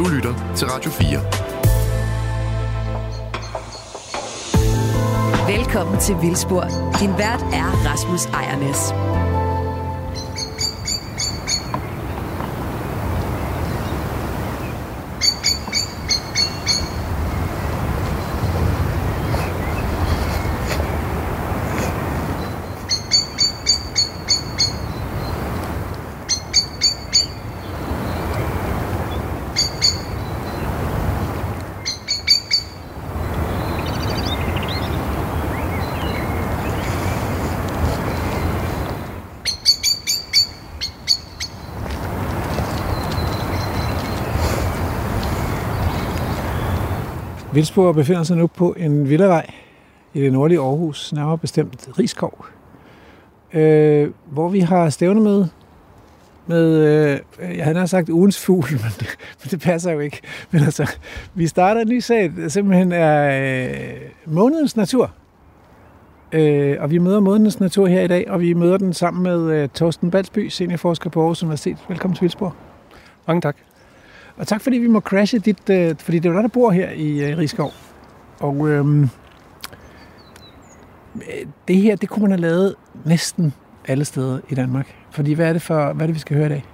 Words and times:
Du 0.00 0.08
lytter 0.08 0.54
til 0.56 0.66
Radio 0.68 0.90
4. 0.90 1.20
Velkommen 5.56 6.00
til 6.00 6.16
Vildspor. 6.20 6.64
Din 7.00 7.12
vært 7.18 7.44
er 7.52 7.68
Rasmus 7.84 8.24
Ejernes. 8.26 8.80
Vildsborg 47.60 47.94
befinder 47.94 48.22
sig 48.22 48.36
nu 48.36 48.46
på 48.46 48.72
en 48.78 49.08
villavej 49.08 49.50
i 50.14 50.20
det 50.20 50.32
nordlige 50.32 50.60
Aarhus, 50.60 51.12
nærmere 51.12 51.38
bestemt 51.38 51.88
Rigskov, 51.98 52.46
øh, 53.52 54.10
hvor 54.30 54.48
vi 54.48 54.60
har 54.60 54.90
stævne 54.90 55.20
med, 55.20 55.46
med 56.46 56.76
øh, 56.76 57.20
jeg 57.56 57.64
havde 57.64 57.88
sagt 57.88 58.08
ugens 58.08 58.44
fugl, 58.44 58.66
men 58.84 58.90
det, 58.98 59.06
men 59.42 59.50
det 59.50 59.60
passer 59.60 59.92
jo 59.92 59.98
ikke. 59.98 60.20
Men 60.50 60.62
altså, 60.62 60.96
vi 61.34 61.46
starter 61.46 61.80
en 61.80 61.88
ny 61.88 61.98
sag, 61.98 62.32
der 62.36 62.48
simpelthen 62.48 62.92
er 62.92 63.40
øh, 63.68 63.96
månedens 64.26 64.76
natur. 64.76 65.10
Øh, 66.32 66.76
og 66.80 66.90
vi 66.90 66.98
møder 66.98 67.20
månedens 67.20 67.60
natur 67.60 67.86
her 67.86 68.00
i 68.00 68.08
dag, 68.08 68.30
og 68.30 68.40
vi 68.40 68.54
møder 68.54 68.78
den 68.78 68.92
sammen 68.92 69.22
med 69.22 69.52
øh, 69.52 69.68
Torsten 69.68 70.10
Balsby, 70.10 70.48
seniorforsker 70.48 71.10
på 71.10 71.20
Aarhus 71.20 71.42
Universitet. 71.42 71.76
Velkommen 71.88 72.16
til 72.16 72.22
Vildsborg. 72.22 72.52
Mange 73.26 73.40
tak. 73.40 73.69
Og 74.40 74.46
tak 74.46 74.60
fordi 74.60 74.78
vi 74.78 74.86
må 74.86 75.00
crashe 75.00 75.38
dit, 75.38 75.70
øh, 75.70 75.96
fordi 75.98 76.18
det 76.18 76.28
er 76.28 76.30
jo 76.30 76.36
dig, 76.36 76.42
der 76.42 76.48
bor 76.48 76.70
her 76.70 76.90
i 76.90 77.30
øh, 77.30 77.38
Rigskov. 77.38 77.72
Og 78.40 78.68
øhm, 78.68 79.02
øh, 81.14 81.46
det 81.68 81.76
her, 81.76 81.96
det 81.96 82.08
kunne 82.08 82.22
man 82.22 82.30
have 82.30 82.40
lavet 82.40 82.74
næsten 83.04 83.54
alle 83.88 84.04
steder 84.04 84.38
i 84.48 84.54
Danmark. 84.54 84.94
Fordi 85.10 85.32
hvad 85.32 85.48
er 85.48 85.52
det, 85.52 85.62
for, 85.62 85.92
hvad 85.92 86.02
er 86.02 86.06
det 86.06 86.14
vi 86.14 86.20
skal 86.20 86.36
høre 86.36 86.46
i 86.46 86.48
dag? 86.48 86.64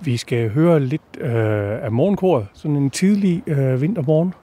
Vi 0.00 0.16
skal 0.16 0.50
høre 0.50 0.80
lidt 0.80 1.02
øh, 1.20 1.84
af 1.84 1.92
morgenkoret, 1.92 2.46
sådan 2.52 2.76
en 2.76 2.90
tidlig 2.90 3.42
øh, 3.46 3.80
vintermorgen. 3.80 4.34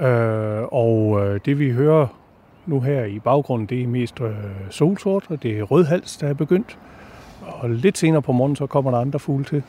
Øh, 0.00 0.62
og 0.72 1.26
øh, 1.26 1.40
det 1.44 1.58
vi 1.58 1.70
hører 1.70 2.06
nu 2.66 2.80
her 2.80 3.04
i 3.04 3.18
baggrunden, 3.18 3.66
det 3.66 3.82
er 3.82 3.86
mest 3.86 4.20
øh, 4.20 4.34
solsort, 4.70 5.24
og 5.28 5.42
det 5.42 5.58
er 5.58 5.62
rødhals, 5.62 6.16
der 6.16 6.28
er 6.28 6.34
begyndt. 6.34 6.78
Og 7.42 7.70
lidt 7.70 7.98
senere 7.98 8.22
på 8.22 8.32
morgenen, 8.32 8.56
så 8.56 8.66
kommer 8.66 8.90
der 8.90 8.98
andre 8.98 9.18
fugle 9.18 9.44
til. 9.44 9.62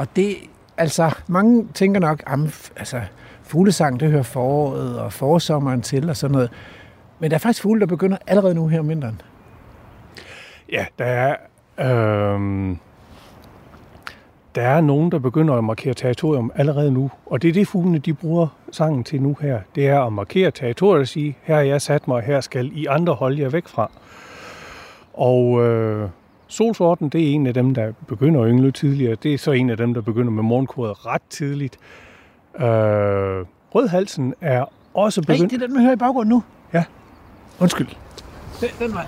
Og 0.00 0.16
det, 0.16 0.36
altså, 0.76 1.14
mange 1.26 1.66
tænker 1.74 2.00
nok, 2.00 2.22
at 2.26 2.72
altså, 2.76 3.00
fuglesang, 3.42 4.00
det 4.00 4.10
hører 4.10 4.22
foråret 4.22 4.98
og 4.98 5.12
forsommeren 5.12 5.82
til 5.82 6.10
og 6.10 6.16
sådan 6.16 6.32
noget. 6.32 6.50
Men 7.18 7.30
der 7.30 7.34
er 7.34 7.38
faktisk 7.38 7.62
fugle, 7.62 7.80
der 7.80 7.86
begynder 7.86 8.16
allerede 8.26 8.54
nu 8.54 8.68
her 8.68 8.80
om 8.80 8.88
vinteren. 8.88 9.20
Ja, 10.72 10.86
der 10.98 11.04
er, 11.04 11.36
øh, 11.78 12.76
der 14.54 14.62
er 14.62 14.80
nogen, 14.80 15.12
der 15.12 15.18
begynder 15.18 15.54
at 15.54 15.64
markere 15.64 15.94
territorium 15.94 16.52
allerede 16.54 16.92
nu. 16.92 17.10
Og 17.26 17.42
det 17.42 17.48
er 17.48 17.52
det, 17.52 17.68
fuglene 17.68 17.98
de 17.98 18.14
bruger 18.14 18.46
sangen 18.72 19.04
til 19.04 19.22
nu 19.22 19.36
her. 19.40 19.60
Det 19.74 19.88
er 19.88 20.00
at 20.00 20.12
markere 20.12 20.50
territoriet 20.50 21.00
og 21.00 21.08
sige, 21.08 21.36
her 21.42 21.56
er 21.56 21.62
jeg 21.62 21.82
sat 21.82 22.08
mig, 22.08 22.22
her 22.22 22.40
skal 22.40 22.70
I 22.74 22.86
andre 22.86 23.14
holde 23.14 23.42
jer 23.42 23.48
væk 23.48 23.68
fra. 23.68 23.90
Og 25.14 25.66
øh, 25.66 26.08
Solsorten, 26.50 27.08
det 27.08 27.30
er 27.30 27.34
en 27.34 27.46
af 27.46 27.54
dem, 27.54 27.74
der 27.74 27.92
begynder 28.06 28.42
at 28.42 28.48
yngle 28.50 28.72
tidligere. 28.72 29.14
Det 29.14 29.34
er 29.34 29.38
så 29.38 29.50
en 29.52 29.70
af 29.70 29.76
dem, 29.76 29.94
der 29.94 30.00
begynder 30.00 30.30
med 30.30 30.42
morgenkoret 30.42 31.06
ret 31.06 31.22
tidligt. 31.30 31.78
Øh, 32.56 32.64
rødhalsen 33.74 34.34
er 34.40 34.64
også 34.94 35.22
begyndt... 35.22 35.40
Nej, 35.40 35.48
det 35.48 35.62
er 35.62 35.66
den, 35.66 35.74
man 35.74 35.82
hører 35.82 35.94
i 35.94 35.96
baggrunden 35.96 36.30
nu. 36.30 36.42
Ja. 36.72 36.84
Undskyld. 37.60 37.88
Den, 38.60 38.68
den 38.78 38.94
vej. 38.94 39.06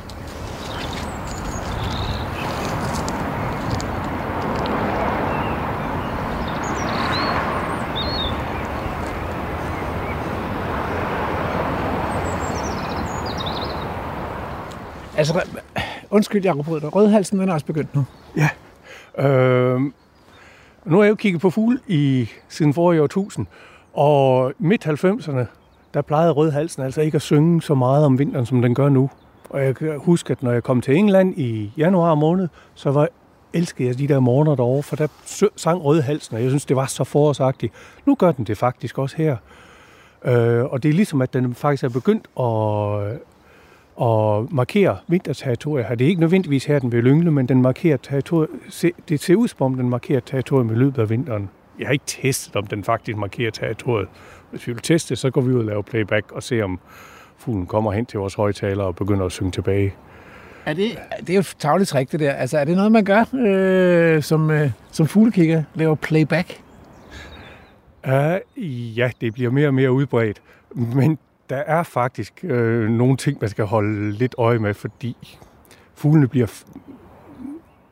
Altså, 15.17 15.41
undskyld, 16.13 16.45
jeg 16.45 16.57
bryder 16.57 16.81
dig. 16.81 16.95
Rødhalsen 16.95 17.39
den 17.39 17.49
er 17.49 17.53
også 17.53 17.67
begyndt 17.67 17.95
nu. 17.95 18.05
Ja. 18.37 18.49
Øh, 19.29 19.81
nu 20.85 20.97
har 20.97 21.03
jeg 21.03 21.11
jo 21.11 21.15
kigget 21.15 21.41
på 21.41 21.51
fugle 21.51 21.79
i 21.87 22.29
siden 22.49 22.75
forrige 22.75 23.03
årtusind, 23.03 23.47
og 23.93 24.53
midt 24.59 24.87
90'erne, 24.87 25.45
der 25.95 26.03
plejede 26.03 26.31
rødhalsen 26.31 26.83
altså 26.83 27.01
ikke 27.01 27.17
at 27.17 27.23
synge 27.23 27.63
så 27.63 27.75
meget 27.75 28.05
om 28.05 28.19
vinteren, 28.19 28.47
som 28.47 28.63
den 28.63 28.75
gør 28.75 28.89
nu. 28.89 29.11
Og 29.51 29.65
jeg 29.65 29.77
kan 29.77 29.99
huske, 29.99 30.31
at 30.31 30.43
når 30.43 30.53
jeg 30.53 30.63
kom 30.63 30.81
til 30.81 30.97
England 30.97 31.39
i 31.39 31.73
januar 31.77 32.15
måned, 32.15 32.49
så 32.75 32.91
var 32.91 33.09
elskede 33.53 33.89
jeg 33.89 33.99
de 33.99 34.09
der 34.09 34.21
morgener 34.21 34.55
derovre, 34.55 34.83
for 34.83 34.97
der 34.97 35.07
sang 35.57 35.85
rødhalsen, 35.85 36.37
og 36.37 36.43
jeg 36.43 36.51
synes, 36.51 36.65
det 36.65 36.77
var 36.77 36.87
så 36.87 37.05
forårsagtigt. 37.05 37.73
Nu 38.07 38.15
gør 38.15 38.33
den 38.33 38.45
det 38.45 38.59
faktisk 38.59 38.99
også 38.99 39.17
her. 39.17 39.37
Øh, 40.25 40.65
og 40.65 40.83
det 40.83 40.89
er 40.89 40.93
ligesom, 40.93 41.23
at 41.23 41.35
den 41.35 41.55
faktisk 41.55 41.85
er 41.85 41.89
begyndt 41.89 42.27
at, 42.41 43.21
og 43.97 44.49
markerer 44.51 44.97
vinterterritoriet 45.09 45.87
her. 45.87 45.95
Det 45.95 46.05
er 46.05 46.09
ikke 46.09 46.21
nødvendigvis 46.21 46.65
her, 46.65 46.79
den 46.79 46.93
vil 46.93 47.07
yngle, 47.07 47.31
men 47.31 47.47
den 47.47 47.63
markerer 47.63 47.97
territoriet. 47.97 48.51
Det 49.09 49.21
ser 49.21 49.35
ud 49.35 49.49
som 49.49 49.63
om, 49.63 49.75
den 49.75 49.89
markerer 49.89 50.21
territoriet 50.21 50.67
med 50.67 50.77
løbet 50.77 51.03
af 51.03 51.11
vinteren. 51.11 51.51
Jeg 51.79 51.87
har 51.87 51.93
ikke 51.93 52.05
testet, 52.07 52.57
om 52.57 52.67
den 52.67 52.85
faktisk 52.85 53.19
markerer 53.19 53.51
territoriet. 53.51 54.09
Hvis 54.51 54.67
vi 54.67 54.73
vil 54.73 54.83
teste, 54.83 55.17
så 55.17 55.31
går 55.31 55.41
vi 55.41 55.53
ud 55.53 55.59
og 55.59 55.65
laver 55.65 55.83
playback 55.83 56.33
og 56.33 56.43
ser, 56.43 56.65
om 56.65 56.79
fuglen 57.37 57.67
kommer 57.67 57.93
hen 57.93 58.07
til 58.07 58.19
vores 58.19 58.35
højtaler 58.35 58.85
og 58.85 58.97
begynder 58.97 59.27
at 59.27 59.33
synge 59.33 59.51
tilbage. 59.51 59.95
Er 60.67 60.75
det, 60.75 60.99
det 61.21 61.31
er 61.31 61.35
jo 61.35 61.41
et 61.41 61.55
tavligt 61.59 61.91
trick, 61.91 62.13
det 62.13 62.21
der. 62.21 62.33
Altså, 62.33 62.59
er 62.59 62.65
det 62.65 62.77
noget, 62.77 62.93
man 62.93 63.05
gør 63.05 63.25
øh, 63.35 64.23
som, 64.23 64.51
øh, 64.51 64.71
som 64.91 65.07
fuglekigger? 65.07 65.63
Laver 65.75 65.95
playback? 65.95 66.61
Uh, 68.07 68.99
ja, 68.99 69.11
det 69.21 69.33
bliver 69.33 69.51
mere 69.51 69.67
og 69.67 69.75
mere 69.75 69.93
udbredt. 69.93 70.43
Men 70.75 71.19
der 71.51 71.57
er 71.57 71.83
faktisk 71.83 72.45
øh, 72.45 72.89
nogle 72.89 73.17
ting, 73.17 73.39
man 73.41 73.51
skal 73.51 73.65
holde 73.65 74.13
lidt 74.13 74.35
øje 74.39 74.59
med, 74.59 74.75
fordi 74.75 75.17
fuglene 75.95 76.29
bliver... 76.29 76.63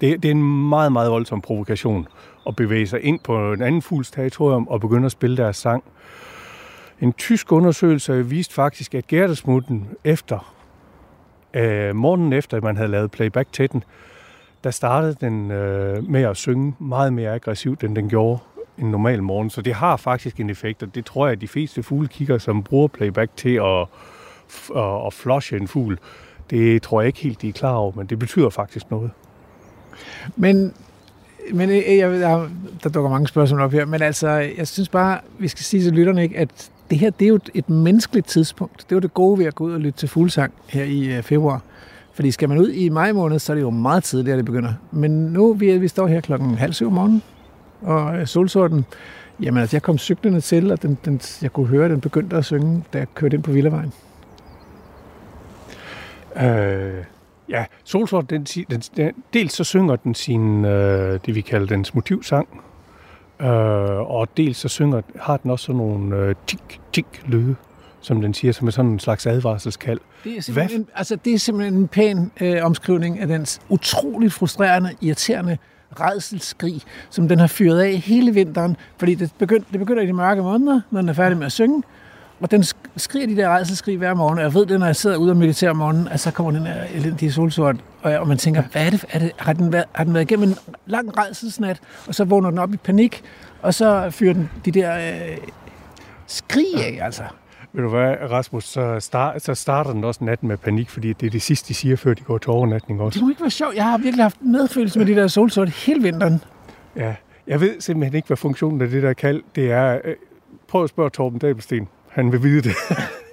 Det, 0.00 0.22
det 0.22 0.28
er 0.28 0.32
en 0.32 0.68
meget, 0.68 0.92
meget 0.92 1.10
voldsom 1.10 1.40
provokation 1.40 2.08
at 2.46 2.56
bevæge 2.56 2.86
sig 2.86 3.02
ind 3.02 3.20
på 3.20 3.52
en 3.52 3.62
anden 3.62 3.82
fugls 3.82 4.10
territorium 4.10 4.68
og 4.68 4.80
begynde 4.80 5.06
at 5.06 5.12
spille 5.12 5.36
deres 5.36 5.56
sang. 5.56 5.84
En 7.00 7.12
tysk 7.12 7.52
undersøgelse 7.52 8.26
viste 8.26 8.54
faktisk, 8.54 8.94
at 8.94 9.06
gærdesmutten 9.06 9.88
efter, 10.04 10.54
øh, 11.54 11.96
morgenen 11.96 12.32
efter, 12.32 12.56
at 12.56 12.62
man 12.62 12.76
havde 12.76 12.90
lavet 12.90 13.10
playback 13.10 13.52
til 13.52 13.72
den, 13.72 13.84
der 14.64 14.70
startede 14.70 15.16
den 15.20 15.50
øh, 15.50 16.08
med 16.08 16.22
at 16.22 16.36
synge 16.36 16.74
meget 16.78 17.12
mere 17.12 17.34
aggressivt, 17.34 17.84
end 17.84 17.96
den 17.96 18.08
gjorde 18.08 18.38
en 18.80 18.90
normal 18.90 19.22
morgen. 19.22 19.50
Så 19.50 19.62
det 19.62 19.74
har 19.74 19.96
faktisk 19.96 20.40
en 20.40 20.50
effekt, 20.50 20.82
og 20.82 20.94
det 20.94 21.04
tror 21.04 21.26
jeg, 21.26 21.32
at 21.32 21.40
de 21.40 21.48
fleste 21.48 21.82
fuglekikker, 21.82 22.38
som 22.38 22.62
bruger 22.62 22.88
playback 22.88 23.30
til 23.36 23.54
at, 23.54 23.86
at, 24.76 25.06
at 25.06 25.12
flushe 25.12 25.56
en 25.56 25.68
fugl, 25.68 25.98
det 26.50 26.82
tror 26.82 27.00
jeg 27.00 27.06
ikke 27.06 27.20
helt, 27.20 27.42
de 27.42 27.48
er 27.48 27.52
klar 27.52 27.74
over, 27.74 27.92
men 27.96 28.06
det 28.06 28.18
betyder 28.18 28.50
faktisk 28.50 28.90
noget. 28.90 29.10
Men, 30.36 30.74
men 31.52 31.70
øh, 31.70 31.76
øh, 31.76 31.96
jeg, 31.96 32.20
jeg, 32.20 32.48
der 32.82 32.88
dukker 32.88 33.10
mange 33.10 33.28
spørgsmål 33.28 33.60
op 33.60 33.72
her, 33.72 33.84
men 33.84 34.02
altså, 34.02 34.28
jeg 34.28 34.68
synes 34.68 34.88
bare, 34.88 35.18
vi 35.38 35.48
skal 35.48 35.64
sige 35.64 35.82
til 35.82 35.92
lytterne, 35.92 36.22
ikke, 36.22 36.38
at 36.38 36.70
det 36.90 36.98
her, 36.98 37.10
det 37.10 37.24
er 37.24 37.28
jo 37.28 37.38
et 37.54 37.70
menneskeligt 37.70 38.26
tidspunkt. 38.26 38.78
Det 38.78 38.92
er 38.92 38.96
jo 38.96 39.00
det 39.00 39.14
gode 39.14 39.38
ved 39.38 39.46
at 39.46 39.54
gå 39.54 39.64
ud 39.64 39.72
og 39.72 39.80
lytte 39.80 39.98
til 39.98 40.08
fuglesang 40.08 40.52
her 40.66 40.84
i 40.84 41.16
øh, 41.16 41.22
februar. 41.22 41.62
Fordi 42.12 42.30
skal 42.30 42.48
man 42.48 42.58
ud 42.58 42.70
i 42.70 42.88
maj 42.88 43.12
måned, 43.12 43.38
så 43.38 43.52
er 43.52 43.54
det 43.54 43.62
jo 43.62 43.70
meget 43.70 44.04
tidligt, 44.04 44.36
det 44.36 44.44
begynder. 44.44 44.72
Men 44.90 45.10
nu, 45.10 45.52
vi, 45.52 45.78
vi 45.78 45.88
står 45.88 46.06
her 46.06 46.20
klokken 46.20 46.54
halv 46.54 46.72
syv 46.72 46.86
om 46.86 46.92
morgenen, 46.92 47.22
og 47.82 48.28
solsorten, 48.28 48.84
jamen 49.42 49.60
altså, 49.60 49.76
jeg 49.76 49.82
kom 49.82 49.98
cyklerne 49.98 50.40
til, 50.40 50.72
og 50.72 50.82
den, 50.82 50.98
den, 51.04 51.20
jeg 51.42 51.52
kunne 51.52 51.66
høre, 51.66 51.84
at 51.84 51.90
den 51.90 52.00
begyndte 52.00 52.36
at 52.36 52.44
synge, 52.44 52.84
da 52.92 52.98
jeg 52.98 53.06
kørte 53.14 53.36
ind 53.36 53.42
på 53.42 53.52
Villavejen. 53.52 53.92
Øh, 56.36 57.04
ja, 57.48 57.64
solsorten, 57.84 58.44
den, 58.44 58.64
den, 58.70 58.80
den, 58.96 59.12
dels 59.34 59.52
så 59.52 59.64
synger 59.64 59.96
den 59.96 60.14
sin, 60.14 60.64
øh, 60.64 61.20
det 61.26 61.34
vi 61.34 61.40
kalder 61.40 61.66
dens 61.66 61.94
motivsang, 61.94 62.48
øh, 63.40 63.48
og 64.10 64.28
dels 64.36 64.56
så 64.56 64.68
synger, 64.68 65.02
har 65.16 65.36
den 65.36 65.50
også 65.50 65.64
sådan 65.64 65.76
nogle 65.76 66.16
øh, 66.16 66.34
tik-tik-lyde, 66.46 67.56
som 68.00 68.20
den 68.20 68.34
siger, 68.34 68.52
som 68.52 68.66
er 68.66 68.70
sådan 68.70 68.90
en 68.90 68.98
slags 68.98 69.26
advarselskald. 69.26 70.00
Det 70.24 70.36
er 70.36 70.40
simpelthen, 70.40 70.80
en, 70.80 70.88
altså, 70.94 71.16
det 71.16 71.34
er 71.34 71.38
simpelthen 71.38 71.74
en 71.74 71.88
pæn 71.88 72.32
øh, 72.40 72.64
omskrivning 72.64 73.18
af 73.18 73.26
dens 73.26 73.60
utroligt 73.68 74.32
frustrerende, 74.32 74.90
irriterende 75.00 75.58
redselskrig, 76.00 76.82
som 77.10 77.28
den 77.28 77.38
har 77.38 77.46
fyret 77.46 77.80
af 77.80 77.92
hele 77.92 78.34
vinteren, 78.34 78.76
fordi 78.98 79.14
det 79.14 79.30
begynder, 79.38 79.64
det 79.72 79.80
begynder 79.80 80.02
i 80.02 80.06
de 80.06 80.12
mørke 80.12 80.42
måneder, 80.42 80.80
når 80.90 81.00
den 81.00 81.08
er 81.08 81.12
færdig 81.12 81.38
med 81.38 81.46
at 81.46 81.52
synge, 81.52 81.82
og 82.40 82.50
den 82.50 82.64
skriger 82.96 83.26
de 83.26 83.36
der 83.36 83.56
redselskrig 83.56 83.96
hver 83.98 84.14
morgen, 84.14 84.38
og 84.38 84.44
jeg 84.44 84.54
ved 84.54 84.66
det, 84.66 84.80
når 84.80 84.86
jeg 84.86 84.96
sidder 84.96 85.16
ude 85.16 85.30
og 85.30 85.36
mediterer 85.36 85.70
om 85.70 85.76
morgenen, 85.76 86.08
at 86.08 86.20
så 86.20 86.30
kommer 86.30 86.52
den 86.52 86.66
her 86.66 86.84
elendige 86.94 87.32
solsort, 87.32 87.76
og, 88.02 88.12
og 88.12 88.28
man 88.28 88.38
tænker, 88.38 88.62
hvad 88.72 88.86
er 88.86 88.90
det, 88.90 89.04
er 89.10 89.18
det 89.18 89.32
har, 89.36 89.52
den 89.52 89.72
været, 89.72 89.84
har 89.92 90.04
den 90.04 90.14
været 90.14 90.24
igennem 90.30 90.48
en 90.48 90.56
lang 90.86 91.18
redselsnat, 91.18 91.80
og 92.06 92.14
så 92.14 92.24
vågner 92.24 92.50
den 92.50 92.58
op 92.58 92.74
i 92.74 92.76
panik, 92.76 93.22
og 93.62 93.74
så 93.74 94.10
fyrer 94.10 94.32
den 94.32 94.50
de 94.64 94.70
der 94.70 94.96
øh, 94.96 95.36
skrig 96.26 96.74
af, 96.76 96.98
altså. 97.04 97.22
Ved 97.72 97.82
du 97.82 97.88
hvad, 97.88 98.16
Rasmus, 98.30 98.64
så, 98.64 99.00
start, 99.00 99.42
så 99.42 99.54
starter 99.54 99.92
den 99.92 100.04
også 100.04 100.24
natten 100.24 100.48
med 100.48 100.56
panik, 100.56 100.90
fordi 100.90 101.12
det 101.12 101.26
er 101.26 101.30
det 101.30 101.42
sidste, 101.42 101.68
de 101.68 101.74
siger, 101.74 101.96
før 101.96 102.14
de 102.14 102.22
går 102.22 102.38
til 102.38 102.50
overnatning 102.50 103.00
også. 103.00 103.16
Det 103.16 103.24
må 103.24 103.30
ikke 103.30 103.40
være 103.40 103.50
sjovt. 103.50 103.74
Jeg 103.74 103.84
har 103.84 103.98
virkelig 103.98 104.24
haft 104.24 104.42
medfølelse 104.42 104.98
med 104.98 105.06
de 105.06 105.14
der 105.14 105.28
solsorte 105.28 105.70
hele 105.70 106.02
vinteren. 106.02 106.44
Ja, 106.96 107.14
jeg 107.46 107.60
ved 107.60 107.80
simpelthen 107.80 108.16
ikke, 108.16 108.26
hvad 108.26 108.36
funktionen 108.36 108.82
af 108.82 108.88
det 108.88 109.02
der 109.02 109.12
kald, 109.12 109.42
det 109.54 109.70
er. 109.70 109.98
Øh, 110.04 110.14
prøv 110.68 110.84
at 110.84 110.88
spørge 110.88 111.10
Torben 111.10 111.38
Dabelsten. 111.38 111.88
Han 112.08 112.32
vil 112.32 112.42
vide 112.42 112.62
det. 112.62 112.74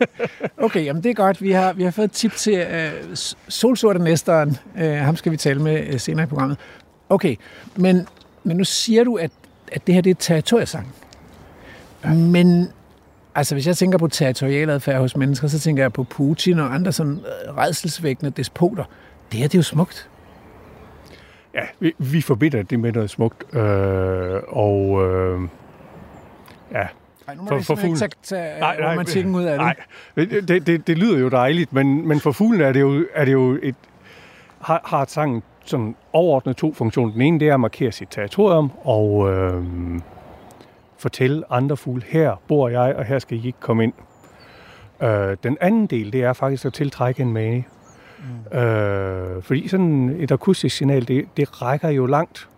okay, 0.65 0.85
jamen 0.85 1.03
det 1.03 1.09
er 1.09 1.13
godt. 1.13 1.41
Vi 1.41 1.51
har, 1.51 1.73
vi 1.73 1.83
har 1.83 1.91
fået 1.91 2.05
et 2.05 2.11
tip 2.11 2.31
til 2.31 2.61
uh, 2.61 3.15
solsorte 3.47 3.99
næsteren. 3.99 4.57
Uh, 4.75 4.81
ham 4.81 5.15
skal 5.15 5.31
vi 5.31 5.37
tale 5.37 5.61
med 5.61 5.93
uh, 5.93 5.99
senere 5.99 6.23
i 6.23 6.27
programmet. 6.27 6.57
Okay, 7.09 7.35
men, 7.75 8.07
men 8.43 8.57
nu 8.57 8.63
siger 8.63 9.03
du, 9.03 9.15
at, 9.15 9.31
at 9.71 9.87
det 9.87 9.95
her 9.95 10.01
det 10.01 10.09
er 10.09 10.15
territoriesang. 10.15 10.87
Ja. 12.03 12.13
Men 12.13 12.67
altså, 13.37 13.55
hvis 13.55 13.67
jeg 13.67 13.77
tænker 13.77 13.97
på 13.97 14.07
territorialadfærd 14.07 14.99
hos 14.99 15.17
mennesker, 15.17 15.47
så 15.47 15.59
tænker 15.59 15.83
jeg 15.83 15.93
på 15.93 16.03
Putin 16.03 16.59
og 16.59 16.75
andre 16.75 16.91
sådan 16.91 17.19
uh, 17.49 17.57
redselsvækkende 17.57 18.31
despoter. 18.31 18.83
Det 19.31 19.39
her 19.39 19.47
det 19.47 19.55
er 19.55 19.59
jo 19.59 19.63
smukt. 19.63 20.09
Ja, 21.53 21.61
vi, 21.79 21.93
vi 21.97 22.21
forbinder 22.21 22.63
det 22.63 22.79
med 22.79 22.91
noget 22.91 23.09
smukt. 23.09 23.55
Øh, 23.55 24.41
og 24.47 25.05
øh, 25.05 25.41
ja, 26.71 26.87
Nej, 27.27 27.35
nu 27.35 27.41
må 27.41 27.47
for, 27.47 27.57
vi 27.57 27.63
for 27.63 27.75
fuglen. 27.75 27.91
ikke 27.91 27.97
tage, 27.97 28.09
tage 28.23 28.59
nej, 28.59 28.79
nej, 28.79 28.91
romantikken 28.91 29.35
ud 29.35 29.43
af 29.43 29.51
det. 29.51 29.57
Nej, 29.57 29.75
det, 30.47 30.67
det, 30.67 30.87
det 30.87 30.97
lyder 30.97 31.19
jo 31.19 31.29
dejligt, 31.29 31.73
men, 31.73 32.07
men 32.07 32.19
for 32.19 32.31
fuglen 32.31 32.61
er 32.61 32.71
det 32.71 32.79
jo, 32.79 33.05
er 33.13 33.25
det 33.25 33.33
jo 33.33 33.59
et, 33.63 33.75
har, 34.61 34.81
har 34.85 35.05
sangen 35.07 35.43
sådan 35.65 35.95
overordnet 36.13 36.57
to 36.57 36.73
funktioner. 36.73 37.11
Den 37.11 37.21
ene, 37.21 37.39
det 37.39 37.49
er 37.49 37.53
at 37.53 37.59
markere 37.59 37.91
sit 37.91 38.07
territorium, 38.11 38.71
og 38.83 39.33
øh, 39.33 39.63
fortælle 40.97 41.43
andre 41.49 41.77
fugle, 41.77 42.03
her 42.07 42.41
bor 42.47 42.69
jeg, 42.69 42.95
og 42.95 43.05
her 43.05 43.19
skal 43.19 43.37
I 43.37 43.47
ikke 43.47 43.59
komme 43.59 43.83
ind. 43.83 43.93
Øh, 45.03 45.37
den 45.43 45.57
anden 45.61 45.87
del, 45.87 46.13
det 46.13 46.23
er 46.23 46.33
faktisk 46.33 46.65
at 46.65 46.73
tiltrække 46.73 47.21
en 47.21 47.33
mage. 47.33 47.67
Mm. 48.51 48.57
Øh, 48.57 49.43
fordi 49.43 49.67
sådan 49.67 50.09
et 50.19 50.31
akustisk 50.31 50.77
signal, 50.77 51.07
det, 51.07 51.25
det 51.37 51.61
rækker 51.61 51.89
jo 51.89 52.05
langt. 52.05 52.49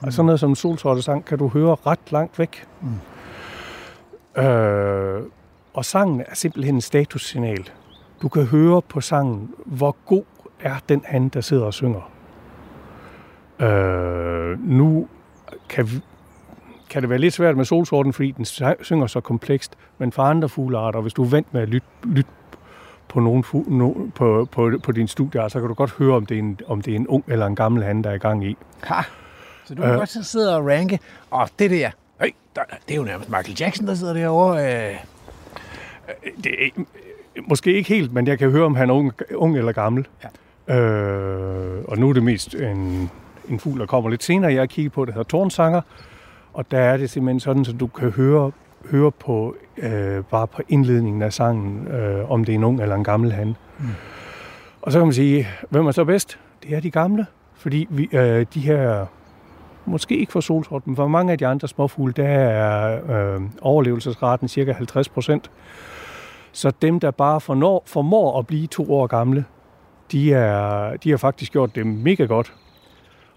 Mm. 0.00 0.06
Og 0.06 0.12
sådan 0.12 0.26
noget 0.26 0.40
som 0.40 0.54
solsortesang 0.54 1.24
kan 1.24 1.38
du 1.38 1.48
høre 1.48 1.76
ret 1.86 2.12
langt 2.12 2.38
væk. 2.38 2.66
Mm. 2.80 4.42
Øh, 4.42 5.22
og 5.74 5.84
sangen 5.84 6.20
er 6.20 6.34
simpelthen 6.34 6.74
en 6.74 6.80
statussignal. 6.80 7.70
Du 8.22 8.28
kan 8.28 8.44
høre 8.44 8.82
på 8.82 9.00
sangen, 9.00 9.50
hvor 9.64 9.96
god 10.06 10.24
er 10.60 10.74
den 10.88 11.02
han, 11.04 11.28
der 11.28 11.40
sidder 11.40 11.64
og 11.64 11.74
synger. 11.74 12.10
Øh, 13.60 14.68
nu 14.68 15.08
kan, 15.68 15.90
vi, 15.90 16.00
kan 16.90 17.02
det 17.02 17.10
være 17.10 17.18
lidt 17.18 17.34
svært 17.34 17.56
med 17.56 17.64
solsorten, 17.64 18.12
fordi 18.12 18.30
den 18.30 18.44
synger 18.82 19.06
så 19.06 19.20
komplekst, 19.20 19.74
men 19.98 20.12
for 20.12 20.22
andre 20.22 20.48
fuglearter, 20.48 21.00
hvis 21.00 21.12
du 21.12 21.24
er 21.24 21.28
vant 21.28 21.54
med 21.54 21.62
at 21.62 21.68
lytte, 21.68 21.86
lytte 22.04 22.30
på, 23.08 23.20
nogen, 23.20 23.44
no, 23.66 23.92
på, 24.14 24.48
på, 24.52 24.70
på 24.82 24.92
din 24.92 25.08
studie, 25.08 25.50
så 25.50 25.60
kan 25.60 25.68
du 25.68 25.74
godt 25.74 25.90
høre, 25.90 26.16
om 26.16 26.26
det, 26.26 26.34
er 26.34 26.38
en, 26.38 26.60
om 26.66 26.80
det 26.80 26.92
er 26.92 26.96
en 26.96 27.08
ung 27.08 27.24
eller 27.28 27.46
en 27.46 27.56
gammel 27.56 27.84
han, 27.84 28.04
der 28.04 28.10
er 28.10 28.14
i 28.14 28.18
gang 28.18 28.44
i. 28.44 28.56
Ha. 28.82 29.02
Så 29.64 29.74
du 29.74 29.82
kan 29.82 29.90
øh, 29.90 29.98
godt 29.98 30.26
sidde 30.26 30.56
og 30.56 30.66
ranke, 30.66 30.98
og 31.30 31.48
det 31.58 31.70
der, 31.70 31.90
Hey, 32.20 32.30
der, 32.56 32.62
det 32.88 32.94
er 32.94 32.96
jo 32.96 33.04
nærmest 33.04 33.30
Michael 33.30 33.56
Jackson, 33.60 33.86
der 33.86 33.94
sidder 33.94 34.12
derovre. 34.12 34.88
Øh. 34.88 34.96
Det 36.44 36.66
er, 36.66 36.82
måske 37.48 37.72
ikke 37.72 37.88
helt, 37.88 38.12
men 38.12 38.26
jeg 38.26 38.38
kan 38.38 38.50
høre, 38.50 38.64
om 38.64 38.74
han 38.74 38.90
er 38.90 38.94
ung, 38.94 39.12
ung 39.34 39.58
eller 39.58 39.72
gammel. 39.72 40.06
Ja. 40.68 40.78
Øh, 40.78 41.84
og 41.88 41.98
nu 41.98 42.08
er 42.08 42.12
det 42.12 42.22
mest 42.22 42.54
en, 42.54 43.10
en 43.48 43.60
fugl, 43.60 43.80
der 43.80 43.86
kommer 43.86 44.10
lidt 44.10 44.24
senere. 44.24 44.52
Jeg 44.52 44.60
har 44.60 44.66
kigget 44.66 44.92
på, 44.92 45.04
det 45.04 45.14
hedder 45.14 45.28
Tornsanger. 45.28 45.80
Og 46.56 46.70
der 46.70 46.78
er 46.78 46.96
det 46.96 47.10
simpelthen 47.10 47.40
sådan, 47.40 47.64
så 47.64 47.72
du 47.72 47.86
kan 47.86 48.10
høre, 48.10 48.52
høre 48.90 49.10
på 49.12 49.56
øh, 49.76 50.24
bare 50.24 50.46
på 50.46 50.62
indledningen 50.68 51.22
af 51.22 51.32
sangen, 51.32 51.86
øh, 51.88 52.30
om 52.30 52.44
det 52.44 52.52
er 52.52 52.56
en 52.56 52.64
ung 52.64 52.82
eller 52.82 52.94
en 52.94 53.04
gammel 53.04 53.32
han. 53.32 53.56
Mm. 53.78 53.86
Og 54.82 54.92
så 54.92 54.98
kan 54.98 55.06
man 55.06 55.14
sige, 55.14 55.48
hvem 55.70 55.86
er 55.86 55.90
så 55.90 56.04
bedst? 56.04 56.38
Det 56.62 56.76
er 56.76 56.80
de 56.80 56.90
gamle. 56.90 57.26
Fordi 57.54 57.86
vi, 57.90 58.08
øh, 58.12 58.46
de 58.54 58.60
her 58.60 59.06
måske 59.84 60.16
ikke 60.16 60.32
for 60.32 60.40
solsort, 60.40 60.86
men 60.86 60.96
for 60.96 61.08
mange 61.08 61.32
af 61.32 61.38
de 61.38 61.46
andre 61.46 61.68
småfugle, 61.68 62.12
der 62.12 62.28
er 62.28 63.34
øh, 63.34 63.42
overlevelsesraten 63.60 64.48
cirka 64.48 64.72
50 64.72 65.08
procent. 65.08 65.50
Så 66.52 66.72
dem, 66.82 67.00
der 67.00 67.10
bare 67.10 67.40
fornår, 67.40 67.82
formår 67.86 68.38
at 68.38 68.46
blive 68.46 68.66
to 68.66 68.94
år 68.94 69.06
gamle, 69.06 69.44
de, 70.12 70.32
er, 70.32 70.96
de 70.96 71.10
har 71.10 71.16
faktisk 71.16 71.52
gjort 71.52 71.74
det 71.74 71.86
mega 71.86 72.24
godt. 72.24 72.52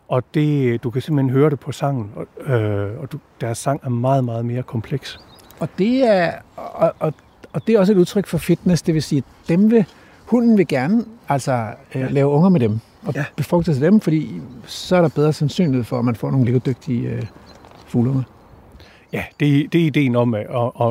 Og 0.10 0.24
det, 0.34 0.84
du 0.84 0.90
kan 0.90 1.02
simpelthen 1.02 1.30
høre 1.30 1.50
det 1.50 1.60
på 1.60 1.72
sangen, 1.72 2.12
og, 2.16 2.54
øh, 2.54 3.02
og 3.02 3.12
du, 3.12 3.18
deres 3.42 3.58
sang 3.58 3.80
er 3.84 3.90
meget, 3.90 4.24
meget 4.24 4.46
mere 4.46 4.64
kompleks. 4.64 5.20
Og 5.60 5.70
det 5.78 6.04
er, 6.04 6.34
og, 6.56 6.94
og, 7.00 7.14
og 7.54 7.68
det 7.68 7.76
er 7.76 7.80
også 7.80 7.94
et 7.94 7.98
udtryk 7.98 8.28
for 8.28 8.38
fitness, 8.38 8.82
det 8.82 8.94
vil 8.94 9.04
sige, 9.04 9.24
dem 9.50 9.72
vil, 9.72 9.86
hunden 10.26 10.58
vil 10.58 10.68
gerne 10.68 11.06
altså, 11.30 11.68
øh, 11.96 12.12
lave 12.12 12.28
unger 12.30 12.50
med 12.50 12.60
dem 12.60 12.80
og 13.06 13.14
ja. 13.16 13.26
befrugte 13.36 13.74
til 13.74 13.82
dem, 13.82 14.00
fordi 14.00 14.42
så 14.66 14.96
er 14.96 15.02
der 15.02 15.10
bedre 15.10 15.34
sandsynlighed 15.34 15.84
for, 15.84 16.00
at 16.00 16.06
man 16.06 16.16
får 16.16 16.32
nogle 16.32 16.46
levedygtige 16.46 17.10
øh, 17.10 17.24
fuglunger. 17.88 18.24
Ja, 19.14 19.24
det, 19.40 19.74
det 19.74 19.82
er 19.82 19.86
ideen 19.86 20.16
om, 20.16 20.34
at, 20.34 20.48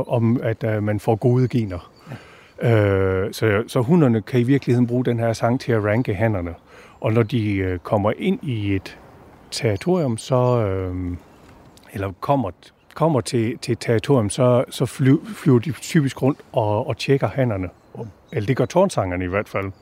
om, 0.09 0.41
at 0.43 0.65
uh, 0.65 0.82
man 0.82 1.00
får 1.00 1.17
gode 1.17 1.49
gener. 1.49 1.91
Ja. 2.62 2.76
Øh, 2.76 3.32
så, 3.32 3.62
så 3.67 3.81
hunderne 3.81 4.23
kan 4.23 4.41
i 4.41 4.43
virkeligheden 4.43 4.87
bruge 4.87 5.05
den 5.05 5.19
her 5.19 5.32
sang 5.32 5.61
til 5.61 5.73
at 5.73 5.85
ranke 5.85 6.15
hannerne. 6.15 6.55
Og 7.00 7.12
når 7.12 7.23
de 7.23 7.73
uh, 7.73 7.79
kommer 7.79 8.12
ind 8.19 8.38
i 8.43 8.75
et 8.75 8.99
territorium, 9.50 10.18
så, 10.18 10.66
øh, 10.66 11.16
eller 11.92 12.12
kommer, 12.20 12.50
kommer 12.94 13.20
til, 13.20 13.58
til 13.58 13.72
et 13.72 13.78
territorium, 13.80 14.30
så, 14.30 14.64
så 14.70 14.86
fly, 14.86 15.14
flyver 15.36 15.58
de 15.58 15.72
typisk 15.72 16.22
rundt 16.22 16.38
og, 16.52 16.86
og 16.86 16.96
tjekker 16.96 17.28
hannerne. 17.28 17.68
Eller 18.32 18.46
det 18.46 18.56
gør 18.56 18.64
tårnsangerne 18.64 19.24
i 19.24 19.28
hvert 19.28 19.48
fald. 19.48 19.72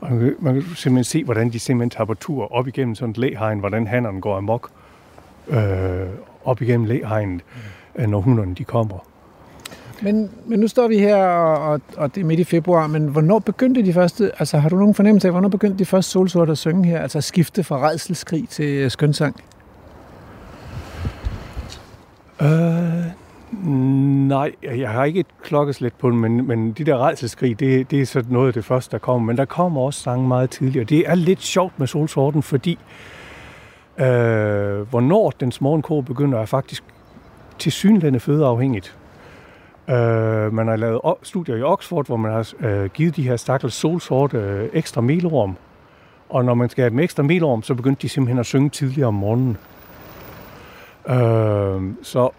Og 0.00 0.12
man 0.12 0.20
kan, 0.20 0.36
man 0.40 0.54
kan 0.54 0.62
simpelthen 0.62 1.04
se, 1.04 1.24
hvordan 1.24 1.50
de 1.50 1.58
simpelthen 1.58 1.90
tager 1.90 2.04
på 2.04 2.14
tur 2.14 2.52
op 2.52 2.68
igennem 2.68 2.94
sådan 2.94 3.10
et 3.10 3.18
læhegn, 3.18 3.58
hvordan 3.58 3.86
hannerne 3.86 4.20
går 4.20 4.36
amok 4.36 4.70
øh, 5.48 6.06
op 6.44 6.62
igennem 6.62 6.86
læhegnet, 6.86 7.42
mm. 7.94 8.10
når 8.10 8.20
hunderne 8.20 8.54
de 8.54 8.64
kommer. 8.64 8.98
Men, 10.02 10.30
men 10.46 10.60
nu 10.60 10.68
står 10.68 10.88
vi 10.88 10.98
her, 10.98 11.16
og, 11.16 11.72
og, 11.72 11.80
og 11.96 12.14
det 12.14 12.20
er 12.20 12.24
midt 12.24 12.40
i 12.40 12.44
februar, 12.44 12.86
men 12.86 13.06
hvornår 13.06 13.38
begyndte 13.38 13.82
de 13.82 13.92
første, 13.92 14.30
altså 14.38 14.58
har 14.58 14.68
du 14.68 14.76
nogen 14.76 14.94
fornemmelse 14.94 15.28
af, 15.28 15.32
hvornår 15.32 15.48
begyndte 15.48 15.78
de 15.78 15.84
første 15.84 16.10
solsorte 16.10 16.52
at 16.52 16.58
synge 16.58 16.88
her, 16.88 17.00
altså 17.00 17.20
skifte 17.20 17.64
fra 17.64 17.88
redselskrig 17.88 18.48
til 18.48 18.68
øh, 18.68 18.90
skønsang? 18.90 19.36
Øh, 22.42 23.20
Nej, 24.30 24.52
jeg 24.62 24.90
har 24.90 25.04
ikke 25.04 25.20
et 25.20 25.26
klokkeslæt 25.42 25.92
på 25.92 26.10
den, 26.10 26.18
men, 26.18 26.46
men 26.46 26.72
de 26.72 26.84
der 26.84 27.06
redselskrig, 27.06 27.60
det, 27.60 27.90
det 27.90 28.00
er 28.00 28.06
sådan 28.06 28.32
noget 28.32 28.46
af 28.46 28.52
det 28.52 28.64
første, 28.64 28.92
der 28.92 28.98
kommer. 28.98 29.26
Men 29.26 29.36
der 29.36 29.44
kommer 29.44 29.80
også 29.80 30.00
sange 30.00 30.28
meget 30.28 30.50
tidligere. 30.50 30.84
Det 30.84 30.98
er 31.06 31.14
lidt 31.14 31.42
sjovt 31.42 31.78
med 31.78 31.86
solsorten, 31.86 32.42
fordi 32.42 32.78
øh, 33.98 34.06
hvornår 34.80 35.30
den 35.30 35.52
morgenkår 35.60 36.00
begynder, 36.00 36.38
er 36.38 36.46
faktisk 36.46 36.84
til 37.58 37.72
synlande 37.72 38.20
fødeafhængigt. 38.20 38.96
Øh, 39.90 40.52
man 40.52 40.68
har 40.68 40.76
lavet 40.76 41.00
studier 41.22 41.56
i 41.56 41.62
Oxford, 41.62 42.06
hvor 42.06 42.16
man 42.16 42.32
har 42.32 42.52
øh, 42.60 42.90
givet 42.90 43.16
de 43.16 43.22
her 43.22 43.36
stakkels 43.36 43.74
solsorte 43.74 44.38
øh, 44.38 44.68
ekstra 44.72 45.00
melorm. 45.00 45.56
Og 46.28 46.44
når 46.44 46.54
man 46.54 46.68
skal 46.68 46.82
have 46.82 46.90
dem 46.90 46.98
ekstra 46.98 47.22
melorm, 47.22 47.62
så 47.62 47.74
begyndte 47.74 48.02
de 48.02 48.08
simpelthen 48.08 48.38
at 48.38 48.46
synge 48.46 48.70
tidligere 48.70 49.08
om 49.08 49.14
morgenen. 49.14 49.56
Øh, 51.08 51.94
så 52.02 52.30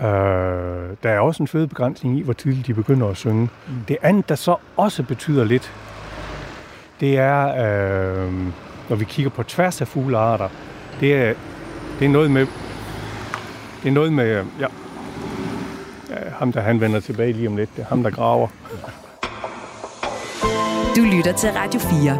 Øh, 0.00 0.96
der 1.02 1.10
er 1.10 1.18
også 1.18 1.42
en 1.42 1.48
fødebegrænsning 1.48 2.18
i, 2.18 2.22
hvor 2.22 2.32
tidligt 2.32 2.66
de 2.66 2.74
begynder 2.74 3.08
at 3.08 3.16
synge. 3.16 3.42
Mm. 3.42 3.74
Det 3.88 3.96
andet, 4.02 4.28
der 4.28 4.34
så 4.34 4.56
også 4.76 5.02
betyder 5.02 5.44
lidt, 5.44 5.72
det 7.00 7.18
er, 7.18 7.46
øh, 7.48 8.32
når 8.88 8.96
vi 8.96 9.04
kigger 9.04 9.30
på 9.30 9.42
tværs 9.42 9.80
af 9.80 9.88
fuglearter, 9.88 10.48
det 11.00 11.14
er, 11.14 11.34
det 11.98 12.04
er 12.04 12.08
noget 12.08 12.30
med, 12.30 12.46
det 13.82 13.88
er 13.88 13.92
noget 13.92 14.12
med, 14.12 14.44
ja, 14.60 14.66
ja, 16.10 16.16
ham 16.38 16.52
der 16.52 16.60
han 16.60 16.80
vender 16.80 17.00
tilbage 17.00 17.32
lige 17.32 17.48
om 17.48 17.56
lidt, 17.56 17.70
det 17.76 17.82
er 17.82 17.86
ham 17.88 18.02
der 18.02 18.10
graver. 18.10 18.48
Du 20.96 21.02
lytter 21.16 21.32
til 21.32 21.50
Radio 21.50 21.80
4. 21.80 22.18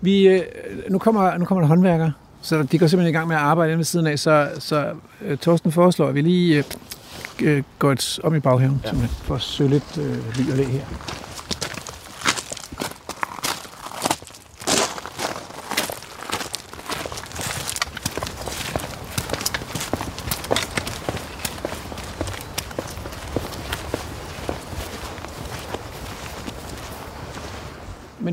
Vi, 0.00 0.28
øh, 0.28 0.42
nu 0.90 0.98
kommer, 0.98 1.38
nu 1.38 1.44
kommer 1.44 1.62
der 1.62 1.68
håndværker 1.68 2.10
så 2.42 2.62
de 2.62 2.78
går 2.78 2.86
simpelthen 2.86 3.14
i 3.14 3.16
gang 3.16 3.28
med 3.28 3.36
at 3.36 3.42
arbejde 3.42 3.76
ved 3.76 3.84
siden 3.84 4.06
af, 4.06 4.18
så, 4.18 4.48
så 4.58 4.92
uh, 5.30 5.36
Torsten 5.36 5.72
foreslår, 5.72 6.08
at 6.08 6.14
vi 6.14 6.20
lige 6.20 6.64
uh, 7.42 7.62
går 7.78 7.92
et 7.92 8.20
om 8.24 8.34
i 8.34 8.40
baghaven, 8.40 8.82
ja. 8.84 8.90
for 9.08 9.34
at 9.34 9.40
søge 9.40 9.70
lidt 9.70 9.98
uh, 9.98 10.38
ly 10.38 10.50
og 10.50 10.56
læ 10.56 10.64
her. 10.64 10.84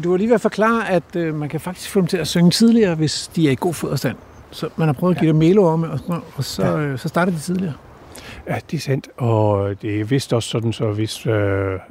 Du 0.10 0.14
har 0.14 0.18
lige 0.18 0.28
ved 0.28 0.36
at 0.36 0.42
forklare, 0.42 0.90
at 0.90 1.16
øh, 1.16 1.36
man 1.36 1.50
kan 1.50 1.60
faktisk 1.60 1.90
få 1.90 2.00
dem 2.00 2.08
til 2.08 2.18
at 2.18 2.28
synge 2.28 2.52
tidligere, 2.52 2.96
hvis 2.96 3.32
de 3.36 3.48
er 3.48 3.52
i 3.52 3.56
god 3.60 3.74
foderstand. 3.74 4.16
Så 4.52 4.70
man 4.76 4.88
har 4.88 4.94
prøvet 4.94 5.16
at 5.16 5.20
give 5.20 5.30
dem 5.30 5.36
melorme, 5.36 5.90
og, 5.92 6.00
så- 6.00 6.20
og 6.36 6.44
så, 6.44 6.66
Ja. 6.66 6.78
øh, 6.80 6.98
så 7.00 7.08
starter 7.08 7.32
de 7.32 7.40
tidligere. 7.40 7.74
Ja, 8.48 8.56
det 8.72 8.78
er 8.78 8.82
sandt, 8.82 9.10
og 9.18 9.70
det 9.82 10.00
er 10.00 10.04
vist 10.06 10.34
også 10.34 10.50
sådan, 10.50 10.74
så 10.74 10.92
hvis, 10.92 11.26
øh, 11.26 11.34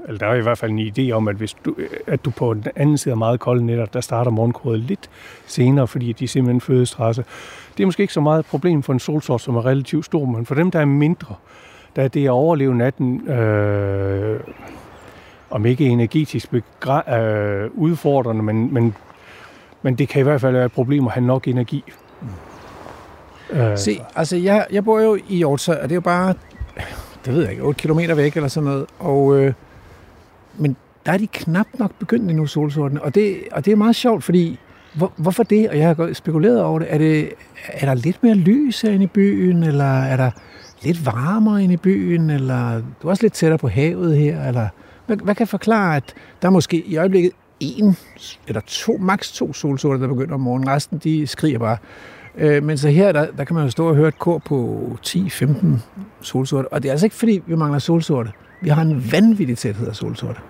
eller 0.08 0.18
der 0.18 0.26
er 0.26 0.34
i 0.34 0.40
hvert 0.40 0.58
fald 0.58 0.70
en 0.70 0.92
idé 0.98 1.10
om, 1.12 1.28
at 1.28 1.36
hvis 1.36 1.52
du, 1.64 1.74
at 2.06 2.24
du 2.24 2.30
på 2.30 2.54
den 2.54 2.64
anden 2.76 2.98
side 2.98 3.12
af 3.12 3.16
meget 3.18 3.40
kolde 3.40 3.66
nætter, 3.66 3.86
der 3.86 4.00
starter 4.00 4.30
morgenkåret 4.30 4.78
lidt 4.80 5.10
senere, 5.46 5.86
fordi 5.86 6.12
de 6.12 6.28
simpelthen 6.28 6.60
fødestresse. 6.60 7.24
Det 7.76 7.82
er 7.82 7.86
måske 7.86 8.00
ikke 8.00 8.12
så 8.12 8.20
meget 8.20 8.38
et 8.40 8.46
problem 8.46 8.82
for 8.82 8.92
en 8.92 8.98
solsort, 8.98 9.40
som 9.40 9.56
er 9.56 9.66
relativt 9.66 10.04
stor, 10.04 10.24
men 10.24 10.46
for 10.46 10.54
dem, 10.54 10.70
der 10.70 10.80
er 10.80 10.84
mindre, 10.84 11.34
der 11.96 12.02
er 12.02 12.08
det 12.08 12.24
at 12.24 12.30
overleve 12.30 12.74
natten, 12.74 13.28
øh, 13.28 14.40
om 15.50 15.66
ikke 15.66 15.84
energetisk 15.84 16.48
begra- 16.54 17.14
øh, 17.14 17.70
udfordrende, 17.74 18.42
men, 18.42 18.74
men, 18.74 18.94
men 19.82 19.94
det 19.94 20.08
kan 20.08 20.20
i 20.20 20.22
hvert 20.22 20.40
fald 20.40 20.52
være 20.52 20.64
et 20.64 20.72
problem 20.72 21.06
at 21.06 21.12
have 21.12 21.26
nok 21.26 21.48
energi. 21.48 21.84
Øh, 23.50 23.78
Se, 23.78 24.00
altså 24.16 24.36
jeg, 24.36 24.66
jeg 24.72 24.84
bor 24.84 25.00
jo 25.00 25.18
i 25.28 25.36
Hjortshøj, 25.36 25.76
og 25.76 25.82
det 25.82 25.90
er 25.92 25.94
jo 25.94 26.00
bare, 26.00 26.34
det 27.24 27.34
ved 27.34 27.42
jeg 27.42 27.50
ikke, 27.50 27.62
8 27.62 27.88
km 27.88 27.98
væk 28.16 28.36
eller 28.36 28.48
sådan 28.48 28.68
noget. 28.68 28.86
Og, 28.98 29.38
øh, 29.38 29.52
men 30.56 30.76
der 31.06 31.12
er 31.12 31.18
de 31.18 31.26
knap 31.26 31.66
nok 31.78 31.90
begyndt 31.98 32.30
endnu, 32.30 32.46
solsortene. 32.46 33.02
Og 33.02 33.14
det, 33.14 33.36
og 33.52 33.64
det 33.64 33.72
er 33.72 33.76
meget 33.76 33.96
sjovt, 33.96 34.24
fordi 34.24 34.58
hvor, 34.94 35.12
hvorfor 35.16 35.42
det? 35.42 35.68
Og 35.68 35.78
jeg 35.78 35.86
har 35.86 36.12
spekuleret 36.12 36.62
over 36.62 36.78
det. 36.78 36.94
Er, 36.94 36.98
det. 36.98 37.32
er 37.68 37.86
der 37.86 37.94
lidt 37.94 38.22
mere 38.22 38.34
lys 38.34 38.80
herinde 38.80 39.04
i 39.04 39.06
byen, 39.06 39.62
eller 39.62 40.02
er 40.02 40.16
der 40.16 40.30
lidt 40.82 41.06
varmere 41.06 41.62
inde 41.64 41.74
i 41.74 41.76
byen, 41.76 42.30
eller 42.30 42.82
du 43.02 43.06
er 43.06 43.10
også 43.10 43.22
lidt 43.22 43.32
tættere 43.32 43.58
på 43.58 43.68
havet 43.68 44.16
her, 44.16 44.48
eller 44.48 44.68
hvad, 45.08 45.16
hvad 45.16 45.34
kan 45.34 45.46
forklare, 45.46 45.96
at 45.96 46.14
der 46.42 46.48
er 46.48 46.52
måske 46.52 46.76
i 46.86 46.96
øjeblikket 46.96 47.32
en 47.60 47.96
eller 48.46 48.60
to, 48.66 48.96
maks 48.96 49.32
to 49.32 49.52
solsorter, 49.52 50.00
der 50.00 50.08
begynder 50.08 50.34
om 50.34 50.40
morgenen. 50.40 50.68
Resten, 50.68 50.98
de 50.98 51.26
skriger 51.26 51.58
bare. 51.58 51.76
Øh, 52.36 52.62
men 52.62 52.78
så 52.78 52.88
her, 52.88 53.12
der, 53.12 53.26
der 53.36 53.44
kan 53.44 53.54
man 53.54 53.64
jo 53.64 53.70
stå 53.70 53.88
og 53.88 53.94
høre 53.94 54.08
et 54.08 54.18
kor 54.18 54.38
på 54.38 54.98
10-15 55.06 55.66
solsorte. 56.20 56.72
Og 56.72 56.82
det 56.82 56.88
er 56.88 56.92
altså 56.92 57.06
ikke, 57.06 57.16
fordi 57.16 57.42
vi 57.46 57.54
mangler 57.54 57.78
solsorte. 57.78 58.30
Vi 58.62 58.68
har 58.68 58.82
en 58.82 59.12
vanvittig 59.12 59.58
tæthed 59.58 59.88
af 59.88 59.96
solsorte. 59.96 60.40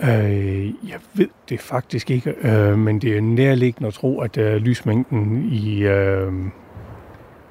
Øh, 0.00 0.66
jeg 0.66 0.98
ved 1.14 1.28
det 1.48 1.60
faktisk 1.60 2.10
ikke, 2.10 2.34
øh, 2.42 2.78
men 2.78 2.98
det 2.98 3.16
er 3.16 3.20
nærliggende 3.20 3.88
at 3.88 3.94
tro, 3.94 4.20
at 4.20 4.36
øh, 4.36 4.56
lysmængden 4.56 5.48
i, 5.52 5.78
øh, 5.82 6.32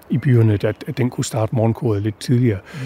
i 0.10 0.18
byerne, 0.18 0.54
at, 0.54 0.84
at 0.88 0.98
den 0.98 1.10
kunne 1.10 1.26
starte 1.26 1.56
morgenkodet 1.56 2.04
lidt 2.04 2.20
tidligere. 2.20 2.60
Mm. 2.74 2.80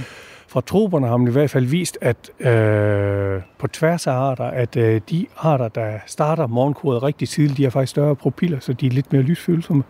Fra 0.49 0.61
troberne 0.61 1.07
har 1.07 1.17
man 1.17 1.27
i 1.27 1.31
hvert 1.31 1.49
fald 1.49 1.65
vist, 1.65 1.97
at 2.01 2.31
øh, 2.39 3.41
på 3.57 3.67
tværs 3.67 4.07
af 4.07 4.11
arter, 4.11 4.43
at 4.43 4.77
øh, 4.77 5.01
de 5.09 5.25
arter, 5.37 5.67
der 5.67 5.99
starter 6.05 6.47
morgenkodet 6.47 7.03
rigtig 7.03 7.29
tidligt, 7.29 7.57
de 7.57 7.63
har 7.63 7.69
faktisk 7.69 7.89
større 7.89 8.15
propiller, 8.15 8.59
så 8.59 8.73
de 8.73 8.87
er 8.87 8.91
lidt 8.91 9.13
mere 9.13 9.21
lysfølsomme. 9.21 9.83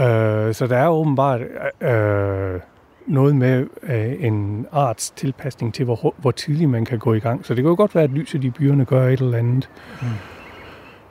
Øh, 0.00 0.54
så 0.54 0.66
der 0.68 0.76
er 0.76 0.88
åbenbart 0.88 1.40
øh, 1.80 2.60
noget 3.06 3.36
med 3.36 3.66
øh, 3.82 4.24
en 4.24 4.66
arts 4.72 5.10
tilpasning 5.10 5.74
til, 5.74 5.84
hvor, 5.84 6.14
hvor 6.16 6.30
tidligt 6.30 6.70
man 6.70 6.84
kan 6.84 6.98
gå 6.98 7.14
i 7.14 7.20
gang. 7.20 7.46
Så 7.46 7.54
det 7.54 7.62
kan 7.62 7.68
jo 7.68 7.76
godt 7.76 7.94
være, 7.94 8.04
at 8.04 8.10
lyset 8.10 8.44
i 8.44 8.50
byerne 8.50 8.84
gør 8.84 9.08
et 9.08 9.20
eller 9.20 9.38
andet. 9.38 9.68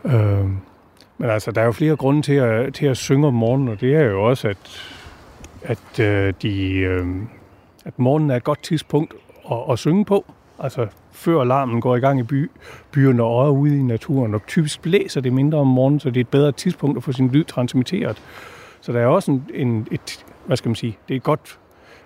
Mm. 0.03 0.12
Øh, 0.12 0.46
men 1.17 1.29
altså, 1.29 1.51
der 1.51 1.62
er 1.62 1.65
jo 1.65 1.72
flere 1.72 1.96
grunde 1.96 2.22
til 2.22 2.34
at, 2.34 2.74
til 2.74 2.86
at 2.86 2.98
synge 2.98 3.27
om 3.27 3.34
morgenen, 3.34 3.67
og 3.67 3.81
det 3.81 3.96
er 3.96 4.03
jo 4.03 4.24
også, 4.24 4.48
at, 4.48 4.93
at, 5.63 6.00
øh, 6.00 6.34
de, 6.41 6.74
øh, 6.74 7.05
at 7.88 8.00
morgenen 8.00 8.32
er 8.32 8.36
et 8.36 8.44
godt 8.44 8.63
tidspunkt 8.63 9.13
at, 9.51 9.58
at 9.72 9.79
synge 9.79 10.06
på. 10.06 10.25
Altså, 10.60 10.88
før 11.12 11.41
alarmen 11.41 11.82
går 11.82 11.96
i 11.96 12.00
gang 12.00 12.20
i 12.20 12.24
by, 12.24 12.51
byerne 12.91 13.24
og 13.24 13.56
ude 13.56 13.79
i 13.79 13.82
naturen, 13.82 14.34
og 14.34 14.41
typisk 14.48 14.82
blæser 14.82 15.22
det 15.22 15.34
mindre 15.34 15.58
om 15.58 15.67
morgenen, 15.67 16.00
så 16.00 16.10
det 16.10 16.17
er 16.17 16.22
et 16.22 16.27
bedre 16.27 16.51
tidspunkt 16.51 16.98
at 16.98 17.03
få 17.03 17.12
sin 17.12 17.27
lyd 17.27 17.44
transmitteret. 17.44 18.22
Så 18.82 18.91
der 18.91 19.00
er 19.00 19.08
også 19.08 19.32
en, 19.32 19.46
en, 19.53 19.88
et, 19.91 20.25
hvad 20.46 20.58
skal 20.58 20.70
man 20.70 20.75
sige, 20.75 20.98
det 21.08 21.13
er 21.13 21.17
et 21.17 21.24
godt 21.24 21.60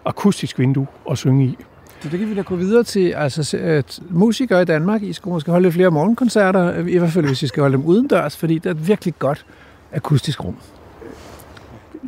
akustisk 0.05 0.59
vindue 0.59 0.87
at 1.11 1.17
synge 1.17 1.45
i. 1.45 1.57
Så 2.01 2.09
det 2.09 2.19
kan 2.19 2.29
vi 2.29 2.35
da 2.35 2.41
gå 2.41 2.55
videre 2.55 2.83
til. 2.83 3.11
Altså, 3.11 3.57
at 3.57 3.99
musikere 4.09 4.61
i 4.61 4.65
Danmark, 4.65 5.03
I 5.03 5.13
skulle 5.13 5.33
måske 5.33 5.51
holde 5.51 5.63
lidt 5.63 5.73
flere 5.73 5.91
morgenkoncerter, 5.91 6.87
i 6.87 6.97
hvert 6.97 7.11
fald 7.11 7.25
hvis 7.25 7.43
I 7.43 7.47
skal 7.47 7.61
holde 7.61 7.77
dem 7.77 7.85
udendørs, 7.85 8.37
fordi 8.37 8.53
det 8.53 8.65
er 8.65 8.71
et 8.71 8.87
virkelig 8.87 9.13
godt 9.19 9.45
akustisk 9.91 10.43
rum. 10.43 10.57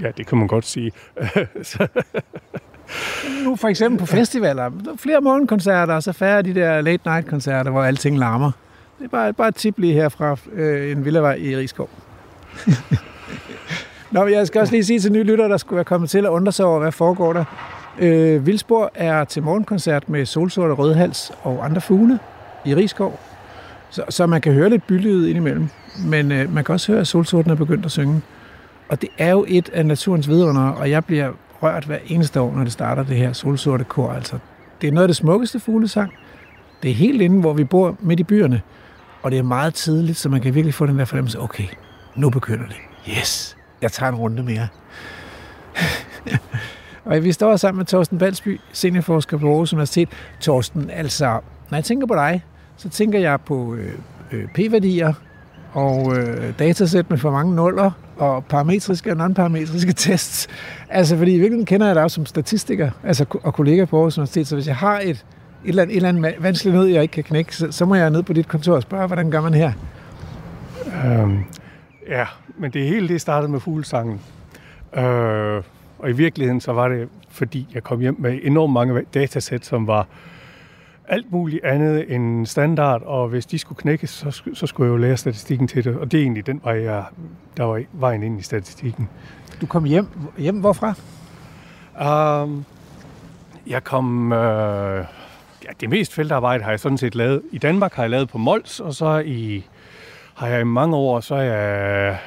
Ja, 0.01 0.11
det 0.17 0.27
kan 0.27 0.37
man 0.37 0.47
godt 0.47 0.65
sige. 0.65 0.91
Nu 3.43 3.55
for 3.55 3.67
eksempel 3.67 3.99
på 3.99 4.05
festivaler, 4.05 4.71
flere 4.97 5.21
morgenkoncerter, 5.21 5.93
og 5.93 6.03
så 6.03 6.11
færre 6.11 6.41
de 6.41 6.55
der 6.55 6.81
late 6.81 7.01
night 7.05 7.27
koncerter, 7.27 7.71
hvor 7.71 7.83
alting 7.83 8.19
larmer. 8.19 8.51
Det 8.99 9.05
er 9.05 9.09
bare, 9.09 9.33
bare 9.33 9.47
et 9.47 9.55
tip 9.55 9.77
lige 9.77 9.93
her 9.93 10.09
fra 10.09 10.37
øh, 10.53 10.91
en 10.91 11.05
villavej 11.05 11.35
i 11.35 11.57
Rigskov. 11.57 11.89
Nå, 14.11 14.23
men 14.23 14.33
jeg 14.33 14.47
skal 14.47 14.61
også 14.61 14.73
lige 14.73 14.83
sige 14.83 14.99
til 14.99 15.11
nye 15.11 15.23
lyttere, 15.23 15.49
der 15.49 15.57
skulle 15.57 15.75
være 15.75 15.85
kommet 15.85 16.09
til 16.09 16.17
at 16.17 16.29
undre 16.29 16.51
sig 16.51 16.65
over, 16.65 16.79
hvad 16.79 16.91
foregår 16.91 17.33
der. 17.33 17.43
Øh, 17.99 18.45
Vildsborg 18.45 18.91
er 18.95 19.23
til 19.23 19.43
morgenkoncert 19.43 20.09
med 20.09 20.25
solsort 20.25 20.71
og 20.71 20.79
rødhals 20.79 21.31
og 21.41 21.65
andre 21.65 21.81
fugle 21.81 22.19
i 22.65 22.75
Rigskov. 22.75 23.19
Så, 23.89 24.03
så 24.09 24.25
man 24.25 24.41
kan 24.41 24.53
høre 24.53 24.69
lidt 24.69 24.87
bylyd 24.87 25.27
indimellem. 25.27 25.69
Men 26.05 26.31
øh, 26.31 26.53
man 26.53 26.63
kan 26.63 26.73
også 26.73 26.91
høre, 26.91 27.01
at 27.01 27.07
solsorten 27.07 27.51
er 27.51 27.55
begyndt 27.55 27.85
at 27.85 27.91
synge. 27.91 28.21
Og 28.89 29.01
det 29.01 29.09
er 29.17 29.31
jo 29.31 29.45
et 29.47 29.69
af 29.69 29.85
naturens 29.85 30.29
vidunder, 30.29 30.69
og 30.69 30.89
jeg 30.89 31.05
bliver 31.05 31.31
rørt 31.63 31.85
hver 31.85 31.97
eneste 32.07 32.41
år, 32.41 32.55
når 32.55 32.63
det 32.63 32.73
starter 32.73 33.03
det 33.03 33.17
her 33.17 33.33
solsorte 33.33 33.83
kor. 33.83 34.11
Altså, 34.11 34.37
det 34.81 34.87
er 34.87 34.91
noget 34.91 35.03
af 35.03 35.07
det 35.07 35.15
smukkeste 35.15 35.59
fuglesang. 35.59 36.11
Det 36.83 36.91
er 36.91 36.95
helt 36.95 37.21
inde, 37.21 37.39
hvor 37.39 37.53
vi 37.53 37.63
bor 37.63 37.97
midt 37.99 38.19
i 38.19 38.23
byerne. 38.23 38.61
Og 39.21 39.31
det 39.31 39.39
er 39.39 39.43
meget 39.43 39.73
tidligt, 39.73 40.17
så 40.17 40.29
man 40.29 40.41
kan 40.41 40.55
virkelig 40.55 40.73
få 40.73 40.85
den 40.85 40.99
der 40.99 41.05
fornemmelse, 41.05 41.39
okay, 41.39 41.67
nu 42.15 42.29
begynder 42.29 42.65
det. 42.67 42.75
Yes, 43.09 43.57
jeg 43.81 43.91
tager 43.91 44.11
en 44.11 44.15
runde 44.15 44.43
mere. 44.43 44.67
og 47.05 47.23
vi 47.23 47.31
står 47.31 47.55
sammen 47.55 47.77
med 47.77 47.85
Torsten 47.85 48.17
Balsby, 48.17 48.59
seniorforsker 48.73 49.37
på 49.37 49.47
Aarhus 49.47 49.73
Universitet. 49.73 50.09
Torsten, 50.39 50.89
altså, 50.89 51.39
når 51.69 51.77
jeg 51.77 51.85
tænker 51.85 52.07
på 52.07 52.15
dig, 52.15 52.43
så 52.77 52.89
tænker 52.89 53.19
jeg 53.19 53.41
på 53.41 53.73
øh, 53.75 53.93
øh, 54.31 54.47
p-værdier 54.55 55.13
og 55.73 56.17
øh, 56.17 56.59
datasæt 56.59 57.09
med 57.09 57.17
for 57.17 57.31
mange 57.31 57.55
nuller 57.55 57.91
og 58.17 58.45
parametriske 58.45 59.11
og 59.11 59.17
non-parametriske 59.17 59.93
tests. 60.07 60.47
Altså, 60.89 61.17
fordi 61.17 61.31
i 61.31 61.37
virkeligheden 61.37 61.65
kender 61.65 61.87
jeg 61.87 61.95
dig 61.95 62.03
også 62.03 62.15
som 62.15 62.25
statistiker 62.25 62.91
altså, 63.03 63.25
og 63.43 63.53
kollega 63.53 63.85
på 63.85 63.97
Aarhus 63.97 64.17
Universitet, 64.17 64.47
så 64.47 64.55
hvis 64.55 64.67
jeg 64.67 64.75
har 64.75 64.99
et, 64.99 65.09
et 65.09 65.19
eller 65.65 65.81
andet, 65.81 65.93
et 65.93 65.95
eller 65.95 66.09
andet 66.09 66.35
vanskeligt 66.39 66.75
nød, 66.75 66.85
jeg 66.85 67.01
ikke 67.01 67.11
kan 67.11 67.23
knække, 67.23 67.55
så, 67.55 67.71
så 67.71 67.85
må 67.85 67.95
jeg 67.95 68.09
ned 68.09 68.23
på 68.23 68.33
dit 68.33 68.47
kontor 68.47 68.75
og 68.75 68.81
spørge, 68.81 69.07
hvordan 69.07 69.31
gør 69.31 69.41
man 69.41 69.53
her? 69.53 69.71
Øhm, 71.05 71.39
ja, 72.09 72.25
men 72.57 72.71
det 72.71 72.87
hele 72.87 73.07
det 73.07 73.21
startede 73.21 73.51
med 73.51 73.59
fuglesangen. 73.59 74.21
Øh, 74.97 75.63
og 75.99 76.09
i 76.09 76.13
virkeligheden 76.13 76.61
så 76.61 76.73
var 76.73 76.87
det, 76.87 77.09
fordi 77.29 77.67
jeg 77.73 77.83
kom 77.83 77.99
hjem 77.99 78.15
med 78.19 78.39
enormt 78.43 78.73
mange 78.73 79.01
datasæt, 79.13 79.65
som 79.65 79.87
var 79.87 80.07
alt 81.07 81.31
muligt 81.31 81.63
andet 81.63 82.15
end 82.15 82.45
standard, 82.45 83.01
og 83.01 83.27
hvis 83.27 83.45
de 83.45 83.59
skulle 83.59 83.77
knækkes, 83.77 84.09
så, 84.09 84.41
så 84.53 84.67
skulle 84.67 84.87
jeg 84.87 84.91
jo 84.91 84.97
lære 84.97 85.17
statistikken 85.17 85.67
til 85.67 85.83
det. 85.83 85.95
Og 85.95 86.11
det 86.11 86.17
er 86.17 86.21
egentlig 86.21 86.47
den 86.47 86.61
vej, 86.63 86.83
jeg, 86.83 87.03
der 87.57 87.63
var 87.63 87.83
vejen 87.91 88.23
ind 88.23 88.39
i 88.39 88.43
statistikken. 88.43 89.09
Du 89.61 89.65
kom 89.65 89.83
hjem. 89.83 90.07
Hjem 90.37 90.59
hvorfra? 90.59 90.93
Um, 92.43 92.65
jeg 93.67 93.83
kom... 93.83 94.31
Øh, 94.31 95.05
ja, 95.63 95.69
det 95.79 95.89
meste 95.89 96.15
feltarbejde 96.15 96.63
har 96.63 96.71
jeg 96.71 96.79
sådan 96.79 96.97
set 96.97 97.15
lavet. 97.15 97.41
I 97.51 97.57
Danmark 97.57 97.93
har 97.93 98.03
jeg 98.03 98.09
lavet 98.09 98.29
på 98.29 98.37
Mols, 98.37 98.79
og 98.79 98.93
så 98.93 99.23
i, 99.25 99.65
har 100.33 100.47
jeg 100.47 100.61
i 100.61 100.63
mange 100.63 100.95
år, 100.95 101.19
så 101.19 101.35
er 101.35 101.41
jeg... 101.41 102.17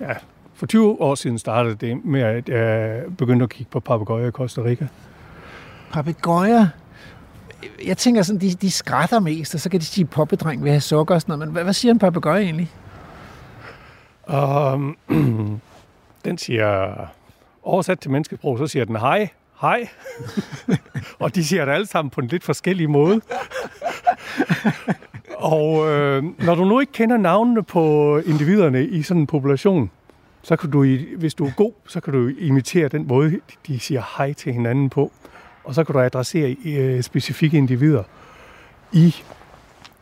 Ja, 0.00 0.12
for 0.54 0.66
20 0.66 1.00
år 1.00 1.14
siden 1.14 1.38
startede 1.38 1.74
det 1.74 2.04
med, 2.04 2.20
at 2.20 2.48
jeg 2.48 3.02
begyndte 3.18 3.42
at 3.42 3.50
kigge 3.50 3.70
på 3.70 3.80
papegøjer 3.80 4.28
i 4.28 4.30
Costa 4.30 4.60
Rica. 4.60 4.86
Papegøjer. 5.92 6.66
Jeg 7.86 7.96
tænker 7.96 8.22
sådan, 8.22 8.40
de, 8.40 8.50
de 8.50 8.70
skrætter 8.70 9.20
mest, 9.20 9.54
og 9.54 9.60
så 9.60 9.70
kan 9.70 9.80
de 9.80 9.84
sige, 9.84 10.04
poppedreng 10.04 10.64
vil 10.64 10.70
have 10.70 10.80
sukker 10.80 11.14
og 11.14 11.20
sådan 11.20 11.32
noget. 11.32 11.48
Men 11.48 11.52
hvad, 11.52 11.64
hvad 11.64 11.72
siger 11.72 11.92
en 11.92 11.98
papegøje 11.98 12.42
egentlig? 12.42 12.70
Um, 14.28 14.96
den 16.24 16.38
siger... 16.38 16.94
Oversat 17.66 18.00
til 18.00 18.10
menneskesprog, 18.10 18.58
så 18.58 18.66
siger 18.66 18.84
den 18.84 18.96
hej, 18.96 19.28
hej. 19.60 19.88
og 21.18 21.34
de 21.34 21.44
siger 21.44 21.64
det 21.64 21.72
alle 21.72 21.86
sammen 21.86 22.10
på 22.10 22.20
en 22.20 22.26
lidt 22.26 22.44
forskellig 22.44 22.90
måde. 22.90 23.20
og 25.54 25.90
øh, 25.90 26.24
når 26.38 26.54
du 26.54 26.64
nu 26.64 26.80
ikke 26.80 26.92
kender 26.92 27.16
navnene 27.16 27.62
på 27.62 28.18
individerne 28.18 28.86
i 28.86 29.02
sådan 29.02 29.20
en 29.20 29.26
population, 29.26 29.90
så 30.42 30.56
kan 30.56 30.70
du, 30.70 30.84
hvis 31.16 31.34
du 31.34 31.46
er 31.46 31.50
god, 31.56 31.72
så 31.86 32.00
kan 32.00 32.12
du 32.12 32.30
imitere 32.38 32.88
den 32.88 33.06
måde, 33.06 33.40
de 33.66 33.80
siger 33.80 34.16
hej 34.16 34.32
til 34.32 34.52
hinanden 34.52 34.90
på. 34.90 35.12
Og 35.64 35.74
så 35.74 35.84
kan 35.84 35.92
du 35.92 36.00
adressere 36.00 36.56
øh, 36.64 37.02
specifikke 37.02 37.56
individer 37.56 38.02
i 38.92 39.14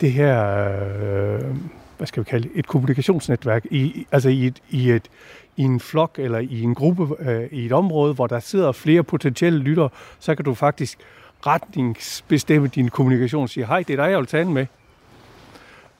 det 0.01 0.13
her, 0.13 0.69
øh, 0.69 1.57
hvad 1.97 2.07
skal 2.07 2.25
vi 2.25 2.31
kalde 2.31 2.49
et 2.55 2.67
kommunikationsnetværk, 2.67 3.65
i, 3.71 4.07
altså 4.13 4.29
i, 4.29 4.47
et, 4.47 4.63
i, 4.71 4.91
et, 4.91 5.11
i 5.57 5.63
en 5.63 5.81
flok 5.81 6.19
eller 6.19 6.39
i 6.39 6.63
en 6.63 6.75
gruppe, 6.75 7.31
øh, 7.31 7.49
i 7.51 7.67
et 7.67 7.73
område, 7.73 8.15
hvor 8.15 8.27
der 8.27 8.41
sidder 8.41 8.73
flere 8.73 9.03
potentielle 9.03 9.59
lyttere, 9.59 9.89
så 10.19 10.35
kan 10.35 10.45
du 10.45 10.55
faktisk 10.55 10.99
retningsbestemme 11.47 12.69
din 12.69 12.89
kommunikation 12.89 13.43
og 13.43 13.49
sige, 13.49 13.67
hej, 13.67 13.85
det 13.89 13.99
er 13.99 14.05
dig, 14.05 14.11
jeg 14.11 14.19
vil 14.19 14.27
tale 14.27 14.51
med. 14.51 14.67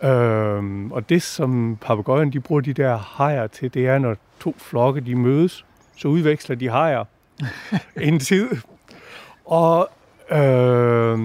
Øhm, 0.03 0.93
og 0.93 1.09
det, 1.09 1.23
som 1.23 1.79
papegøjen 1.81 2.33
de 2.33 2.41
bruger 2.41 2.61
de 2.61 2.73
der 2.73 2.97
hajer 2.97 3.47
til, 3.47 3.75
det 3.75 3.87
er, 3.87 3.99
når 3.99 4.17
to 4.41 4.55
flokke 4.59 5.01
de 5.01 5.15
mødes, 5.15 5.65
så 5.97 6.09
udveksler 6.09 6.57
de 6.57 6.69
hajer 6.69 7.05
en 7.97 8.19
tid. 8.19 8.49
Og 9.53 9.89
øh, 10.31 11.19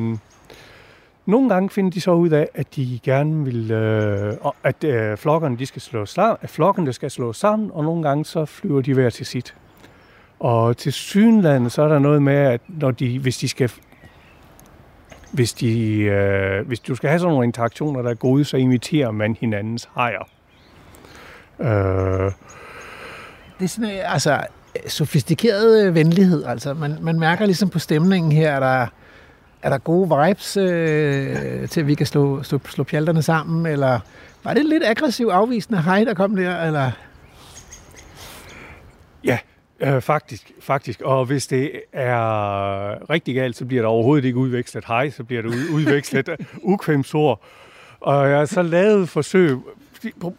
nogle 1.26 1.50
gange 1.50 1.70
finder 1.70 1.92
de 1.92 2.02
så 2.02 2.12
ud 2.12 2.30
af, 2.30 2.50
at 2.54 2.76
de 2.76 3.00
gerne 3.04 3.46
vil, 3.46 3.72
øh, 3.72 4.34
at 4.64 4.84
øh, 4.84 5.18
flokkerne 5.18 5.58
de 5.58 5.66
skal 5.66 5.82
slå 5.82 6.06
sammen, 6.06 6.38
at 6.42 6.50
flokkene 6.50 6.94
skal 6.94 7.12
slå 7.12 7.34
sammen, 7.34 7.72
og 7.74 7.84
nogle 7.84 8.04
gange 8.04 8.26
så 8.26 8.46
flyver 8.46 8.82
de 8.82 8.94
hver 8.94 9.10
til 9.10 9.26
sit. 9.26 9.56
Og 10.40 10.78
til 10.78 10.94
synlandet, 10.94 11.72
så 11.72 11.82
er 11.82 11.88
der 11.88 12.00
noget 12.00 12.22
med, 12.22 12.36
at 12.36 12.62
når 12.68 12.92
de, 12.92 13.20
hvis 13.20 13.38
de 13.38 13.48
skal 13.48 13.72
hvis, 15.32 15.54
de, 15.54 16.00
øh, 16.02 16.68
hvis 16.68 16.80
du 16.80 16.96
skal 16.96 17.10
have 17.10 17.20
sådan 17.20 17.32
nogle 17.34 17.46
interaktioner, 17.46 18.02
der 18.02 18.10
er 18.10 18.14
gode, 18.16 18.46
så 18.46 18.58
inviterer 18.58 19.12
man 19.12 19.38
hinandens 19.40 19.90
hajer. 19.94 20.30
Øh. 21.60 22.32
Det 23.60 23.64
er 23.64 23.68
sådan, 23.68 23.90
øh, 23.90 24.14
altså, 24.14 24.42
sofistikeret 24.88 25.86
øh, 25.86 25.96
venlighed. 25.96 26.44
Altså, 26.46 26.74
man, 26.74 26.98
man 27.02 27.20
mærker 27.20 27.46
ligesom 27.46 27.70
på 27.70 27.80
stemningen 27.80 28.32
her, 28.32 28.56
at 28.56 28.62
der, 28.62 28.88
er 29.62 29.70
der 29.70 29.78
gode 29.78 30.10
vibes 30.10 30.58
øh, 30.58 31.68
til, 31.68 31.80
at 31.80 31.88
vi 31.88 31.96
kan 31.96 32.06
slå, 32.06 32.44
slå, 32.44 32.60
slå 32.70 32.84
pjalterne 32.84 33.22
sammen, 33.22 33.66
eller 33.66 34.00
var 34.44 34.54
det 34.54 34.66
lidt 34.66 34.84
aggressiv 34.86 35.28
afvisende 35.28 35.82
hej, 35.82 36.04
der 36.04 36.14
kom 36.14 36.36
der, 36.36 36.62
eller? 36.62 36.92
Ja, 39.24 39.38
øh, 39.80 40.02
faktisk, 40.02 40.52
faktisk. 40.60 41.02
Og 41.02 41.26
hvis 41.26 41.48
det 41.48 41.72
er 41.94 43.10
rigtig 43.10 43.36
galt, 43.36 43.56
så 43.56 43.66
bliver 43.66 43.82
der 43.82 43.90
overhovedet 43.90 44.26
ikke 44.26 44.38
udvekslet 44.38 44.86
hej, 44.88 45.10
så 45.10 45.24
bliver 45.24 45.42
det 45.42 45.50
udvekslet 45.50 46.30
ukvemsord. 46.74 47.42
Og 48.00 48.30
jeg 48.30 48.38
har 48.38 48.46
så 48.46 48.62
lavet 48.62 49.10
forsøg. 49.10 49.58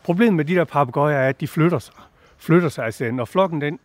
Problemet 0.02 0.34
med 0.34 0.44
de 0.44 0.54
der 0.54 0.64
papegøjer 0.64 1.18
er, 1.18 1.28
at 1.28 1.40
de 1.40 1.48
flytter 1.48 1.78
sig. 1.78 1.94
Flytter 2.38 2.68
sig. 2.68 2.84
Altså, 2.84 3.10
når 3.10 3.24
flokken, 3.24 3.60
den, 3.60 3.78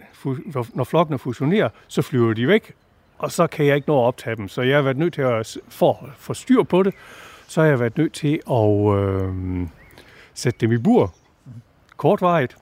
når 0.74 0.84
flokken 0.84 1.20
fusionerer, 1.20 1.70
så 1.88 2.02
flyver 2.02 2.34
de 2.34 2.48
væk, 2.48 2.74
og 3.18 3.32
så 3.32 3.48
kan 3.48 3.66
jeg 3.66 3.76
ikke 3.76 3.88
nå 3.88 4.00
at 4.00 4.08
optage 4.08 4.36
dem. 4.36 4.48
Så 4.48 4.62
jeg 4.62 4.78
har 4.78 4.82
været 4.82 4.98
nødt 4.98 5.14
til 5.14 5.22
at 5.22 5.58
for, 5.68 6.10
få 6.18 6.34
styr 6.34 6.64
på 6.64 6.84
det. 6.84 6.94
Så 7.48 7.62
har 7.62 7.68
jeg 7.68 7.80
været 7.80 7.98
nødt 7.98 8.14
til 8.14 8.42
at 8.52 8.98
øh, 8.98 9.68
sætte 10.34 10.60
dem 10.60 10.72
i 10.72 10.78
bur 10.78 11.14
kortvarigt. 11.98 12.58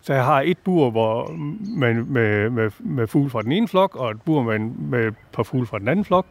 Så 0.00 0.14
jeg 0.14 0.24
har 0.24 0.40
et 0.40 0.58
bur 0.58 0.90
hvor 0.90 1.32
man, 1.76 2.06
med, 2.08 2.50
med, 2.50 2.70
med 2.78 3.06
fugle 3.06 3.30
fra 3.30 3.42
den 3.42 3.52
ene 3.52 3.68
flok, 3.68 3.96
og 3.96 4.10
et 4.10 4.22
bur 4.22 4.42
med, 4.42 4.58
med 4.58 5.06
et 5.06 5.14
par 5.32 5.42
fugle 5.42 5.66
fra 5.66 5.78
den 5.78 5.88
anden 5.88 6.04
flok. 6.04 6.26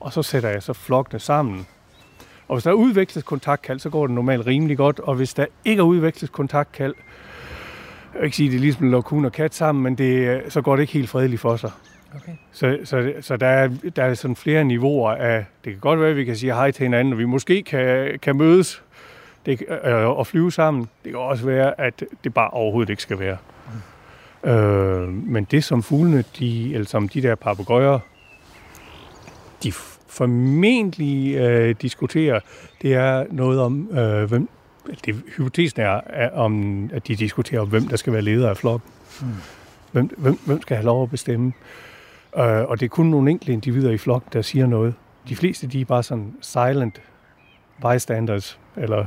Og 0.00 0.12
så 0.12 0.22
sætter 0.22 0.48
jeg 0.48 0.62
så 0.62 0.72
flokkene 0.72 1.20
sammen. 1.20 1.66
Og 2.48 2.56
hvis 2.56 2.64
der 2.64 2.70
er 2.70 2.74
udvekslet 2.74 3.24
kontaktkald, 3.24 3.78
så 3.78 3.90
går 3.90 4.06
det 4.06 4.14
normalt 4.14 4.46
rimelig 4.46 4.76
godt. 4.76 5.00
Og 5.00 5.14
hvis 5.14 5.34
der 5.34 5.46
ikke 5.64 5.80
er 5.80 5.84
udvekslet 5.84 6.32
kontaktkald, 6.32 6.94
jeg 8.14 8.20
vil 8.20 8.24
ikke 8.24 8.36
sige, 8.36 8.46
at 8.46 8.50
det 8.50 8.56
er 8.56 8.60
ligesom 8.60 8.94
at 8.94 9.04
hund 9.06 9.26
og 9.26 9.32
kat 9.32 9.54
sammen, 9.54 9.84
men 9.84 9.94
det, 9.94 10.42
så 10.48 10.60
går 10.62 10.76
det 10.76 10.80
ikke 10.80 10.92
helt 10.92 11.08
fredeligt 11.08 11.40
for 11.40 11.56
sig. 11.56 11.70
Okay. 12.16 12.32
Så, 12.52 12.78
så, 12.84 13.12
så 13.20 13.36
der, 13.36 13.46
er, 13.46 13.68
der 13.96 14.04
er 14.04 14.14
sådan 14.14 14.36
flere 14.36 14.64
niveauer 14.64 15.10
af, 15.12 15.44
det 15.64 15.72
kan 15.72 15.80
godt 15.80 16.00
være, 16.00 16.10
at 16.10 16.16
vi 16.16 16.24
kan 16.24 16.36
sige 16.36 16.54
hej 16.54 16.70
til 16.70 16.82
hinanden, 16.82 17.12
og 17.12 17.18
vi 17.18 17.24
måske 17.24 17.62
kan, 17.62 18.18
kan 18.22 18.36
mødes 18.36 18.82
det, 19.46 19.62
øh, 19.84 20.08
og 20.08 20.26
flyve 20.26 20.52
sammen. 20.52 20.88
Det 21.04 21.12
kan 21.12 21.20
også 21.20 21.46
være, 21.46 21.80
at 21.80 22.04
det 22.24 22.34
bare 22.34 22.50
overhovedet 22.50 22.90
ikke 22.90 23.02
skal 23.02 23.18
være. 23.18 23.36
Mm. 24.44 24.50
Øh, 24.50 25.08
men 25.08 25.44
det 25.44 25.64
som 25.64 25.82
fuglene, 25.82 26.24
de, 26.38 26.74
eller 26.74 26.86
som 26.86 27.08
de 27.08 27.22
der 27.22 27.34
papegøjer, 27.34 27.98
de 29.62 29.72
formentlig 30.08 31.34
øh, 31.34 31.74
diskuterer, 31.82 32.40
det 32.82 32.94
er 32.94 33.24
noget 33.30 33.60
om, 33.60 33.98
øh, 33.98 34.24
hvem, 34.24 34.48
det, 35.04 35.22
hypotesen 35.36 35.80
er, 35.80 36.00
er 36.06 36.30
om, 36.30 36.90
at 36.92 37.08
de 37.08 37.16
diskuterer, 37.16 37.64
hvem 37.64 37.88
der 37.88 37.96
skal 37.96 38.12
være 38.12 38.22
leder 38.22 38.50
af 38.50 38.56
flokken. 38.56 38.90
Mm. 39.20 39.26
Hvem, 39.92 40.10
hvem, 40.18 40.38
hvem 40.46 40.62
skal 40.62 40.76
have 40.76 40.86
lov 40.86 41.02
at 41.02 41.10
bestemme? 41.10 41.52
Øh, 42.36 42.44
og 42.44 42.80
det 42.80 42.86
er 42.86 42.88
kun 42.88 43.06
nogle 43.06 43.30
enkelte 43.30 43.52
individer 43.52 43.90
i 43.90 43.98
flokken, 43.98 44.30
der 44.32 44.42
siger 44.42 44.66
noget. 44.66 44.94
De 45.28 45.36
fleste, 45.36 45.66
de 45.66 45.80
er 45.80 45.84
bare 45.84 46.02
sådan 46.02 46.34
silent 46.40 47.02
bystanders, 47.82 48.58
eller 48.76 49.06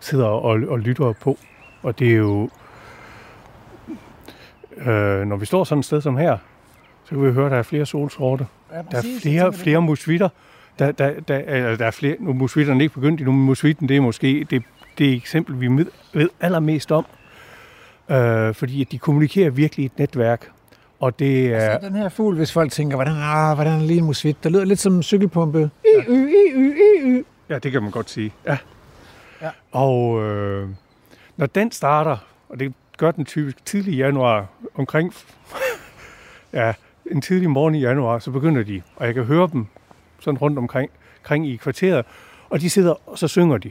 sidder 0.00 0.26
og, 0.26 0.60
og 0.68 0.78
lytter 0.78 1.12
på. 1.12 1.38
Og 1.82 1.98
det 1.98 2.10
er 2.10 2.16
jo... 2.16 2.50
Øh, 4.76 5.26
når 5.26 5.36
vi 5.36 5.46
står 5.46 5.64
sådan 5.64 5.80
et 5.80 5.84
sted 5.84 6.00
som 6.00 6.16
her, 6.16 6.38
så 7.04 7.10
kan 7.10 7.26
vi 7.26 7.32
høre, 7.32 7.46
at 7.46 7.52
der 7.52 7.58
er 7.58 7.62
flere 7.62 7.86
solsorte. 7.86 8.46
Ja, 8.72 8.82
der 8.90 8.98
er 8.98 9.02
flere, 9.22 9.52
flere 9.52 9.82
musvitter. 9.82 10.28
Der, 10.78 10.92
der, 10.92 11.20
der, 11.20 11.20
der, 11.20 11.76
der 11.76 11.86
er 11.86 11.90
flere, 11.90 12.16
nu 12.20 12.32
musvitterne 12.32 12.82
ikke 12.82 12.94
begyndt 12.94 13.20
endnu, 13.20 13.32
men 13.32 13.44
musvitten 13.44 13.88
det 13.88 13.96
er 13.96 14.00
måske 14.00 14.46
det, 14.50 14.62
det 14.98 15.14
eksempel, 15.14 15.60
vi 15.60 15.86
ved 16.12 16.28
allermest 16.40 16.92
om. 16.92 17.06
Øh, 18.10 18.54
fordi 18.54 18.80
at 18.80 18.92
de 18.92 18.98
kommunikerer 18.98 19.50
virkelig 19.50 19.82
i 19.82 19.86
et 19.86 19.98
netværk. 19.98 20.50
Og 21.00 21.18
det 21.18 21.54
er... 21.54 21.58
Altså, 21.58 21.88
den 21.88 21.96
her 21.96 22.08
fugl, 22.08 22.36
hvis 22.36 22.52
folk 22.52 22.72
tænker, 22.72 22.96
hvordan, 22.96 23.14
ah, 23.16 23.54
hvordan 23.54 23.80
er 23.80 23.84
lige 23.84 23.98
en 23.98 24.04
musvit? 24.04 24.44
Der 24.44 24.50
lyder 24.50 24.64
lidt 24.64 24.78
som 24.78 24.94
en 24.94 25.02
cykelpumpe. 25.02 25.70
Ja. 25.84 26.12
I, 26.12 26.16
y, 26.16 26.28
y, 26.54 26.74
y, 26.76 27.20
y. 27.20 27.24
Ja, 27.48 27.58
det 27.58 27.72
kan 27.72 27.82
man 27.82 27.90
godt 27.90 28.10
sige. 28.10 28.32
Ja. 28.46 28.58
ja. 29.42 29.50
Og 29.72 30.22
øh, 30.24 30.68
når 31.36 31.46
den 31.46 31.72
starter, 31.72 32.16
og 32.48 32.60
det 32.60 32.74
gør 32.96 33.10
den 33.10 33.24
typisk 33.24 33.64
tidlig 33.64 33.94
i 33.94 33.96
januar, 33.96 34.46
omkring 34.74 35.14
ja, 36.52 36.72
en 37.10 37.20
tidlig 37.20 37.50
morgen 37.50 37.74
i 37.74 37.80
januar, 37.80 38.18
så 38.18 38.30
begynder 38.30 38.62
de, 38.62 38.82
og 38.96 39.06
jeg 39.06 39.14
kan 39.14 39.24
høre 39.24 39.48
dem 39.52 39.66
sådan 40.20 40.38
rundt 40.38 40.58
omkring, 40.58 40.90
omkring 41.22 41.48
i 41.48 41.56
kvarteret, 41.56 42.06
og 42.50 42.60
de 42.60 42.70
sidder, 42.70 43.08
og 43.08 43.18
så 43.18 43.28
synger 43.28 43.58
de. 43.58 43.70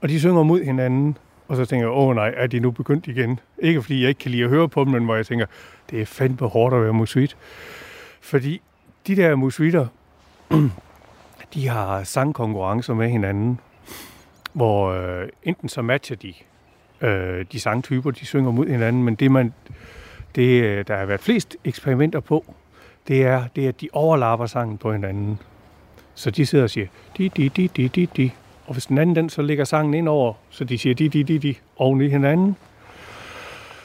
Og 0.00 0.08
de 0.08 0.20
synger 0.20 0.42
mod 0.42 0.64
hinanden, 0.64 1.18
og 1.48 1.56
så 1.56 1.64
tænker 1.64 1.86
jeg, 1.86 1.96
åh 1.96 2.14
nej, 2.14 2.34
er 2.36 2.46
de 2.46 2.60
nu 2.60 2.70
begyndt 2.70 3.06
igen? 3.06 3.40
Ikke 3.58 3.82
fordi 3.82 4.00
jeg 4.00 4.08
ikke 4.08 4.18
kan 4.18 4.30
lide 4.30 4.44
at 4.44 4.50
høre 4.50 4.68
på 4.68 4.84
dem, 4.84 4.92
men 4.92 5.04
hvor 5.04 5.16
jeg 5.16 5.26
tænker, 5.26 5.46
det 5.90 6.00
er 6.00 6.06
fandme 6.06 6.46
hårdt 6.46 6.74
at 6.74 6.82
være 6.82 6.92
musvit. 6.92 7.36
Fordi 8.20 8.60
de 9.06 9.16
der 9.16 9.34
musvitter, 9.34 9.86
de 11.54 11.68
har 11.68 12.04
sangkonkurrencer 12.04 12.94
med 12.94 13.08
hinanden, 13.08 13.60
hvor 14.52 14.88
øh, 14.90 15.28
enten 15.42 15.68
så 15.68 15.82
matcher 15.82 16.16
de 16.16 16.34
øh, 17.00 17.44
de 17.52 17.60
sangtyper, 17.60 18.10
de 18.10 18.26
synger 18.26 18.50
mod 18.50 18.66
hinanden, 18.66 19.02
men 19.02 19.14
det, 19.14 19.30
man, 19.30 19.54
det, 20.34 20.62
øh, 20.62 20.84
der 20.88 20.96
har 20.96 21.06
været 21.06 21.20
flest 21.20 21.56
eksperimenter 21.64 22.20
på, 22.20 22.54
det 23.08 23.22
er, 23.22 23.44
det 23.56 23.64
er, 23.64 23.68
at 23.68 23.80
de 23.80 23.88
overlapper 23.92 24.46
sangen 24.46 24.78
på 24.78 24.92
hinanden. 24.92 25.38
Så 26.14 26.30
de 26.30 26.46
sidder 26.46 26.64
og 26.64 26.70
siger, 26.70 26.86
di, 27.18 27.28
di, 27.28 27.48
di, 27.48 27.66
di, 27.66 27.88
di, 27.88 28.08
di. 28.16 28.32
Og 28.66 28.72
hvis 28.72 28.86
den 28.86 28.98
anden 28.98 29.16
den 29.16 29.30
så 29.30 29.42
lægger 29.42 29.64
sangen 29.64 29.94
ind 29.94 30.08
over, 30.08 30.32
så 30.50 30.64
de 30.64 30.78
siger 30.78 30.94
di, 30.94 31.08
di, 31.08 31.22
di, 31.22 31.38
di, 31.38 31.58
oven 31.76 32.00
i 32.00 32.08
hinanden, 32.08 32.56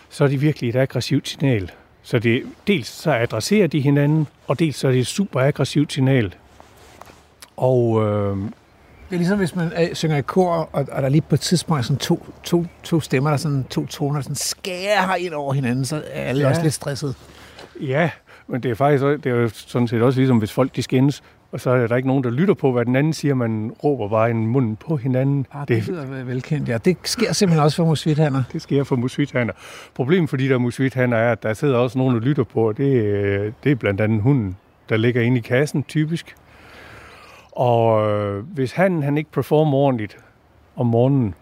så 0.10 0.24
er 0.24 0.28
det 0.28 0.42
virkelig 0.42 0.70
et 0.70 0.76
aggressivt 0.76 1.28
signal. 1.28 1.72
Så 2.04 2.20
det, 2.20 2.44
dels 2.68 2.88
så 2.88 3.12
adresserer 3.12 3.68
de 3.68 3.82
hinanden, 3.82 4.28
og 4.48 4.60
dels 4.60 4.76
så 4.76 4.88
er 4.88 4.92
det 4.92 5.00
et 5.00 5.08
super 5.08 5.40
aggressivt 5.40 5.94
signal. 5.94 6.36
Og 7.58 8.04
øh, 8.04 8.38
det 8.38 9.16
er 9.16 9.18
ligesom, 9.18 9.38
hvis 9.38 9.56
man 9.56 9.72
synger 9.94 10.18
i 10.18 10.22
kor, 10.22 10.52
og, 10.52 10.88
og 10.92 11.02
der 11.02 11.10
lige 11.10 11.22
på 11.22 11.36
et 11.36 11.42
tidspunkt 11.42 11.80
er 11.80 11.84
sådan 11.84 11.98
to, 11.98 12.26
to, 12.44 12.66
to 12.84 13.00
stemmer, 13.00 13.30
der 13.30 13.38
sådan 13.38 13.64
to 13.70 13.86
toner, 13.86 14.16
der 14.16 14.22
sådan 14.22 14.36
skærer 14.36 15.16
ind 15.16 15.34
over 15.34 15.54
hinanden, 15.54 15.86
så 15.86 16.04
er 16.12 16.24
alle 16.24 16.42
ja. 16.42 16.50
også 16.50 16.62
lidt 16.62 16.74
stresset. 16.74 17.16
Ja, 17.80 18.10
men 18.48 18.64
det 18.64 18.72
er 18.72 18.76
faktisk 18.76 19.04
det 19.04 19.26
er 19.26 19.36
jo 19.36 19.50
sådan 19.50 19.88
set 19.88 20.02
også 20.02 20.20
ligesom, 20.20 20.38
hvis 20.38 20.52
folk 20.52 20.76
de 20.76 20.84
skændes, 20.84 21.24
og 21.52 21.60
så 21.60 21.70
er 21.70 21.88
der 21.88 21.96
ikke 21.96 22.08
nogen, 22.08 22.24
der 22.24 22.30
lytter 22.30 22.54
på, 22.54 22.72
hvad 22.72 22.86
den 22.86 22.96
anden 22.96 23.14
siger. 23.14 23.34
Man 23.34 23.72
råber 23.84 24.10
bare 24.10 24.30
i 24.30 24.34
munden 24.34 24.76
på 24.76 24.98
hinanden. 24.98 25.46
Ah, 25.54 25.68
det, 25.68 25.76
det 25.76 25.88
lyder 25.88 26.24
velkendt, 26.24 26.70
ja. 26.70 26.78
Det 26.78 26.98
sker 27.04 27.34
simpelthen 27.34 27.64
også 27.64 27.78
for 27.78 27.86
musvithander. 27.86 28.44
Det 28.54 28.62
sker 28.62 28.84
for 28.84 28.96
musvithander. 28.96 29.54
Problemet 29.94 30.30
for 30.30 30.38
de 30.38 30.50
der 30.50 30.58
musvithander 30.58 31.18
er, 31.18 31.32
at 31.32 31.44
der 31.44 31.54
sidder 31.54 31.78
også 31.78 31.98
nogen, 31.98 32.16
der 32.16 32.22
lytter 32.22 32.44
på, 32.44 32.68
og 32.68 32.78
det, 32.78 33.54
det 33.64 33.72
er 33.72 33.76
blandt 33.76 34.02
andet 34.02 34.22
hunden, 34.22 34.58
der 34.90 34.98
ligger 34.98 35.22
inde 35.22 35.38
i 35.38 35.42
kassen, 35.42 35.84
typisk. 35.84 36.36
Og 37.52 38.10
øh, 38.12 38.44
hvis 38.44 38.72
han, 38.72 39.04
han 39.04 39.18
ikke 39.18 39.32
performer 39.32 39.78
ordentligt 39.78 40.18
om 40.76 40.86
morgenen, 40.86 41.34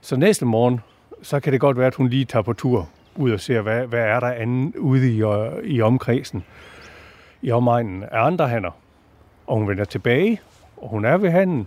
så 0.00 0.16
næste 0.16 0.44
morgen, 0.44 0.80
så 1.22 1.40
kan 1.40 1.52
det 1.52 1.60
godt 1.60 1.76
være, 1.76 1.86
at 1.86 1.94
hun 1.94 2.08
lige 2.08 2.24
tager 2.24 2.42
på 2.42 2.52
tur 2.52 2.88
ud 3.16 3.30
og 3.30 3.40
ser, 3.40 3.60
hvad, 3.60 3.86
hvad 3.86 4.00
er 4.00 4.20
der 4.20 4.30
andet 4.30 4.76
ude 4.76 5.12
i, 5.12 5.22
i 5.64 5.80
omkredsen, 5.80 6.44
i 7.42 7.50
omegnen 7.50 8.02
af 8.02 8.26
andre 8.26 8.48
hanner 8.48 8.70
og 9.52 9.58
hun 9.58 9.68
vender 9.68 9.84
tilbage, 9.84 10.40
og 10.76 10.88
hun 10.88 11.04
er 11.04 11.16
ved 11.16 11.30
handen. 11.30 11.66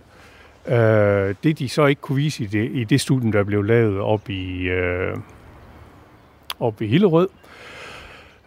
Øh, 0.66 1.34
det 1.42 1.58
de 1.58 1.68
så 1.68 1.86
ikke 1.86 2.00
kunne 2.00 2.16
vise 2.16 2.44
i 2.44 2.46
det, 2.46 2.70
i 2.72 2.84
det 2.84 3.00
studie, 3.00 3.32
der 3.32 3.44
blev 3.44 3.62
lavet 3.62 4.00
op 4.00 4.30
i, 4.30 4.68
øh, 4.68 5.16
op 6.60 6.82
i 6.82 6.86
Hillerød, 6.86 7.28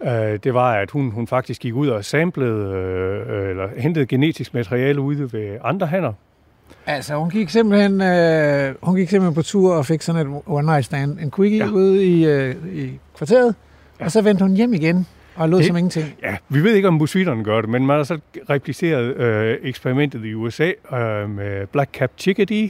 øh, 0.02 0.40
det 0.44 0.54
var, 0.54 0.74
at 0.74 0.92
hun, 0.92 1.12
hun 1.12 1.28
faktisk 1.28 1.62
gik 1.62 1.74
ud 1.74 1.88
og 1.88 2.06
samlede, 2.06 2.76
øh, 2.76 3.50
eller 3.50 3.68
hentede 3.78 4.06
genetisk 4.06 4.54
materiale 4.54 5.02
ude 5.02 5.34
ved 5.34 5.58
andre 5.64 5.88
hanner. 5.88 6.14
Altså, 6.86 7.16
hun 7.16 7.30
gik 7.30 7.50
simpelthen, 7.50 8.02
øh, 8.02 8.76
hun 8.82 8.96
gik 8.96 9.10
simpelthen 9.10 9.36
på 9.36 9.42
tur 9.42 9.76
og 9.76 9.86
fik 9.86 10.02
sådan 10.02 10.28
et 10.28 10.42
one 10.46 10.66
night 10.66 10.86
stand, 10.86 11.20
en 11.20 11.32
quickie 11.32 11.66
ja. 11.66 11.72
ude 11.72 12.06
i, 12.06 12.26
øh, 12.26 12.56
i 12.74 13.00
kvarteret, 13.18 13.56
ja. 14.00 14.06
og 14.06 14.12
så 14.12 14.22
vendte 14.22 14.44
hun 14.44 14.54
hjem 14.54 14.74
igen 14.74 15.08
og 15.40 15.50
lød 15.50 15.58
det, 15.58 15.68
som 15.68 15.78
ingenting. 15.78 16.16
Ja, 16.24 16.38
vi 16.50 16.64
ved 16.64 16.74
ikke, 16.74 16.88
om 16.88 16.94
musvitterne 16.94 17.44
gør 17.44 17.62
det, 17.62 17.70
men 17.70 17.86
man 17.86 17.98
har 17.98 18.04
så 18.04 18.20
repliceret 18.50 19.16
øh, 19.16 19.58
eksperimentet 19.62 20.26
i 20.26 20.34
USA 20.34 20.72
øh, 20.94 21.30
med 21.30 21.68
Black 21.68 21.92
Cap 21.94 22.12
Chickadee, 22.18 22.70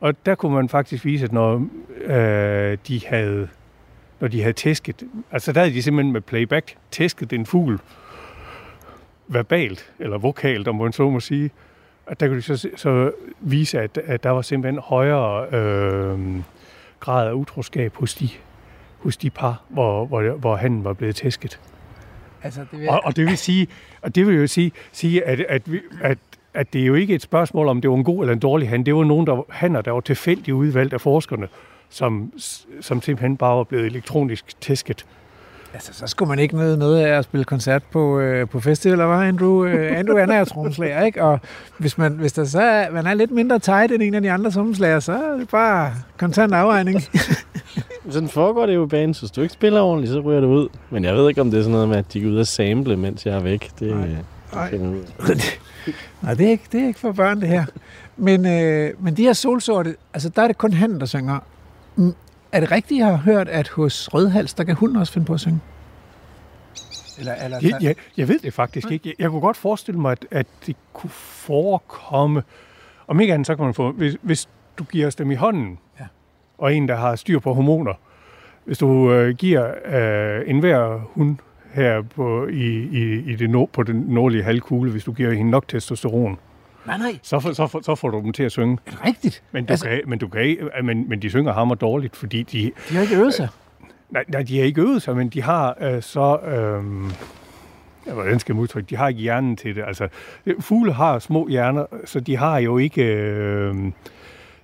Og 0.00 0.26
der 0.26 0.34
kunne 0.34 0.54
man 0.54 0.68
faktisk 0.68 1.04
vise, 1.04 1.24
at 1.24 1.32
når 1.32 1.66
øh, 2.04 2.78
de 2.88 3.00
havde 3.06 3.48
når 4.20 4.28
de 4.28 4.40
havde 4.40 4.52
tæsket, 4.52 5.02
altså 5.32 5.52
der 5.52 5.60
havde 5.60 5.74
de 5.74 5.82
simpelthen 5.82 6.12
med 6.12 6.20
playback 6.20 6.74
tæsket 6.90 7.32
en 7.32 7.46
fugl 7.46 7.78
verbalt, 9.28 9.92
eller 9.98 10.18
vokalt, 10.18 10.68
om 10.68 10.76
man 10.76 10.92
så 10.92 11.10
må 11.10 11.20
sige, 11.20 11.50
at 12.06 12.20
der 12.20 12.26
kunne 12.26 12.36
de 12.36 12.42
så, 12.42 12.68
så 12.76 13.12
vise, 13.40 13.80
at, 13.80 13.98
at 14.04 14.22
der 14.22 14.30
var 14.30 14.42
simpelthen 14.42 14.80
højere 14.80 15.46
øh, 15.46 16.18
grad 17.00 17.28
af 17.28 17.32
utroskab 17.32 17.94
hos 17.94 18.14
de, 18.14 18.28
hos 18.98 19.16
de 19.16 19.30
par, 19.30 19.62
hvor, 19.68 20.06
hvor, 20.06 20.30
hvor 20.30 20.56
han 20.56 20.84
var 20.84 20.92
blevet 20.92 21.16
tæsket. 21.16 21.60
Altså, 22.46 22.60
det 22.70 22.80
vil... 22.80 22.88
og, 22.88 23.00
og 23.04 23.16
det 23.16 23.26
vil 23.26 23.38
sige, 23.38 23.68
og 24.02 24.14
det 24.14 24.26
vil 24.26 24.36
jo 24.36 24.46
sige, 24.46 24.72
sige 24.92 25.24
at, 25.24 25.40
at, 25.40 25.72
vi, 25.72 25.80
at, 26.02 26.18
at 26.54 26.72
det 26.72 26.82
er 26.82 26.86
jo 26.86 26.94
ikke 26.94 27.14
et 27.14 27.22
spørgsmål, 27.22 27.68
om 27.68 27.80
det 27.80 27.90
var 27.90 27.96
en 27.96 28.04
god 28.04 28.22
eller 28.22 28.32
en 28.32 28.38
dårlig 28.38 28.68
han. 28.68 28.86
Det 28.86 28.94
var 28.94 29.04
nogen, 29.04 29.26
der, 29.26 29.44
hanner, 29.50 29.80
der 29.80 29.90
var 29.90 30.00
tilfældigt 30.00 30.54
udvalgt 30.54 30.94
af 30.94 31.00
forskerne, 31.00 31.48
som, 31.88 32.32
som 32.80 33.02
simpelthen 33.02 33.36
bare 33.36 33.56
var 33.56 33.64
blevet 33.64 33.86
elektronisk 33.86 34.60
tæsket. 34.60 35.06
Altså, 35.76 35.92
så 35.92 36.06
skulle 36.06 36.28
man 36.28 36.38
ikke 36.38 36.56
noget, 36.56 36.78
noget 36.78 36.98
af 36.98 37.18
at 37.18 37.24
spille 37.24 37.44
koncert 37.44 37.82
på, 37.92 38.20
øh, 38.20 38.48
på 38.48 38.60
festivaler, 38.60 39.04
var 39.04 39.22
Andrew? 39.22 39.64
Øh, 39.64 39.98
Andrew 39.98 40.18
han 40.18 40.30
er 40.30 40.38
jo 40.38 41.04
ikke? 41.04 41.22
Og 41.22 41.40
hvis, 41.78 41.98
man, 41.98 42.12
hvis 42.12 42.32
der 42.32 42.44
så 42.44 42.60
er, 42.60 42.90
man 42.90 43.06
er 43.06 43.14
lidt 43.14 43.30
mindre 43.30 43.58
tight 43.58 43.92
end 43.92 44.02
en 44.02 44.14
af 44.14 44.22
de 44.22 44.30
andre 44.30 44.50
tromslager, 44.50 45.00
så 45.00 45.12
er 45.12 45.38
det 45.38 45.48
bare 45.48 45.92
kontant 46.18 46.52
afregning. 46.52 47.02
sådan 48.10 48.28
foregår 48.28 48.66
det 48.66 48.74
jo 48.74 48.84
i 48.86 48.88
banen, 48.88 49.14
så 49.14 49.20
hvis 49.20 49.30
du 49.30 49.40
ikke 49.40 49.54
spiller 49.54 49.80
ordentligt, 49.80 50.12
så 50.12 50.20
ryger 50.20 50.40
det 50.40 50.48
ud. 50.48 50.68
Men 50.90 51.04
jeg 51.04 51.14
ved 51.14 51.28
ikke, 51.28 51.40
om 51.40 51.50
det 51.50 51.58
er 51.58 51.62
sådan 51.62 51.72
noget 51.72 51.88
med, 51.88 51.96
at 51.96 52.12
de 52.12 52.20
går 52.20 52.28
ud 52.28 52.38
og 52.38 52.46
sample, 52.46 52.96
mens 52.96 53.26
jeg 53.26 53.34
er 53.36 53.40
væk. 53.40 53.70
Det, 53.80 53.96
Nej. 53.96 54.08
Nej. 54.54 54.70
Nej, 56.22 56.34
det 56.34 56.46
er, 56.46 56.50
ikke, 56.50 56.64
det 56.72 56.82
er 56.82 56.86
ikke 56.86 57.00
for 57.00 57.12
børn, 57.12 57.40
det 57.40 57.48
her. 57.48 57.64
Men, 58.16 58.46
øh, 58.46 58.90
men 59.00 59.16
de 59.16 59.22
her 59.22 59.32
solsorte, 59.32 59.94
altså 60.14 60.28
der 60.28 60.42
er 60.42 60.46
det 60.46 60.58
kun 60.58 60.72
han, 60.72 61.00
der 61.00 61.06
synger. 61.06 61.38
Er 62.56 62.60
det 62.60 62.70
rigtigt, 62.70 62.98
jeg 62.98 63.06
har 63.06 63.16
hørt, 63.16 63.48
at 63.48 63.68
hos 63.68 64.14
Rødhals, 64.14 64.54
der 64.54 64.64
kan 64.64 64.74
hunden 64.74 64.96
også 64.96 65.12
finde 65.12 65.26
på 65.26 65.34
at 65.34 65.40
synge? 65.40 65.60
Eller, 67.18 67.34
eller, 67.34 67.58
jeg, 67.62 67.72
jeg, 67.82 67.94
jeg 68.16 68.28
ved 68.28 68.38
det 68.38 68.52
faktisk 68.52 68.90
ikke. 68.90 69.08
Jeg, 69.08 69.14
jeg 69.18 69.30
kunne 69.30 69.40
godt 69.40 69.56
forestille 69.56 70.00
mig, 70.00 70.12
at, 70.12 70.26
at 70.30 70.46
det 70.66 70.76
kunne 70.92 71.10
forekomme. 71.10 72.42
Om 73.06 73.20
ikke 73.20 73.34
andet, 73.34 73.46
så 73.46 73.56
kan 73.56 73.64
man 73.64 73.74
få... 73.74 73.92
Hvis, 73.92 74.16
hvis 74.22 74.48
du 74.78 74.84
giver 74.84 75.06
os 75.06 75.14
dem 75.14 75.30
i 75.30 75.34
hånden, 75.34 75.78
ja. 76.00 76.04
og 76.58 76.74
en, 76.74 76.88
der 76.88 76.96
har 76.96 77.16
styr 77.16 77.38
på 77.38 77.54
hormoner, 77.54 77.94
hvis 78.64 78.78
du 78.78 79.12
øh, 79.12 79.34
giver 79.34 79.74
øh, 79.84 80.50
enhver 80.50 81.00
hund 81.14 81.36
her 81.72 82.02
på, 82.02 82.46
i, 82.46 82.66
i, 82.76 83.32
i 83.32 83.36
det 83.36 83.50
nord, 83.50 83.68
på 83.68 83.82
den 83.82 83.96
nordlige 83.96 84.42
halvkugle, 84.42 84.90
hvis 84.90 85.04
du 85.04 85.12
giver 85.12 85.32
hende 85.32 85.50
nok 85.50 85.68
testosteron, 85.68 86.38
Nej, 86.86 86.98
nej. 86.98 87.18
Så, 87.22 87.40
for, 87.40 87.52
så, 87.52 87.66
for, 87.66 87.80
så 87.82 87.94
får 87.94 88.10
du 88.10 88.18
dem 88.18 88.32
til 88.32 88.42
at 88.42 88.52
synge. 88.52 88.78
Er 88.86 88.90
det 88.90 89.04
rigtigt? 89.04 89.42
Men, 89.52 89.64
du 89.64 89.72
altså... 89.72 89.88
kan, 89.88 90.00
men, 90.06 90.18
du 90.18 90.28
kan, 90.28 90.70
men, 90.82 91.08
men 91.08 91.22
de 91.22 91.30
synger 91.30 91.52
hammer 91.52 91.74
dårligt, 91.74 92.16
fordi 92.16 92.42
de... 92.42 92.72
De 92.88 92.94
har 92.94 93.02
ikke 93.02 93.16
øvet 93.16 93.34
sig. 93.34 93.48
Nej, 94.10 94.24
nej, 94.28 94.42
de 94.42 94.58
har 94.58 94.64
ikke 94.64 94.80
øvet 94.80 95.02
sig, 95.02 95.16
men 95.16 95.28
de 95.28 95.42
har 95.42 95.76
øh, 95.80 96.02
så... 96.02 96.38
Øh, 96.38 96.84
hvordan 98.14 98.38
skal 98.38 98.52
jeg 98.52 98.60
udtrykke? 98.60 98.90
De 98.90 98.96
har 98.96 99.08
ikke 99.08 99.20
hjernen 99.20 99.56
til 99.56 99.76
det. 99.76 99.84
Altså, 99.86 100.08
fugle 100.60 100.92
har 100.92 101.18
små 101.18 101.48
hjerner, 101.48 101.86
så 102.04 102.20
de 102.20 102.36
har 102.36 102.58
jo 102.58 102.78
ikke... 102.78 103.02
Øh, 103.04 103.74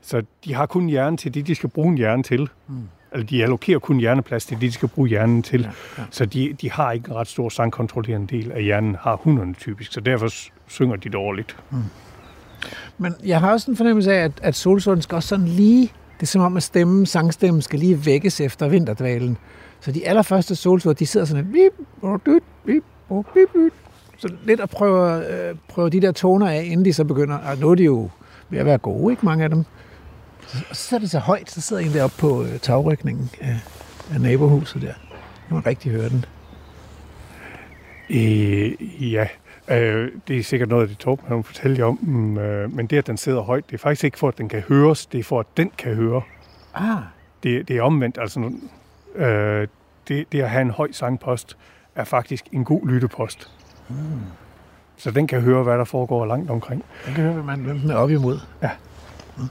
så 0.02 0.22
de 0.44 0.54
har 0.54 0.66
kun 0.66 0.86
hjernen 0.86 1.16
til 1.16 1.34
det, 1.34 1.46
de 1.46 1.54
skal 1.54 1.68
bruge 1.68 1.88
en 1.88 1.96
hjerne 1.98 2.22
til. 2.22 2.48
Mm. 2.68 2.74
Eller 3.12 3.26
de 3.26 3.42
allokerer 3.42 3.78
kun 3.78 3.98
hjerneplads 3.98 4.46
til 4.46 4.56
det, 4.56 4.62
de 4.62 4.72
skal 4.72 4.88
bruge 4.88 5.08
hjernen 5.08 5.42
til. 5.42 5.60
Ja, 5.60 5.68
ja. 5.98 6.02
Så 6.10 6.26
de, 6.26 6.52
de 6.60 6.70
har 6.70 6.92
ikke 6.92 7.08
en 7.08 7.14
ret 7.14 7.28
stor 7.28 7.48
sangkontrollerende 7.48 8.36
del 8.36 8.52
af 8.52 8.62
hjernen, 8.62 8.96
har 9.00 9.16
hunderne 9.16 9.54
typisk. 9.54 9.92
Så 9.92 10.00
derfor 10.00 10.28
synger 10.68 10.96
de 10.96 11.08
dårligt. 11.08 11.56
Mm. 11.70 11.76
Men 12.98 13.14
jeg 13.24 13.40
har 13.40 13.52
også 13.52 13.70
en 13.70 13.76
fornemmelse 13.76 14.12
af, 14.12 14.24
at, 14.24 14.32
at 14.42 14.54
solsorten 14.54 15.02
skal 15.02 15.16
også 15.16 15.28
sådan 15.28 15.48
lige... 15.48 15.92
Det 16.16 16.22
er 16.22 16.30
som 16.30 16.42
om, 16.42 16.56
at 16.56 16.62
stemmen, 16.62 17.06
sangstemmen 17.06 17.62
skal 17.62 17.78
lige 17.78 18.06
vækkes 18.06 18.40
efter 18.40 18.68
vinterdvalen. 18.68 19.38
Så 19.80 19.92
de 19.92 20.08
allerførste 20.08 20.56
solsorter, 20.56 20.98
de 20.98 21.06
sidder 21.06 21.26
sådan 21.26 21.44
lidt... 21.44 21.52
Bip, 21.52 21.86
bip, 22.66 22.82
bip, 23.34 23.48
bip, 23.52 23.72
Så 24.18 24.28
lidt 24.44 24.60
at 24.60 24.70
prøve, 24.70 25.26
øh, 25.32 25.54
prøve 25.68 25.90
de 25.90 26.00
der 26.00 26.12
toner 26.12 26.48
af, 26.48 26.64
inden 26.64 26.84
de 26.84 26.92
så 26.92 27.04
begynder. 27.04 27.36
Og 27.36 27.58
nu 27.58 27.70
er 27.70 27.74
de 27.74 27.84
jo 27.84 28.10
ved 28.50 28.58
at 28.58 28.66
være 28.66 28.78
gode, 28.78 29.12
ikke 29.12 29.26
mange 29.26 29.44
af 29.44 29.50
dem. 29.50 29.64
Og 30.70 30.76
så 30.76 30.82
sidder 30.84 31.00
det 31.00 31.10
så 31.10 31.18
højt, 31.18 31.50
så 31.50 31.60
sidder 31.60 31.82
en 31.82 31.92
deroppe 31.92 32.16
på 32.18 32.42
øh, 32.42 32.58
tagrykningen 32.58 33.30
af, 33.40 33.60
af 34.14 34.20
nabohuset 34.20 34.82
der. 34.82 34.92
Nu 35.50 35.56
man 35.56 35.66
rigtig 35.66 35.92
høre 35.92 36.08
den. 36.08 36.24
Øh, 38.10 39.12
ja, 39.12 39.26
Øh, 39.68 40.10
det 40.28 40.38
er 40.38 40.42
sikkert 40.42 40.68
noget 40.68 40.82
af 40.82 40.88
det, 40.88 40.98
Torben 40.98 41.24
har 41.28 41.42
fortalt 41.42 41.78
jer 41.78 41.84
om, 41.84 41.98
mm, 42.02 42.38
øh, 42.38 42.72
men 42.72 42.86
det, 42.86 42.98
at 42.98 43.06
den 43.06 43.16
sidder 43.16 43.40
højt, 43.40 43.66
det 43.66 43.74
er 43.74 43.78
faktisk 43.78 44.04
ikke 44.04 44.18
for, 44.18 44.28
at 44.28 44.38
den 44.38 44.48
kan 44.48 44.60
høres, 44.60 45.06
det 45.06 45.20
er 45.20 45.24
for, 45.24 45.40
at 45.40 45.46
den 45.56 45.70
kan 45.78 45.94
høre. 45.94 46.22
Ah. 46.74 47.02
Det, 47.42 47.68
det 47.68 47.76
er 47.76 47.82
omvendt, 47.82 48.18
altså 48.20 48.52
øh, 49.14 49.68
det, 50.08 50.32
det 50.32 50.40
at 50.40 50.50
have 50.50 50.62
en 50.62 50.70
høj 50.70 50.92
sangpost 50.92 51.56
er 51.94 52.04
faktisk 52.04 52.44
en 52.52 52.64
god 52.64 52.88
lyttepost. 52.88 53.50
Mm. 53.88 53.96
Så 54.96 55.10
den 55.10 55.26
kan 55.26 55.40
høre, 55.40 55.62
hvad 55.62 55.78
der 55.78 55.84
foregår 55.84 56.26
langt 56.26 56.50
omkring. 56.50 56.84
Den 57.06 57.14
kan 57.14 57.24
høre, 57.24 57.32
hvad 57.32 57.42
man, 57.42 57.60
hvem 57.60 57.78
den 57.78 57.90
er 57.90 57.96
op 57.96 58.10
imod. 58.10 58.38
Ja. 58.62 58.70
Mm. 59.36 59.44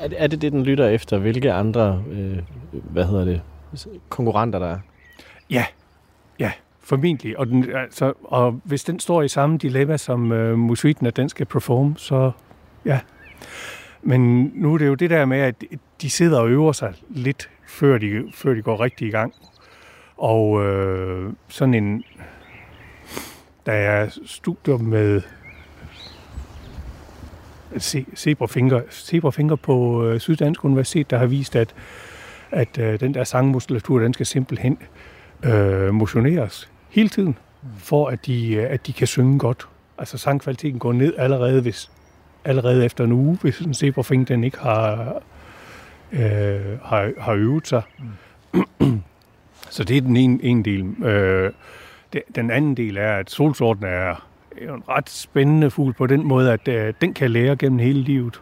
Er, 0.00 0.08
det, 0.08 0.22
er 0.22 0.26
det 0.26 0.42
det, 0.42 0.52
den 0.52 0.62
lytter 0.62 0.88
efter? 0.88 1.18
Hvilke 1.18 1.52
andre, 1.52 2.04
øh, 2.10 2.38
hvad 2.72 3.04
hedder 3.04 3.24
det, 3.24 3.42
konkurrenter 4.08 4.58
der 4.58 4.68
er? 4.68 4.78
Ja, 5.50 5.64
ja. 6.38 6.52
Formentlig. 6.82 7.38
Og, 7.38 7.46
den, 7.46 7.74
altså, 7.74 8.12
og 8.24 8.60
hvis 8.64 8.84
den 8.84 9.00
står 9.00 9.22
i 9.22 9.28
samme 9.28 9.58
dilemma 9.58 9.96
som 9.96 10.32
øh, 10.32 10.58
musikken, 10.58 11.06
at 11.06 11.16
den 11.16 11.28
skal 11.28 11.46
performe, 11.46 11.94
så 11.96 12.30
ja. 12.84 13.00
Men 14.02 14.52
nu 14.54 14.74
er 14.74 14.78
det 14.78 14.86
jo 14.86 14.94
det 14.94 15.10
der 15.10 15.24
med, 15.24 15.38
at 15.38 15.64
de 16.02 16.10
sidder 16.10 16.40
og 16.40 16.50
øver 16.50 16.72
sig 16.72 16.94
lidt, 17.08 17.50
før 17.68 17.98
de, 17.98 18.24
før 18.34 18.54
de 18.54 18.62
går 18.62 18.80
rigtig 18.80 19.08
i 19.08 19.10
gang. 19.10 19.34
Og 20.16 20.64
øh, 20.64 21.32
sådan 21.48 21.74
en... 21.74 22.04
Der 23.66 23.72
er 23.72 24.08
studier 24.26 24.76
med 24.76 25.22
Zebrafinger, 28.16 28.80
Zebrafinger 28.90 29.56
på 29.56 30.06
øh, 30.06 30.20
Syddansk 30.20 30.64
Universitet, 30.64 31.10
der 31.10 31.18
har 31.18 31.26
vist, 31.26 31.56
at, 31.56 31.74
at 32.50 32.78
øh, 32.78 33.00
den 33.00 33.14
der 33.14 33.24
sangmuskulatur, 33.24 33.98
den 33.98 34.14
skal 34.14 34.26
simpelthen 34.26 34.78
øh, 34.80 34.86
motioneres 35.92 36.68
hele 36.92 37.08
tiden, 37.08 37.36
for 37.78 38.08
at 38.08 38.26
de, 38.26 38.54
øh, 38.54 38.66
at 38.70 38.86
de 38.86 38.92
kan 38.92 39.06
synge 39.06 39.38
godt. 39.38 39.68
Altså 39.98 40.18
sangkvaliteten 40.18 40.78
går 40.78 40.92
ned 40.92 41.14
allerede, 41.18 41.62
hvis, 41.62 41.90
allerede 42.44 42.84
efter 42.84 43.04
en 43.04 43.12
uge, 43.12 43.38
hvis 43.42 43.58
en 43.58 43.74
zebrafing 43.74 44.28
den 44.28 44.44
ikke 44.44 44.58
har, 44.58 45.14
øh, 46.12 46.78
har, 46.84 47.20
har 47.20 47.32
øvet 47.32 47.68
sig. 47.68 47.82
Mm. 48.52 49.02
Så 49.70 49.84
det 49.84 49.96
er 49.96 50.00
den 50.00 50.16
ene, 50.16 50.44
ene 50.44 50.62
del. 50.62 51.04
Øh, 51.04 51.52
det, 52.12 52.22
den 52.34 52.50
anden 52.50 52.76
del 52.76 52.96
er, 52.96 53.16
at 53.16 53.30
solsorten 53.30 53.84
er 53.84 54.26
en 54.58 54.82
ret 54.88 55.10
spændende 55.10 55.70
fugl 55.70 55.92
på 55.92 56.06
den 56.06 56.26
måde, 56.26 56.52
at 56.52 56.68
øh, 56.68 56.94
den 57.00 57.14
kan 57.14 57.30
lære 57.30 57.56
gennem 57.56 57.78
hele 57.78 58.00
livet. 58.02 58.40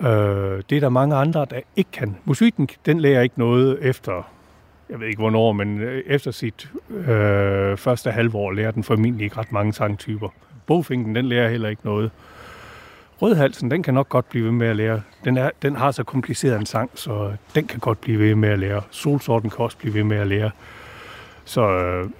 Øh, 0.00 0.62
det 0.70 0.76
er 0.76 0.80
der 0.80 0.88
mange 0.88 1.16
andre, 1.16 1.46
der 1.50 1.60
ikke 1.76 1.90
kan. 1.90 2.16
Musikken, 2.24 2.68
den 2.86 3.00
lærer 3.00 3.22
ikke 3.22 3.38
noget 3.38 3.78
efter 3.82 4.22
jeg 4.90 5.00
ved 5.00 5.06
ikke 5.06 5.20
hvornår, 5.20 5.52
men 5.52 5.80
øh, 5.80 6.02
efter 6.06 6.30
sit 6.30 6.70
øh, 6.90 7.76
første 7.76 8.10
halvår 8.10 8.52
lærer 8.52 8.70
den 8.70 8.84
formentlig 8.84 9.24
ikke 9.24 9.38
ret 9.38 9.52
mange 9.52 9.72
sangtyper. 9.72 10.28
Bogfinken, 10.66 11.14
den 11.14 11.26
lærer 11.26 11.50
heller 11.50 11.68
ikke 11.68 11.84
noget. 11.84 12.10
Rødhalsen, 13.22 13.70
den 13.70 13.82
kan 13.82 13.94
nok 13.94 14.08
godt 14.08 14.28
blive 14.28 14.44
ved 14.44 14.52
med 14.52 14.66
at 14.66 14.76
lære. 14.76 15.02
Den, 15.24 15.36
er, 15.36 15.50
den 15.62 15.76
har 15.76 15.90
så 15.90 16.04
kompliceret 16.04 16.60
en 16.60 16.66
sang, 16.66 16.90
så 16.94 17.32
den 17.54 17.66
kan 17.66 17.80
godt 17.80 18.00
blive 18.00 18.18
ved 18.18 18.34
med 18.34 18.48
at 18.48 18.58
lære. 18.58 18.82
Solsorten 18.90 19.50
kan 19.50 19.58
også 19.58 19.76
blive 19.78 19.94
ved 19.94 20.04
med 20.04 20.16
at 20.16 20.26
lære. 20.26 20.50
Så 21.44 21.68
øh, 21.68 22.10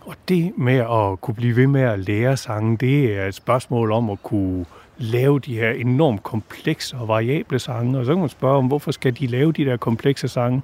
og 0.00 0.14
det 0.28 0.52
med 0.58 0.76
at 0.76 1.20
kunne 1.20 1.34
blive 1.34 1.56
ved 1.56 1.66
med 1.66 1.80
at 1.80 1.98
lære 1.98 2.36
sange, 2.36 2.76
det 2.76 3.18
er 3.18 3.26
et 3.26 3.34
spørgsmål 3.34 3.92
om 3.92 4.10
at 4.10 4.22
kunne 4.22 4.66
lave 4.98 5.38
de 5.38 5.54
her 5.54 5.70
enormt 5.70 6.22
komplekse 6.22 6.96
og 6.96 7.08
variable 7.08 7.58
sange. 7.58 7.98
Og 7.98 8.04
så 8.04 8.12
kan 8.12 8.20
man 8.20 8.28
spørge 8.28 8.58
om, 8.58 8.66
hvorfor 8.66 8.90
skal 8.90 9.18
de 9.18 9.26
lave 9.26 9.52
de 9.52 9.64
der 9.64 9.76
komplekse 9.76 10.28
sange? 10.28 10.62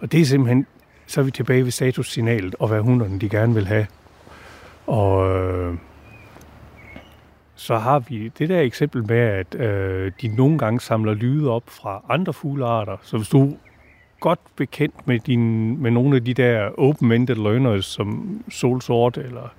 Og 0.00 0.12
det 0.12 0.20
er 0.20 0.24
simpelthen, 0.24 0.66
så 1.06 1.20
er 1.20 1.24
vi 1.24 1.30
tilbage 1.30 1.64
ved 1.64 1.70
statussignalet 1.70 2.54
og 2.58 2.68
hvad 2.68 2.80
hunderne 2.80 3.20
de 3.20 3.28
gerne 3.28 3.54
vil 3.54 3.66
have. 3.66 3.86
Og 4.86 5.38
øh, 5.38 5.74
så 7.54 7.78
har 7.78 7.98
vi 7.98 8.28
det 8.38 8.48
der 8.48 8.60
eksempel 8.60 9.06
med, 9.06 9.16
at 9.16 9.54
øh, 9.54 10.12
de 10.22 10.28
nogle 10.28 10.58
gange 10.58 10.80
samler 10.80 11.14
lyde 11.14 11.50
op 11.50 11.62
fra 11.66 12.04
andre 12.08 12.32
fuglearter. 12.32 12.96
Så 13.02 13.16
hvis 13.16 13.28
du 13.28 13.50
er 13.50 13.54
godt 14.20 14.40
bekendt 14.56 15.06
med, 15.06 15.18
din, 15.18 15.76
med 15.82 15.90
nogle 15.90 16.16
af 16.16 16.24
de 16.24 16.34
der 16.34 16.70
open-ended 16.78 17.34
learners, 17.34 17.84
som 17.84 18.40
solsort 18.50 19.18
eller 19.18 19.52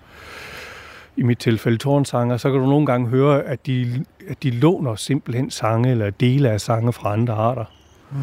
i 1.18 1.24
mit 1.24 1.38
tilfælde 1.38 1.78
tårnsanger, 1.78 2.38
så 2.38 2.52
kan 2.52 2.60
du 2.60 2.66
nogle 2.66 2.86
gange 2.86 3.08
høre, 3.08 3.44
at 3.44 3.66
de, 3.66 4.06
at 4.28 4.44
de 4.44 4.52
låner 4.52 4.96
simpelthen 4.96 5.52
sange 5.52 5.92
eller 5.92 6.10
dele 6.10 6.50
af 6.50 6.62
sange 6.62 6.94
fra 6.94 7.14
andre 7.14 7.34
arter. 7.34 7.66
Mm. 8.12 8.18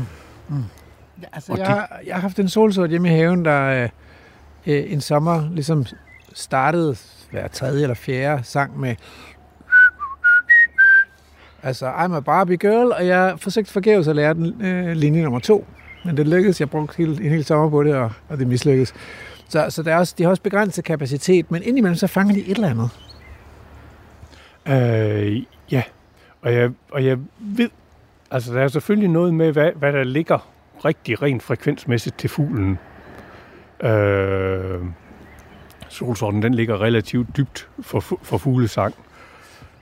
Mm. 0.48 0.64
Ja, 1.22 1.26
altså, 1.32 1.52
jeg, 1.56 1.66
de... 1.66 1.72
har, 1.72 2.00
jeg 2.06 2.14
har 2.14 2.20
haft 2.20 2.38
en 2.38 2.48
solsort 2.48 2.90
hjemme 2.90 3.08
i 3.08 3.12
haven, 3.12 3.44
der 3.44 3.82
øh, 3.82 3.88
øh, 4.66 4.92
en 4.92 5.00
sommer 5.00 5.48
ligesom 5.50 5.86
startede 6.34 6.96
hver 7.30 7.48
tredje 7.48 7.82
eller 7.82 7.94
fjerde 7.94 8.44
sang 8.44 8.80
med 8.80 8.96
Altså, 11.62 11.90
I'm 11.90 12.14
a 12.14 12.20
Barbie 12.20 12.56
girl, 12.56 12.92
og 12.92 13.06
jeg 13.06 13.34
forsøgte 13.38 13.72
forgæves 13.72 14.08
at 14.08 14.16
lære 14.16 14.34
den 14.34 14.62
øh, 14.62 14.96
linje 14.96 15.22
nummer 15.22 15.38
to. 15.38 15.66
Men 16.04 16.16
det 16.16 16.28
lykkedes. 16.28 16.60
Jeg 16.60 16.70
brugte 16.70 16.96
hele, 16.96 17.24
en 17.24 17.30
hel 17.30 17.44
sommer 17.44 17.70
på 17.70 17.82
det, 17.82 17.94
og, 17.94 18.12
og 18.28 18.38
det 18.38 18.46
mislykkedes. 18.46 18.94
Så, 19.48 19.66
så 19.68 19.82
der 19.82 19.92
er 19.92 19.98
også, 19.98 20.14
de 20.18 20.22
har 20.22 20.30
også 20.30 20.42
begrænset 20.42 20.84
kapacitet, 20.84 21.50
men 21.50 21.62
indimellem 21.62 21.96
så 21.96 22.06
fanger 22.06 22.34
de 22.34 22.40
et 22.40 22.56
eller 22.56 22.68
andet. 22.68 22.90
Øh, 24.68 25.42
ja, 25.72 25.82
og 26.42 26.54
jeg, 26.54 26.70
og 26.90 27.04
jeg 27.04 27.18
ved, 27.38 27.68
altså 28.30 28.54
der 28.54 28.60
er 28.60 28.68
selvfølgelig 28.68 29.10
noget 29.10 29.34
med, 29.34 29.52
hvad, 29.52 29.70
hvad 29.76 29.92
der 29.92 30.04
ligger 30.04 30.48
rigtig 30.84 31.22
rent 31.22 31.42
frekvensmæssigt 31.42 32.18
til 32.18 32.30
fuglen. 32.30 32.78
Øh, 33.82 34.80
solsorten, 35.88 36.42
den 36.42 36.54
ligger 36.54 36.80
relativt 36.80 37.36
dybt 37.36 37.68
for, 37.80 38.00
for 38.00 38.38
fuglesang. 38.38 38.94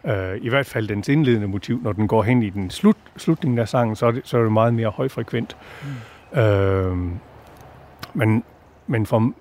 Øh, 0.06 0.38
I 0.40 0.48
hvert 0.48 0.66
fald 0.66 0.88
dens 0.88 1.08
indledende 1.08 1.48
motiv, 1.48 1.80
når 1.82 1.92
den 1.92 2.08
går 2.08 2.22
hen 2.22 2.42
i 2.42 2.50
den 2.50 2.70
slut, 2.70 2.96
slutningen 3.16 3.58
af 3.58 3.68
sangen, 3.68 3.96
så 3.96 4.06
er 4.06 4.10
det, 4.10 4.22
så 4.24 4.38
er 4.38 4.42
det 4.42 4.52
meget 4.52 4.74
mere 4.74 4.88
højfrekvent. 4.88 5.56
Mm. 6.34 6.40
Øh, 6.40 6.96
men, 8.14 8.44
men 8.86 9.06
for 9.06 9.32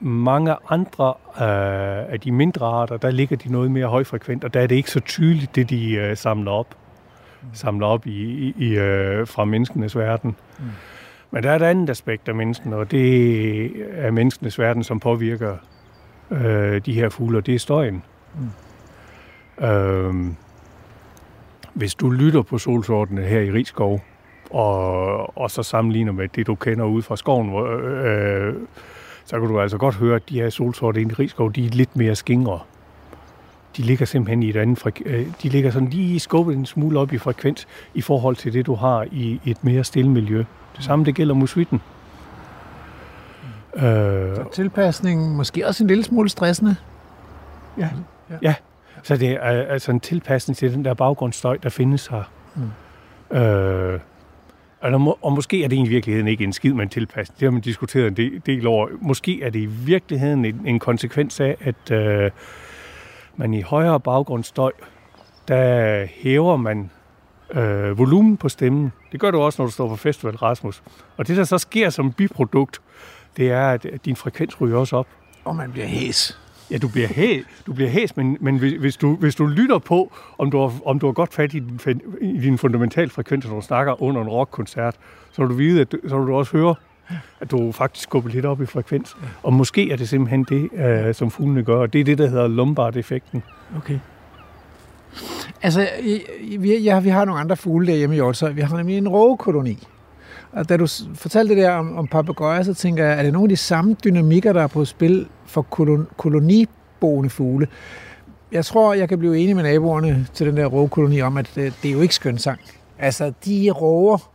mange 0.00 0.56
andre 0.68 1.14
øh, 1.36 2.12
af 2.12 2.20
de 2.20 2.32
mindre 2.32 2.66
arter, 2.66 2.96
der 2.96 3.10
ligger 3.10 3.36
de 3.36 3.52
noget 3.52 3.70
mere 3.70 3.86
højfrekvent, 3.86 4.44
og 4.44 4.54
der 4.54 4.60
er 4.60 4.66
det 4.66 4.74
ikke 4.74 4.90
så 4.90 5.00
tydeligt, 5.00 5.56
det 5.56 5.70
de 5.70 5.92
øh, 5.92 6.16
samler 6.16 6.50
op. 6.50 6.76
Mm. 7.42 7.48
Samler 7.52 7.86
op 7.86 8.06
i, 8.06 8.22
i, 8.22 8.54
i 8.58 8.78
øh, 8.78 9.26
fra 9.26 9.44
menneskenes 9.44 9.96
verden. 9.96 10.36
Mm. 10.58 10.64
Men 11.30 11.42
der 11.42 11.50
er 11.50 11.56
et 11.56 11.62
andet 11.62 11.90
aspekt 11.90 12.28
af 12.28 12.34
mennesken, 12.34 12.72
og 12.72 12.90
det 12.90 13.70
er 13.92 14.10
menneskenes 14.10 14.58
verden, 14.58 14.84
som 14.84 15.00
påvirker 15.00 15.56
øh, 16.30 16.80
de 16.86 16.92
her 16.92 17.08
fugle, 17.08 17.38
og 17.38 17.46
det 17.46 17.54
er 17.54 17.58
støjen. 17.58 18.02
Mm. 19.58 19.64
Øh, 19.64 20.14
hvis 21.74 21.94
du 21.94 22.10
lytter 22.10 22.42
på 22.42 22.58
solsortene 22.58 23.22
her 23.22 23.40
i 23.40 23.50
Rigskov, 23.50 24.00
og, 24.50 25.38
og 25.38 25.50
så 25.50 25.62
sammenligner 25.62 26.12
med 26.12 26.28
det, 26.28 26.46
du 26.46 26.54
kender 26.54 26.84
ude 26.84 27.02
fra 27.02 27.16
skoven, 27.16 27.48
hvor, 27.48 27.66
øh, 28.04 28.54
så 29.24 29.40
kan 29.40 29.48
du 29.48 29.60
altså 29.60 29.78
godt 29.78 29.94
høre, 29.94 30.16
at 30.16 30.28
de 30.28 30.40
her 30.40 30.50
solsorte 30.50 31.00
inde 31.00 31.12
i 31.12 31.14
Rigskov, 31.14 31.52
de 31.52 31.66
er 31.66 31.70
lidt 31.70 31.96
mere 31.96 32.14
skingre. 32.14 32.60
De 33.76 33.82
ligger 33.82 34.06
simpelthen 34.06 34.42
i 34.42 34.50
et 34.50 34.56
andet 34.56 34.78
frekvens. 34.78 35.10
Øh, 35.10 35.26
de 35.42 35.48
ligger 35.48 35.70
sådan 35.70 35.88
lige 35.88 36.20
skubbet 36.20 36.56
en 36.56 36.66
smule 36.66 37.00
op 37.00 37.12
i 37.12 37.18
frekvens 37.18 37.66
i 37.94 38.00
forhold 38.00 38.36
til 38.36 38.52
det, 38.52 38.66
du 38.66 38.74
har 38.74 39.06
i 39.12 39.40
et 39.44 39.64
mere 39.64 39.84
stille 39.84 40.10
miljø. 40.10 40.44
Det 40.76 40.84
samme 40.84 41.04
det 41.04 41.14
gælder 41.14 41.34
musvitten. 41.34 41.80
Mm. 43.76 43.84
Øh, 43.84 44.36
så 44.36 44.44
tilpasningen 44.52 45.36
måske 45.36 45.66
også 45.66 45.84
en 45.84 45.88
lille 45.88 46.04
smule 46.04 46.28
stressende? 46.28 46.76
Ja, 47.78 47.88
ja. 48.30 48.36
ja. 48.42 48.54
Så 49.02 49.16
det 49.16 49.30
er 49.30 49.38
altså 49.40 49.90
en 49.90 50.00
tilpasning 50.00 50.56
til 50.56 50.74
den 50.74 50.84
der 50.84 50.94
baggrundsstøj, 50.94 51.56
der 51.62 51.68
findes 51.68 52.06
her. 52.06 52.22
Mm. 52.54 53.36
Øh, 53.36 54.00
og, 54.80 55.18
og 55.22 55.32
måske 55.32 55.64
er 55.64 55.68
det 55.68 55.76
i 55.76 55.88
virkeligheden 55.88 56.28
ikke 56.28 56.44
en 56.44 56.52
skid 56.52 56.72
med 56.72 56.82
en 56.82 56.88
tilpasning. 56.88 57.40
Det 57.40 57.46
har 57.46 57.50
man 57.50 57.60
diskuteret 57.60 58.06
en 58.06 58.16
del, 58.16 58.42
del 58.46 58.66
over. 58.66 58.88
Måske 59.00 59.42
er 59.42 59.50
det 59.50 59.58
i 59.58 59.66
virkeligheden 59.66 60.44
en, 60.44 60.60
en 60.66 60.78
konsekvens 60.78 61.40
af, 61.40 61.56
at 61.60 61.90
øh, 61.90 62.30
man 63.36 63.54
i 63.54 63.60
højere 63.60 64.00
baggrundsstøj, 64.00 64.72
der 65.48 66.06
hæver 66.06 66.56
man 66.56 66.90
øh, 67.54 67.98
volumen 67.98 68.36
på 68.36 68.48
stemmen. 68.48 68.92
Det 69.12 69.20
gør 69.20 69.30
du 69.30 69.40
også, 69.40 69.62
når 69.62 69.66
du 69.66 69.72
står 69.72 69.88
på 69.88 69.96
festival, 69.96 70.36
Rasmus. 70.36 70.82
Og 71.16 71.28
det, 71.28 71.36
der 71.36 71.44
så 71.44 71.58
sker 71.58 71.90
som 71.90 72.12
biprodukt, 72.12 72.80
det 73.36 73.50
er, 73.50 73.68
at 73.68 73.86
din 74.04 74.16
frekvens 74.16 74.60
ryger 74.60 74.78
også 74.78 74.96
op. 74.96 75.06
Og 75.44 75.56
man 75.56 75.72
bliver 75.72 75.86
hæs. 75.86 76.38
Ja, 76.70 76.78
du 76.78 76.88
bliver 76.88 77.08
hæs, 77.08 77.44
du 77.66 77.72
bliver 77.72 77.90
hæs 77.90 78.16
men, 78.16 78.36
men 78.40 78.58
hvis, 78.58 78.96
du, 78.96 79.16
hvis 79.16 79.34
du 79.34 79.46
lytter 79.46 79.78
på, 79.78 80.12
om 80.38 80.50
du 80.50 80.60
har, 80.60 80.72
om 80.84 80.98
du 80.98 81.06
har 81.06 81.12
godt 81.12 81.34
fat 81.34 81.54
i 81.54 81.58
din, 81.58 81.80
i 82.20 82.40
din 82.40 82.58
fundamentale 82.58 83.10
frekvens, 83.10 83.46
når 83.46 83.54
du 83.54 83.60
snakker 83.60 84.02
under 84.02 84.22
en 84.22 84.28
rockkoncert, 84.28 84.96
så 85.32 85.42
vil 85.42 85.50
du 85.50 85.54
vide, 85.54 85.80
at 85.80 85.92
du, 85.92 85.98
så 86.08 86.18
vil 86.18 86.26
du 86.26 86.34
også 86.34 86.56
høre, 86.56 86.74
at 87.40 87.50
du 87.50 87.72
faktisk 87.72 88.02
skubber 88.02 88.30
lidt 88.30 88.46
op 88.46 88.62
i 88.62 88.66
frekvens. 88.66 89.16
Og 89.42 89.52
måske 89.52 89.92
er 89.92 89.96
det 89.96 90.08
simpelthen 90.08 90.44
det, 90.48 90.68
øh, 90.74 91.14
som 91.14 91.30
fuglene 91.30 91.62
gør, 91.62 91.76
og 91.76 91.92
det 91.92 92.00
er 92.00 92.04
det, 92.04 92.18
der 92.18 92.28
hedder 92.28 92.48
Lombard-effekten. 92.48 93.42
Okay. 93.76 93.98
Altså, 95.62 95.88
vi, 96.58 96.78
ja, 96.78 97.00
vi 97.00 97.08
har 97.08 97.24
nogle 97.24 97.40
andre 97.40 97.56
fugle 97.56 97.86
derhjemme 97.86 98.14
i 98.14 98.18
Hjortshøj. 98.18 98.50
Vi 98.50 98.60
har 98.60 98.76
nemlig 98.76 98.98
en 98.98 99.08
rågekoloni. 99.08 99.86
Og 100.52 100.68
da 100.68 100.76
du 100.76 100.86
fortalte 101.14 101.54
det 101.54 101.62
der 101.62 101.70
om, 101.70 101.96
om 101.96 102.06
papegøjer, 102.06 102.62
så 102.62 102.74
tænker 102.74 103.04
jeg, 103.04 103.18
er 103.18 103.22
det 103.22 103.32
nogle 103.32 103.44
af 103.44 103.48
de 103.48 103.56
samme 103.56 103.96
dynamikker, 104.04 104.52
der 104.52 104.62
er 104.62 104.66
på 104.66 104.84
spil 104.84 105.26
for 105.46 105.62
kolon, 105.62 106.06
koloniboende 106.16 107.30
fugle? 107.30 107.68
Jeg 108.52 108.64
tror, 108.64 108.94
jeg 108.94 109.08
kan 109.08 109.18
blive 109.18 109.38
enig 109.38 109.56
med 109.56 109.62
naboerne 109.62 110.26
til 110.34 110.46
den 110.46 110.56
der 110.56 110.66
rågekoloni 110.66 111.20
om, 111.20 111.36
at 111.36 111.52
det, 111.54 111.74
det 111.82 111.88
er 111.88 111.92
jo 111.92 112.00
ikke 112.00 112.14
skøn 112.14 112.38
sang. 112.38 112.60
Altså, 112.98 113.32
de 113.44 113.70
råger 113.70 114.30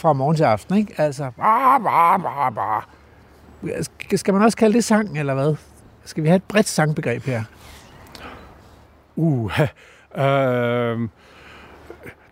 fra 0.00 0.12
morgen 0.12 0.36
til 0.36 0.44
aften, 0.44 0.76
ikke? 0.76 0.94
Altså, 0.96 1.30
bah, 1.36 1.82
bah, 1.82 2.22
bah, 2.22 2.54
bah. 2.54 2.82
Skal 4.16 4.34
man 4.34 4.42
også 4.42 4.56
kalde 4.56 4.74
det 4.74 4.84
sang, 4.84 5.18
eller 5.18 5.34
hvad? 5.34 5.54
Skal 6.04 6.22
vi 6.22 6.28
have 6.28 6.36
et 6.36 6.42
bredt 6.42 6.68
sangbegreb 6.68 7.22
her? 7.22 7.42
Uh, 9.16 9.60
øh, 10.16 11.08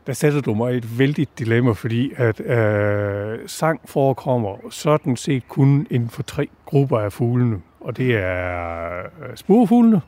der 0.07 0.13
sætter 0.13 0.41
du 0.41 0.55
mig 0.55 0.75
i 0.75 0.77
et 0.77 0.99
vældigt 0.99 1.39
dilemma, 1.39 1.73
fordi 1.73 2.13
at 2.17 2.41
øh, 2.41 3.39
sang 3.47 3.81
forekommer 3.85 4.57
sådan 4.71 5.17
set 5.17 5.49
kun 5.49 5.87
inden 5.91 6.11
for 6.11 6.23
tre 6.23 6.49
grupper 6.67 6.99
af 6.99 7.13
fuglene. 7.13 7.61
Og 7.81 7.97
det 7.97 8.17
er 8.17 8.99
øh, 8.99 9.37
spurefuglene, 9.37 10.01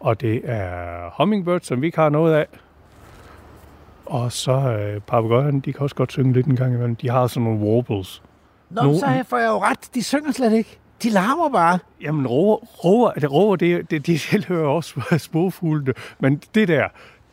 og 0.00 0.20
det 0.20 0.40
er 0.44 1.14
hummingbirds, 1.16 1.66
som 1.66 1.80
vi 1.80 1.86
ikke 1.86 1.98
har 1.98 2.08
noget 2.08 2.34
af. 2.34 2.46
Og 4.10 4.32
så 4.32 4.52
øh, 4.52 5.00
papegøjerne, 5.00 5.60
de 5.60 5.72
kan 5.72 5.82
også 5.82 5.94
godt 5.94 6.12
synge 6.12 6.32
lidt 6.32 6.46
en 6.46 6.56
gang 6.56 6.74
imellem. 6.74 6.96
De 6.96 7.10
har 7.10 7.26
sådan 7.26 7.42
nogle 7.42 7.60
warbles. 7.60 8.22
Nå, 8.70 8.82
nogle... 8.82 8.98
så 8.98 9.24
får 9.28 9.38
jeg 9.38 9.48
jo 9.48 9.58
ret. 9.58 9.94
De 9.94 10.02
synger 10.02 10.32
slet 10.32 10.52
ikke. 10.52 10.78
De 11.02 11.10
larmer 11.10 11.48
bare. 11.48 11.78
Jamen, 12.02 12.26
roer, 12.26 12.56
roer, 12.56 13.12
det, 13.12 13.32
roer, 13.32 13.56
det, 13.56 13.90
det, 13.90 14.06
de 14.06 14.18
tilhører 14.30 14.68
også 14.68 15.00
småfuglene. 15.18 15.92
Men 16.18 16.42
det 16.54 16.68
der, 16.68 16.88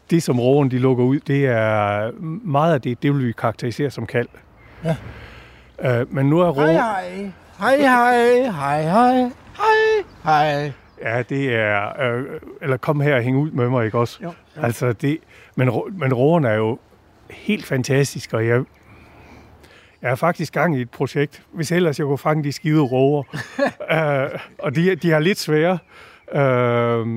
det 0.10 0.24
som 0.24 0.40
roeren 0.40 0.72
de 0.72 0.80
lukker 0.80 1.04
ud, 1.04 1.20
det 1.20 1.46
er 1.46 2.12
meget 2.44 2.74
af 2.74 2.82
det, 2.82 3.04
det 3.04 3.13
vil 3.13 3.28
vi 3.28 3.32
karakterisere 3.32 3.90
som 3.90 4.06
kald. 4.06 4.28
Ja. 4.84 4.96
Uh, 6.02 6.13
men 6.13 6.30
nu 6.30 6.40
er 6.40 6.50
roer... 6.50 6.72
Hej, 6.72 7.32
hej. 7.60 7.78
Hej, 7.78 7.78
hej. 7.78 8.52
Hej, 8.52 8.82
hej. 8.82 9.32
Hej, 9.58 10.04
hej. 10.24 10.72
Ja, 11.02 11.22
det 11.22 11.56
er... 11.56 12.02
Øh, 12.02 12.26
eller 12.62 12.78
kom 12.78 13.02
her 13.02 13.16
og 13.16 13.22
hæng 13.22 13.38
ud 13.38 13.52
med 13.52 13.70
mig, 13.70 13.86
ikke 13.86 13.98
også? 13.98 14.20
Jo, 14.24 14.34
jo. 14.58 14.62
Altså, 14.62 14.94
det... 14.94 15.18
Men, 15.58 15.72
men 15.91 16.13
roeren 16.13 16.46
er 16.46 16.54
jo 16.54 16.80
helt 17.30 17.65
fantastisk, 17.65 18.34
og 18.34 18.48
jeg, 18.48 18.63
jeg 20.02 20.12
er 20.12 20.15
faktisk 20.15 20.54
gang 20.54 20.78
i 20.78 20.82
et 20.82 20.89
projekt, 20.89 21.43
hvis 21.52 21.72
ellers 21.72 22.00
jeg 22.00 22.06
kunne 22.06 22.17
fange 22.17 22.43
de 22.43 22.52
skide 22.52 22.82
roer. 22.82 23.24
uh, 23.60 24.39
og 24.65 24.76
de, 24.76 24.96
de 24.96 25.12
er 25.12 25.20
lidt 25.20 25.38
svære. 25.38 25.78
Uh, 26.36 27.08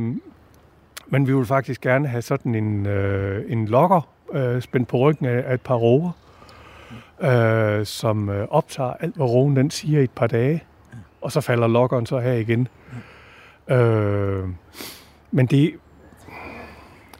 men 1.07 1.27
vi 1.27 1.37
vil 1.37 1.47
faktisk 1.47 1.81
gerne 1.81 2.09
have 2.09 2.23
sådan 2.23 2.55
en, 2.55 2.87
uh, 2.87 3.53
en 3.53 3.67
lokker 3.67 4.09
uh, 4.29 4.61
spændt 4.61 4.89
på 4.89 4.97
ryggen 4.97 5.27
af, 5.27 5.45
af 5.47 5.55
et 5.55 5.61
par 5.61 5.75
roer, 5.75 6.11
uh, 7.19 7.87
som 7.87 8.29
uh, 8.29 8.35
optager 8.51 8.93
alt, 9.01 9.17
hvad 9.17 9.27
roen 9.27 9.57
den 9.57 9.71
siger 9.71 10.01
i 10.01 10.05
et 10.05 10.11
par 10.11 10.27
dage. 10.27 10.65
Og 11.21 11.33
så 11.33 11.41
falder 11.41 11.67
lokkeren 11.67 12.07
så 12.07 12.19
her 12.19 12.33
igen. 12.33 12.69
Uh, 13.71 14.51
men 15.31 15.47
det, 15.47 15.75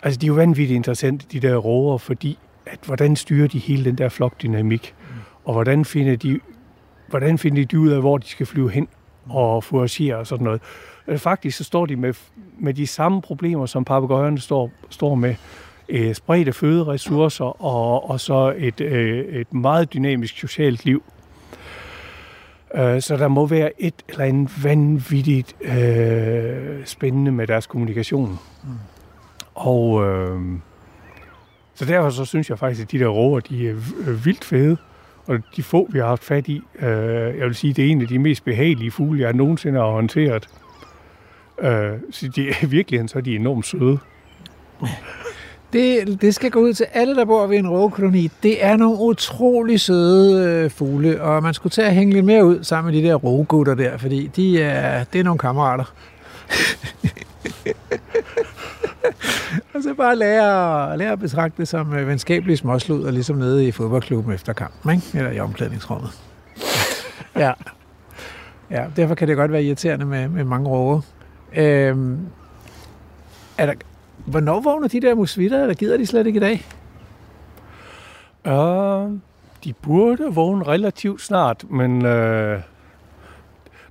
altså 0.03 0.21
de 0.21 0.27
er 0.27 0.29
jo 0.29 0.35
vanvittigt 0.35 0.77
interessante, 0.77 1.27
de 1.33 1.41
der 1.41 1.57
roer, 1.57 1.99
fordi 1.99 2.39
at 2.67 2.79
hvordan 2.87 3.17
styrer 3.17 3.49
de 3.49 3.59
hele 3.59 3.85
den 3.85 3.99
der 3.99 4.09
flokdynamik? 4.09 4.95
og 5.45 5.53
hvordan 5.53 5.85
finder 5.85 6.17
de, 6.17 6.41
hvordan 7.09 7.39
finder 7.39 7.65
de 7.65 7.79
ud 7.79 7.89
af, 7.89 8.01
hvor 8.01 8.19
de 8.19 8.27
skal 8.27 8.47
flyve 8.47 8.71
hen 8.71 8.89
og 9.29 9.65
fouragere 9.65 10.17
og 10.17 10.27
sådan 10.27 10.45
noget. 10.45 10.61
Øh, 11.09 11.19
faktisk 11.19 11.59
så 11.59 11.65
står 11.65 11.87
de 11.87 11.97
med, 11.97 12.15
med 12.59 12.75
de 12.75 12.87
samme 12.87 13.23
problemer, 13.23 13.67
som 13.67 13.85
papegøjerne 13.85 14.39
står, 14.39 14.71
står 14.91 15.15
med. 15.15 15.35
Øh, 15.89 16.15
spredte 16.15 16.53
føderessourcer 16.53 17.63
og, 17.63 18.11
og 18.11 18.21
så 18.21 18.55
et, 18.59 18.81
øh, 18.81 19.25
et 19.25 19.55
meget 19.55 19.93
dynamisk 19.95 20.39
socialt 20.39 20.85
liv. 20.85 21.03
Øh, 22.75 23.01
så 23.01 23.17
der 23.17 23.29
må 23.29 23.47
være 23.47 23.83
et 23.83 23.95
eller 24.09 24.25
andet 24.25 24.65
vanvittigt 24.65 25.57
øh, 25.61 26.85
spændende 26.85 27.33
med 27.33 27.47
deres 27.47 27.67
kommunikation. 27.67 28.39
Mm. 28.65 28.71
Og 29.61 30.05
øh, 30.05 30.41
så 31.75 31.85
derfor 31.85 32.11
så 32.11 32.25
synes 32.25 32.51
jeg 32.51 32.59
faktisk, 32.59 32.83
at 32.83 32.93
de 32.93 32.99
der 32.99 33.07
roer, 33.07 33.41
de 33.41 33.69
er 33.69 33.75
øh, 34.07 34.25
vildt 34.25 34.45
fede. 34.45 34.77
Og 35.27 35.39
de 35.57 35.63
få, 35.63 35.89
vi 35.91 35.99
har 35.99 36.07
haft 36.07 36.25
fat 36.25 36.49
i, 36.49 36.63
øh, 36.79 37.39
jeg 37.39 37.47
vil 37.47 37.55
sige, 37.55 37.73
det 37.73 37.87
er 37.87 37.89
en 37.89 38.01
af 38.01 38.09
de 38.09 38.19
mest 38.19 38.45
behagelige 38.45 38.91
fugle, 38.91 39.21
jeg 39.21 39.33
nogensinde 39.33 39.79
har 39.79 39.87
håndteret. 39.87 40.49
Øh, 41.61 41.93
så 42.11 42.29
de, 42.37 42.55
i 42.63 42.67
virkeligheden 42.67 43.09
så 43.09 43.19
er 43.19 43.23
de 43.23 43.37
enormt 43.37 43.67
søde. 43.67 43.99
Det, 45.73 46.19
det 46.21 46.35
skal 46.35 46.51
gå 46.51 46.61
ud 46.61 46.73
til 46.73 46.87
alle, 46.93 47.17
der 47.17 47.25
bor 47.25 47.47
ved 47.47 47.59
en 47.59 47.69
rågekoloni. 47.69 48.31
Det 48.43 48.65
er 48.65 48.77
nogle 48.77 48.99
utrolig 48.99 49.81
søde 49.81 50.45
øh, 50.49 50.71
fugle, 50.71 51.23
og 51.23 51.43
man 51.43 51.55
skulle 51.55 51.71
tage 51.71 51.89
at 51.89 51.95
hænge 51.95 52.15
lidt 52.15 52.25
mere 52.25 52.45
ud 52.45 52.65
sammen 52.65 52.95
med 52.95 53.03
de 53.03 53.09
der 53.09 53.15
rågegutter 53.15 53.75
der, 53.75 53.99
fordi 53.99 54.27
de 54.37 54.63
er, 54.63 55.05
det 55.05 55.19
er 55.19 55.25
nogle 55.25 55.39
kammerater. 55.39 55.85
Og 59.75 59.83
så 59.83 59.95
bare 59.95 60.17
lære, 60.17 60.99
lære 60.99 61.13
at 61.13 61.19
betragte 61.19 61.57
det 61.59 61.69
som 61.69 61.95
øh, 61.95 62.09
venskabelige 62.09 62.57
småslud, 62.57 63.05
og 63.05 63.13
ligesom 63.13 63.37
nede 63.37 63.69
i 63.69 63.73
fodboldklubben 63.73 64.35
efter 64.35 64.53
kampen, 64.53 64.91
ikke? 64.95 65.19
eller 65.19 65.31
i 65.31 65.41
omklædningsrummet. 65.41 66.11
ja. 67.37 67.53
ja, 68.71 68.85
derfor 68.97 69.15
kan 69.15 69.29
det 69.29 69.37
godt 69.37 69.53
være 69.53 69.65
irriterende 69.65 70.07
med, 70.07 70.29
med 70.29 70.45
mange 70.45 70.69
råger. 70.69 71.01
Øhm, 71.57 72.19
er 73.59 73.67
der, 73.67 73.75
hvornår 74.27 74.61
vågner 74.61 74.89
de 74.89 75.01
der 75.01 75.15
musvitter, 75.15 75.61
eller 75.63 75.75
gider 75.75 75.97
de 75.97 76.07
slet 76.07 76.27
ikke 76.27 76.37
i 76.37 76.41
dag? 76.41 76.67
Uh, 78.45 79.19
de 79.65 79.73
burde 79.73 80.25
vågne 80.35 80.65
relativt 80.65 81.23
snart, 81.23 81.65
men 81.71 82.07
uh, 82.07 82.61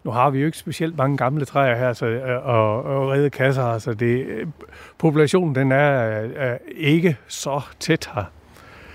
nu 0.09 0.13
har 0.13 0.29
vi 0.29 0.39
jo 0.39 0.45
ikke 0.45 0.57
specielt 0.57 0.97
mange 0.97 1.17
gamle 1.17 1.45
træer 1.45 1.75
her 1.75 1.93
så, 1.93 2.05
uh, 2.05 2.47
og, 2.49 2.83
og 2.83 3.09
rede 3.09 3.29
kasser, 3.29 3.77
så 3.77 3.93
det, 3.93 4.25
populationen 4.97 5.55
den 5.55 5.71
er 5.71 6.23
uh, 6.23 6.57
ikke 6.77 7.17
så 7.27 7.61
tæt 7.79 8.09
her. 8.15 8.23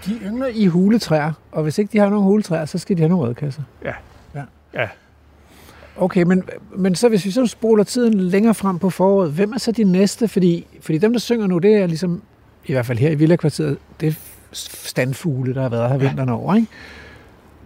De 0.06 0.18
yngler 0.24 0.46
i 0.46 0.66
huletræer, 0.66 1.32
og 1.52 1.62
hvis 1.62 1.78
ikke 1.78 1.92
de 1.92 1.98
har 1.98 2.08
nogen 2.08 2.24
huletræer, 2.24 2.64
så 2.64 2.78
skal 2.78 2.96
de 2.96 3.02
have 3.02 3.08
nogle 3.08 3.26
rødkasser. 3.26 3.62
Ja. 3.84 3.92
ja. 4.34 4.42
Ja. 4.74 4.88
Okay, 5.96 6.22
men, 6.22 6.42
men 6.76 6.94
så 6.94 7.08
hvis 7.08 7.24
vi 7.24 7.30
så 7.30 7.46
spoler 7.46 7.84
tiden 7.84 8.20
længere 8.20 8.54
frem 8.54 8.78
på 8.78 8.90
foråret, 8.90 9.32
hvem 9.32 9.52
er 9.52 9.58
så 9.58 9.72
de 9.72 9.84
næste? 9.84 10.28
Fordi, 10.28 10.66
fordi 10.80 10.98
dem, 10.98 11.12
der 11.12 11.20
synger 11.20 11.46
nu, 11.46 11.58
det 11.58 11.74
er 11.74 11.86
ligesom, 11.86 12.22
i 12.66 12.72
hvert 12.72 12.86
fald 12.86 12.98
her 12.98 13.10
i 13.10 13.14
Villakvarteret, 13.14 13.78
det 14.00 14.08
er 14.08 14.14
standfugle, 14.52 15.54
der 15.54 15.62
har 15.62 15.68
været 15.68 15.88
her 15.88 15.98
ja. 15.98 16.08
vinteren 16.08 16.28
over, 16.28 16.54
ikke? 16.54 16.68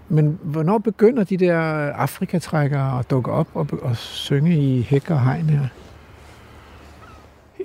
Men 0.08 0.38
hvornår 0.42 0.78
begynder 0.78 1.24
de 1.24 1.36
der 1.36 1.58
afrikatrækkere 1.92 2.98
at 2.98 3.10
dukke 3.10 3.32
op 3.32 3.48
og, 3.54 3.66
og 3.82 3.96
synge 3.96 4.56
i 4.56 4.82
hæk 4.82 5.10
og 5.10 5.24
hegn 5.24 5.44
her? 5.44 5.66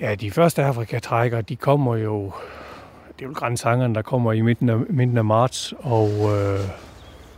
Ja, 0.00 0.14
de 0.14 0.30
første 0.30 0.62
afrikatrækkere, 0.62 1.42
de 1.42 1.56
kommer 1.56 1.96
jo... 1.96 2.32
Det 3.18 3.24
er 3.24 3.28
jo 3.28 3.32
grænsangerne, 3.34 3.94
der 3.94 4.02
kommer 4.02 4.32
i 4.32 4.40
midten 4.40 4.68
af, 4.68 4.78
midten 4.88 5.18
af 5.18 5.24
marts, 5.24 5.74
og 5.78 6.08
øh, 6.08 6.58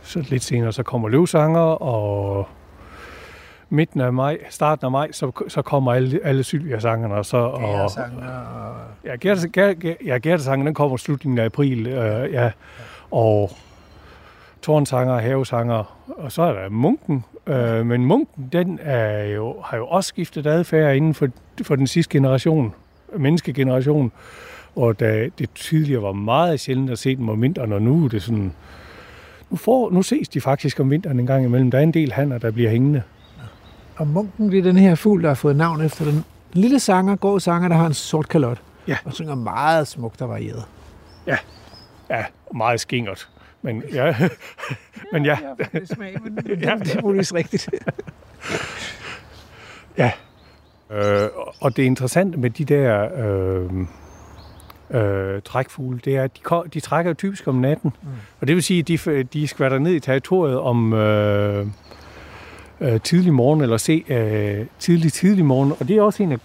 så 0.01 0.25
lidt 0.29 0.43
senere 0.43 0.73
så 0.73 0.83
kommer 0.83 1.09
løvsanger, 1.09 1.59
og 1.59 2.47
midten 3.69 4.01
af 4.01 4.13
maj, 4.13 4.37
starten 4.49 4.85
af 4.85 4.91
maj, 4.91 5.11
så, 5.11 5.31
så 5.47 5.61
kommer 5.61 5.93
alle, 5.93 6.19
alle 6.23 6.43
Sylvia-sangerne. 6.43 7.15
Og 7.15 7.25
så, 7.25 7.37
og, 7.37 7.73
og... 7.73 7.89
Ja, 10.05 10.17
Gerda-sangen, 10.17 10.67
den 10.67 10.73
kommer 10.73 10.97
slutningen 10.97 11.39
af 11.39 11.45
april, 11.45 11.87
øh, 11.87 12.33
ja. 12.33 12.51
Og 13.11 13.51
tårnsanger, 14.61 15.19
havesanger, 15.19 15.97
og 16.07 16.31
så 16.31 16.41
er 16.41 16.53
der 16.53 16.69
munken. 16.69 17.23
Øh, 17.47 17.85
men 17.85 18.05
munken, 18.05 18.49
den 18.51 18.79
er 18.81 19.23
jo, 19.23 19.55
har 19.61 19.77
jo 19.77 19.87
også 19.87 20.07
skiftet 20.07 20.47
adfærd 20.47 20.95
inden 20.95 21.13
for, 21.13 21.27
for 21.63 21.75
den 21.75 21.87
sidste 21.87 22.11
generation, 22.11 22.73
menneskegeneration. 23.17 24.11
Og 24.75 24.99
da 24.99 25.29
det 25.39 25.49
tidligere 25.55 26.01
var 26.01 26.11
meget 26.11 26.59
sjældent 26.59 26.89
at 26.89 26.99
se 26.99 27.15
dem 27.15 27.29
om 27.29 27.41
vinteren, 27.41 27.73
og 27.73 27.81
nu 27.81 28.05
er 28.05 28.09
det 28.09 28.23
sådan... 28.23 28.53
Nu, 29.49 29.57
får, 29.57 29.91
nu 29.91 30.01
ses 30.01 30.29
de 30.29 30.41
faktisk 30.41 30.79
om 30.79 30.91
vinteren 30.91 31.19
en 31.19 31.25
gang 31.25 31.45
imellem. 31.45 31.71
Der 31.71 31.77
er 31.77 31.83
en 31.83 31.93
del 31.93 32.11
hanner, 32.11 32.37
der 32.37 32.51
bliver 32.51 32.69
hængende. 32.69 33.01
Og 33.95 34.07
munken, 34.07 34.51
det 34.51 34.59
er 34.59 34.63
den 34.63 34.77
her 34.77 34.95
fugl, 34.95 35.21
der 35.21 35.27
har 35.27 35.35
fået 35.35 35.55
navn 35.55 35.81
efter 35.81 36.05
den 36.05 36.25
lille 36.53 36.79
sanger, 36.79 37.15
god 37.15 37.39
sanger, 37.39 37.69
der 37.69 37.75
har 37.75 37.85
en 37.85 37.93
sort 37.93 38.29
kalot. 38.29 38.61
Ja. 38.87 38.97
Og 39.05 39.13
synger 39.13 39.35
meget 39.35 39.87
smukt 39.87 40.21
og 40.21 40.29
varieret. 40.29 40.63
Ja, 41.27 41.37
ja 42.09 42.25
meget 42.53 42.79
skingert. 42.79 43.29
Men 43.61 43.83
ja, 43.93 44.15
men 45.13 45.25
ja. 45.25 45.37
ja 45.41 45.79
det 45.79 45.89
smag, 45.89 46.17
men 46.23 46.35
det, 46.35 46.61
ja. 46.65 46.75
det 46.75 46.95
er 46.95 47.01
muligvis 47.01 47.33
rigtigt. 47.33 47.69
ja. 49.97 50.11
Øh, 50.91 51.29
og 51.59 51.77
det 51.77 51.83
interessante 51.83 52.37
med 52.39 52.49
de 52.49 52.65
der 52.65 53.09
øh, 53.17 53.71
øh, 55.01 55.41
trækfugle, 55.41 55.99
det 56.05 56.15
er, 56.15 56.23
at 56.23 56.31
de, 56.37 56.69
de 56.73 56.79
trækker 56.79 57.11
jo 57.11 57.15
typisk 57.15 57.47
om 57.47 57.55
natten. 57.55 57.93
Mm. 58.01 58.09
Og 58.39 58.47
det 58.47 58.55
vil 58.55 58.63
sige, 58.63 58.79
at 58.79 58.87
de, 58.87 59.23
de 59.23 59.47
skvatter 59.47 59.79
ned 59.79 59.93
i 59.93 59.99
territoriet 59.99 60.59
om... 60.59 60.93
Øh, 60.93 61.67
øh, 62.81 63.01
tidlig 63.01 63.33
morgen, 63.33 63.61
eller 63.61 63.77
se 63.77 64.03
øh, 64.09 64.65
tidlig, 64.79 65.13
tidlig 65.13 65.45
morgen. 65.45 65.73
Og 65.79 65.87
det 65.87 65.97
er 65.97 66.01
også 66.01 66.23
en 66.23 66.31
af, 66.31 66.37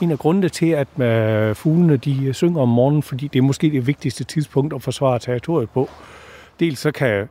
en 0.00 0.10
af 0.10 0.18
grundene 0.18 0.48
til, 0.48 0.66
at 0.66 1.00
øh, 1.00 1.54
fuglene 1.54 1.96
de 1.96 2.34
synger 2.34 2.60
om 2.60 2.68
morgenen, 2.68 3.02
fordi 3.02 3.28
det 3.28 3.38
er 3.38 3.42
måske 3.42 3.70
det 3.70 3.86
vigtigste 3.86 4.24
tidspunkt 4.24 4.74
at 4.74 4.82
forsvare 4.82 5.18
territoriet 5.18 5.70
på. 5.70 5.90
Dels 6.60 6.78
så 6.78 6.92
kan 6.92 7.28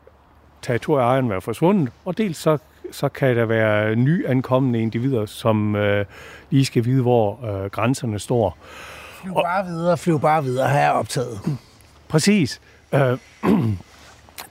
territorieejeren 0.62 1.30
være 1.30 1.42
forsvundet, 1.42 1.90
og 2.06 2.18
dels 2.18 2.38
så, 2.38 2.58
så 2.92 3.10
kan 3.10 3.36
der 3.36 3.46
være 3.46 3.96
nyankommende 3.96 4.82
individer, 4.82 5.26
som 5.26 5.76
øh, 5.76 6.06
lige 6.50 6.66
skal 6.66 6.86
vide, 6.86 7.02
hvor 7.02 7.46
øh, 7.46 7.70
grænserne 7.70 8.20
står. 8.20 8.58
Flyv 9.22 9.34
bare 9.34 9.66
videre, 9.66 9.98
flyv 9.98 10.20
bare 10.20 10.44
videre, 10.44 10.70
her 10.70 10.80
er 10.80 10.90
optaget. 10.90 11.40
Præcis. 12.08 12.62
Øh, 12.94 13.18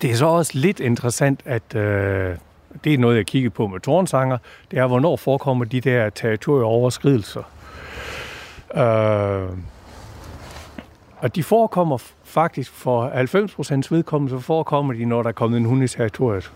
det 0.03 0.11
er 0.11 0.15
så 0.15 0.27
også 0.27 0.53
lidt 0.55 0.81
interessant, 0.81 1.41
at 1.45 1.75
øh, 1.75 2.37
det 2.85 2.95
er 2.95 2.99
noget, 2.99 3.17
jeg 3.17 3.27
kigger 3.27 3.51
på 3.51 3.67
med 3.67 3.81
tårnsanger, 3.81 4.39
det 4.71 4.79
er, 4.79 4.87
hvornår 4.87 5.17
forekommer 5.17 5.65
de 5.65 5.81
der 5.81 6.11
territorieoverskridelser. 6.11 7.43
Øh, 8.75 9.49
og 11.19 11.37
de 11.37 11.43
forekommer 11.43 11.99
faktisk 12.33 12.73
for 12.73 13.09
90% 13.89 13.95
vedkommende, 13.95 14.35
så 14.35 14.39
forekommer 14.39 14.95
de, 14.95 15.05
når 15.05 15.23
der 15.23 15.29
er 15.29 15.33
kommet 15.33 15.59
en 15.59 15.65
hund 15.65 15.85
i 15.85 15.89
territoriet. 15.89 16.53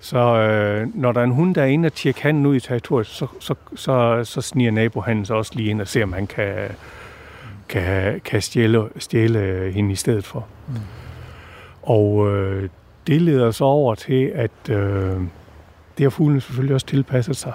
Så 0.00 0.18
øh, 0.18 0.88
når 0.94 1.12
der 1.12 1.20
er 1.20 1.24
en 1.24 1.30
hund, 1.30 1.54
der 1.54 1.62
er 1.62 1.66
inde 1.66 1.86
og 1.86 1.92
tjekke 1.92 2.22
handen 2.22 2.46
ud 2.46 2.56
i 2.56 2.60
territoriet, 2.60 3.06
så, 3.06 3.26
så, 3.40 3.54
så, 3.74 4.24
så 4.24 4.40
sniger 4.40 4.70
nabohanden 4.70 5.24
så 5.24 5.34
også 5.34 5.52
lige 5.54 5.70
ind 5.70 5.80
og 5.80 5.88
ser, 5.88 6.02
om 6.02 6.12
han 6.12 6.26
kan, 6.26 6.68
kan, 7.68 8.20
kan 8.24 8.42
stjæle, 8.42 8.88
stjæle 8.98 9.72
hende 9.74 9.92
i 9.92 9.94
stedet 9.94 10.24
for. 10.24 10.46
Mm. 10.68 10.74
Og 11.82 12.34
øh, 12.34 12.68
det 13.06 13.22
leder 13.22 13.50
så 13.50 13.64
over 13.64 13.94
til, 13.94 14.24
at 14.34 14.70
øh, 14.70 15.20
det 15.98 16.04
har 16.04 16.10
fuglene 16.10 16.40
selvfølgelig 16.40 16.74
også 16.74 16.86
tilpasset 16.86 17.36
sig. 17.36 17.52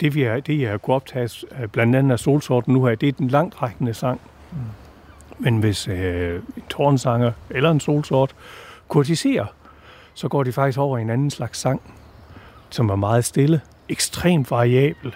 Det, 0.00 0.14
vi 0.14 0.22
har, 0.22 0.40
det 0.40 0.60
jeg 0.60 0.70
har 0.70 0.78
kunnet 0.78 0.96
optage, 0.96 1.46
øh, 1.60 1.68
blandt 1.68 1.96
andet 1.96 2.12
af 2.12 2.18
solsorten 2.18 2.74
nu 2.74 2.86
her, 2.86 2.94
det 2.94 3.08
er 3.08 3.12
den 3.12 3.28
langtrækkende 3.28 3.94
sang. 3.94 4.20
Mm. 4.52 4.58
Men 5.38 5.58
hvis 5.58 5.88
øh, 5.88 6.42
en 6.56 6.62
tårnsanger 6.70 7.32
eller 7.50 7.70
en 7.70 7.80
solsort 7.80 8.34
kurtiserer, 8.88 9.46
så 10.14 10.28
går 10.28 10.42
de 10.42 10.52
faktisk 10.52 10.78
over 10.78 10.98
i 10.98 11.02
en 11.02 11.10
anden 11.10 11.30
slags 11.30 11.58
sang, 11.58 11.82
som 12.70 12.88
er 12.88 12.96
meget 12.96 13.24
stille, 13.24 13.60
ekstremt 13.88 14.50
variabel. 14.50 15.14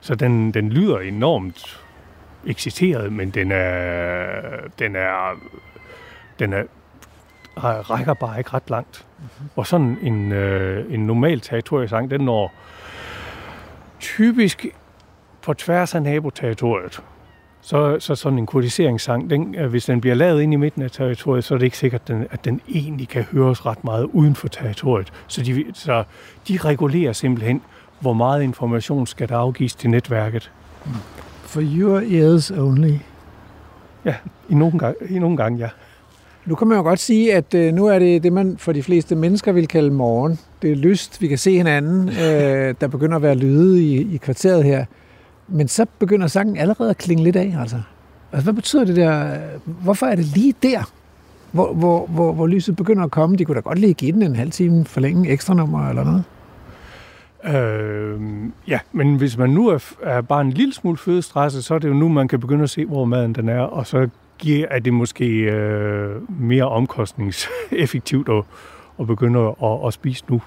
Så 0.00 0.14
den, 0.14 0.54
den 0.54 0.68
lyder 0.68 0.98
enormt 0.98 1.80
exciteret, 2.46 3.12
men 3.12 3.30
den 3.30 3.52
er, 3.52 4.40
den 4.78 4.96
er, 4.96 5.40
den 6.38 6.52
er 6.52 6.62
rækker 7.64 8.14
bare 8.14 8.38
ikke 8.38 8.50
ret 8.54 8.70
langt. 8.70 9.06
Mm-hmm. 9.18 9.48
Og 9.56 9.66
sådan 9.66 9.98
en, 10.02 10.32
øh, 10.32 10.94
en 10.94 11.06
normal 11.06 11.40
territoriesang, 11.40 12.10
den 12.10 12.20
når 12.20 12.52
typisk 14.00 14.66
på 15.42 15.54
tværs 15.54 15.94
af 15.94 16.02
naboterritoriet. 16.02 17.02
Så, 17.68 17.96
så 18.00 18.14
sådan 18.14 18.38
en 18.38 18.46
kurdiseringssang, 18.46 19.30
den, 19.30 19.54
øh, 19.54 19.70
hvis 19.70 19.84
den 19.84 20.00
bliver 20.00 20.14
lavet 20.14 20.42
ind 20.42 20.52
i 20.52 20.56
midten 20.56 20.82
af 20.82 20.90
territoriet, 20.90 21.44
så 21.44 21.54
er 21.54 21.58
det 21.58 21.64
ikke 21.64 21.78
sikkert, 21.78 22.00
at 22.00 22.08
den, 22.08 22.26
at 22.30 22.44
den 22.44 22.60
egentlig 22.74 23.08
kan 23.08 23.22
høres 23.22 23.66
ret 23.66 23.84
meget 23.84 24.04
uden 24.04 24.34
for 24.34 24.48
territoriet. 24.48 25.12
Så 25.26 25.42
de, 25.42 25.64
så 25.74 26.04
de 26.48 26.58
regulerer 26.64 27.12
simpelthen, 27.12 27.62
hvor 28.00 28.12
meget 28.12 28.42
information 28.42 29.06
skal 29.06 29.28
der 29.28 29.36
afgives 29.36 29.74
til 29.74 29.90
netværket. 29.90 30.50
For 31.42 31.62
your 31.64 32.02
ears 32.10 32.50
only. 32.50 32.94
Ja, 34.04 34.14
i 34.48 34.54
nogle 34.54 34.78
gange, 34.78 34.96
i 35.10 35.18
nogle 35.18 35.36
gange 35.36 35.58
ja. 35.58 35.68
Nu 36.46 36.54
kan 36.54 36.68
man 36.68 36.76
jo 36.76 36.82
godt 36.82 37.00
sige, 37.00 37.34
at 37.34 37.54
øh, 37.54 37.74
nu 37.74 37.86
er 37.86 37.98
det 37.98 38.22
det, 38.22 38.32
man 38.32 38.56
for 38.58 38.72
de 38.72 38.82
fleste 38.82 39.16
mennesker 39.16 39.52
vil 39.52 39.68
kalde 39.68 39.90
morgen. 39.90 40.38
Det 40.62 40.72
er 40.72 40.76
lyst, 40.76 41.22
vi 41.22 41.28
kan 41.28 41.38
se 41.38 41.56
hinanden, 41.56 42.08
øh, 42.24 42.74
der 42.80 42.88
begynder 42.88 43.16
at 43.16 43.22
være 43.22 43.34
lyde 43.34 43.82
i, 43.82 44.14
i 44.14 44.16
kvarteret 44.16 44.64
her. 44.64 44.84
Men 45.48 45.68
så 45.68 45.86
begynder 45.98 46.26
sangen 46.26 46.56
allerede 46.56 46.90
at 46.90 46.98
klinge 46.98 47.24
lidt 47.24 47.36
af, 47.36 47.56
altså. 47.60 47.76
altså 48.32 48.44
hvad 48.44 48.54
betyder 48.54 48.84
det 48.84 48.96
der? 48.96 49.38
Hvorfor 49.64 50.06
er 50.06 50.16
det 50.16 50.24
lige 50.24 50.54
der, 50.62 50.92
hvor, 51.52 51.72
hvor, 51.72 52.06
hvor, 52.06 52.32
hvor 52.32 52.46
lyset 52.46 52.76
begynder 52.76 53.04
at 53.04 53.10
komme? 53.10 53.36
De 53.36 53.44
kunne 53.44 53.54
da 53.54 53.60
godt 53.60 53.78
lige 53.78 53.94
give 53.94 54.12
den 54.12 54.22
en 54.22 54.36
halv 54.36 54.50
time 54.50 54.84
forlænge 54.84 55.30
ekstra 55.30 55.54
nummer 55.54 55.88
eller 55.88 56.04
noget. 56.04 56.24
Øh, 57.44 58.20
ja, 58.68 58.78
men 58.92 59.16
hvis 59.16 59.38
man 59.38 59.50
nu 59.50 59.68
er, 59.68 59.94
er 60.02 60.20
bare 60.20 60.40
en 60.40 60.50
lille 60.50 60.74
smule 60.74 60.96
fødestresset, 60.96 61.64
så 61.64 61.74
er 61.74 61.78
det 61.78 61.88
jo 61.88 61.94
nu, 61.94 62.08
man 62.08 62.28
kan 62.28 62.40
begynde 62.40 62.62
at 62.62 62.70
se, 62.70 62.84
hvor 62.84 63.04
maden 63.04 63.32
den 63.32 63.48
er, 63.48 63.60
og 63.60 63.86
så 63.86 64.08
giver, 64.38 64.66
er 64.70 64.78
det 64.78 64.92
måske 64.92 65.26
øh, 65.26 66.40
mere 66.40 66.68
omkostningseffektivt 66.68 68.28
at, 68.28 68.44
at 69.00 69.06
begynde 69.06 69.54
at, 69.62 69.86
at 69.86 69.92
spise 69.92 70.24
nu 70.28 70.42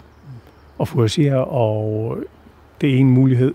og 0.77 0.87
fokusere, 0.87 1.45
og 1.45 2.17
det 2.81 2.93
er 2.93 2.97
en 2.97 3.09
mulighed. 3.09 3.53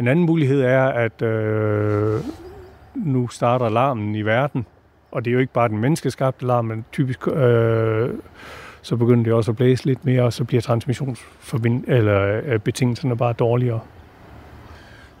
En 0.00 0.08
anden 0.08 0.26
mulighed 0.26 0.60
er, 0.60 0.82
at 0.82 1.22
øh, 1.22 2.20
nu 2.94 3.28
starter 3.28 3.68
larmen 3.68 4.14
i 4.14 4.22
verden, 4.22 4.66
og 5.12 5.24
det 5.24 5.30
er 5.30 5.32
jo 5.32 5.38
ikke 5.38 5.52
bare 5.52 5.68
den 5.68 5.78
menneskeskabte 5.78 6.46
larm, 6.46 6.64
men 6.64 6.84
typisk 6.92 7.28
øh, 7.28 8.10
så 8.82 8.96
begynder 8.96 9.24
det 9.24 9.32
også 9.32 9.50
at 9.50 9.56
blæse 9.56 9.84
lidt 9.84 10.04
mere, 10.04 10.22
og 10.22 10.32
så 10.32 10.44
bliver 10.44 10.60
transmissionsbetingelserne 10.60 11.96
eller 11.96 12.40
øh, 12.44 12.58
betingelserne 12.58 13.16
bare 13.16 13.32
dårligere. 13.32 13.80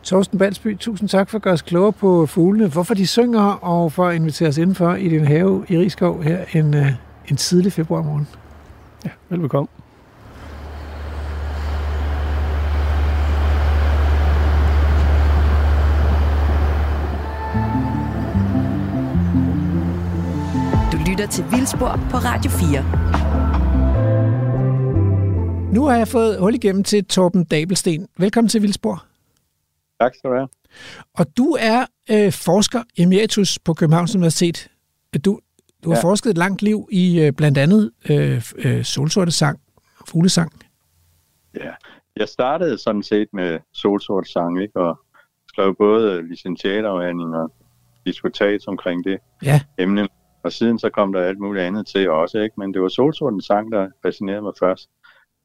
Torsten 0.02 0.38
Balsby, 0.38 0.78
tusind 0.78 1.08
tak 1.08 1.30
for 1.30 1.38
at 1.38 1.42
gøre 1.42 1.54
os 1.54 1.62
klogere 1.62 1.92
på 1.92 2.26
fuglene, 2.26 2.68
hvorfor 2.68 2.94
de 2.94 3.06
synger, 3.06 3.42
og 3.52 3.92
for 3.92 4.06
at 4.06 4.14
invitere 4.14 4.48
os 4.48 4.58
indenfor 4.58 4.94
i 4.94 5.08
din 5.08 5.24
have 5.24 5.64
i 5.68 5.78
Rigskov 5.78 6.22
her 6.22 6.44
en, 6.52 6.74
øh, 6.74 6.86
en 7.28 7.36
tidlig 7.36 7.72
februarmorgen. 7.72 8.28
Ja, 9.04 9.10
velbekomme. 9.28 9.68
Til 21.40 21.50
Vildspor 21.52 21.88
på 22.10 22.16
Radio 22.16 22.50
4. 22.50 22.82
Nu 25.74 25.84
har 25.86 25.96
jeg 25.96 26.08
fået 26.08 26.38
hul 26.40 26.54
igennem 26.54 26.84
til 26.84 27.04
Torben 27.04 27.44
Dabelsten. 27.44 28.08
Velkommen 28.18 28.48
til 28.48 28.62
Vildspor. 28.62 29.04
Tak 30.00 30.14
skal 30.14 30.30
du 30.30 30.34
have. 30.36 30.48
Og 31.18 31.26
du 31.36 31.56
er 31.60 31.86
øh, 32.10 32.32
forsker 32.32 32.82
emeritus 32.98 33.58
på 33.58 33.74
Københavns 33.74 34.14
Universitet. 34.14 34.68
Du, 35.24 35.38
du 35.84 35.90
har 35.90 35.96
Ja. 35.96 36.02
forsket 36.02 36.30
et 36.30 36.38
langt 36.38 36.62
liv 36.62 36.88
i 36.92 37.20
øh, 37.20 37.32
blandt 37.32 37.58
andet 37.58 37.90
øh, 38.10 38.42
øh, 38.58 38.84
solsorte 38.84 39.32
sang, 39.32 39.60
fuglesang. 40.08 40.52
Ja. 41.54 41.70
Jeg 42.16 42.28
startede 42.28 42.78
sådan 42.78 43.02
set 43.02 43.28
med 43.32 43.58
solsort 43.72 44.28
sang, 44.28 44.62
ikke? 44.62 44.76
og 44.80 44.98
skrev 45.48 45.74
både 45.78 46.28
licentiatafhandling 46.28 47.34
og 47.36 47.52
disputat 48.06 48.60
omkring 48.68 49.04
det 49.04 49.18
Ja. 49.44 49.60
emne. 49.78 50.08
Og 50.42 50.52
siden 50.52 50.78
så 50.78 50.90
kom 50.90 51.12
der 51.12 51.20
alt 51.22 51.38
muligt 51.38 51.64
andet 51.64 51.86
til 51.86 52.10
også, 52.10 52.38
ikke? 52.38 52.54
men 52.58 52.74
det 52.74 52.82
var 52.82 52.88
solsorten 52.88 53.40
sang, 53.42 53.72
der 53.72 53.88
fascinerede 54.02 54.42
mig 54.42 54.52
først. 54.58 54.88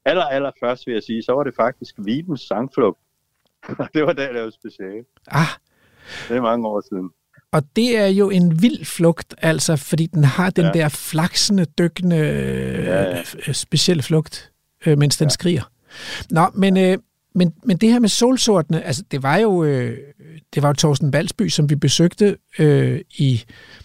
Aller, 0.04 0.24
aller 0.24 0.50
først 0.62 0.86
vil 0.86 0.92
jeg 0.92 1.02
sige, 1.02 1.22
så 1.22 1.32
var 1.32 1.44
det 1.44 1.54
faktisk 1.56 1.94
Vibens 1.98 2.40
sangflugt. 2.40 2.98
det 3.94 4.02
var 4.06 4.12
da 4.12 4.22
jeg 4.22 4.34
lavede 4.34 4.52
speciale. 4.52 5.04
Ah, 5.28 5.46
Det 6.28 6.36
er 6.36 6.40
mange 6.42 6.68
år 6.68 6.82
siden. 6.88 7.10
og 7.52 7.62
det 7.76 7.98
er 7.98 8.06
jo 8.06 8.30
en 8.30 8.62
vild 8.62 8.84
flugt, 8.84 9.34
altså, 9.38 9.76
fordi 9.76 10.06
den 10.06 10.24
har 10.24 10.50
den 10.50 10.64
ja. 10.64 10.70
Der 10.72 10.88
flaksende, 10.88 11.64
dykkende, 11.78 12.16
Ja, 12.16 13.02
ja. 13.02 13.22
øh, 13.48 13.54
specielle 13.54 14.02
flugt, 14.02 14.52
øh, 14.86 14.98
mens 14.98 15.16
den 15.16 15.24
ja. 15.24 15.28
skriger. 15.30 15.70
Nå, 16.30 16.46
men, 16.54 16.76
øh, 16.76 16.98
men, 17.36 17.52
men 17.64 17.76
det 17.76 17.92
her 17.92 17.98
med 17.98 18.08
solsortene, 18.08 18.82
altså, 18.82 19.02
det 19.10 19.22
var 19.22 19.36
jo, 19.36 19.64
øh, 19.64 19.98
det 20.54 20.62
var 20.62 20.68
jo 20.68 20.72
Torsten 20.72 21.10
Balsby, 21.10 21.48
som 21.48 21.70
vi 21.70 21.74
besøgte 21.74 22.36
øh, 22.58 23.00
i, 23.18 23.44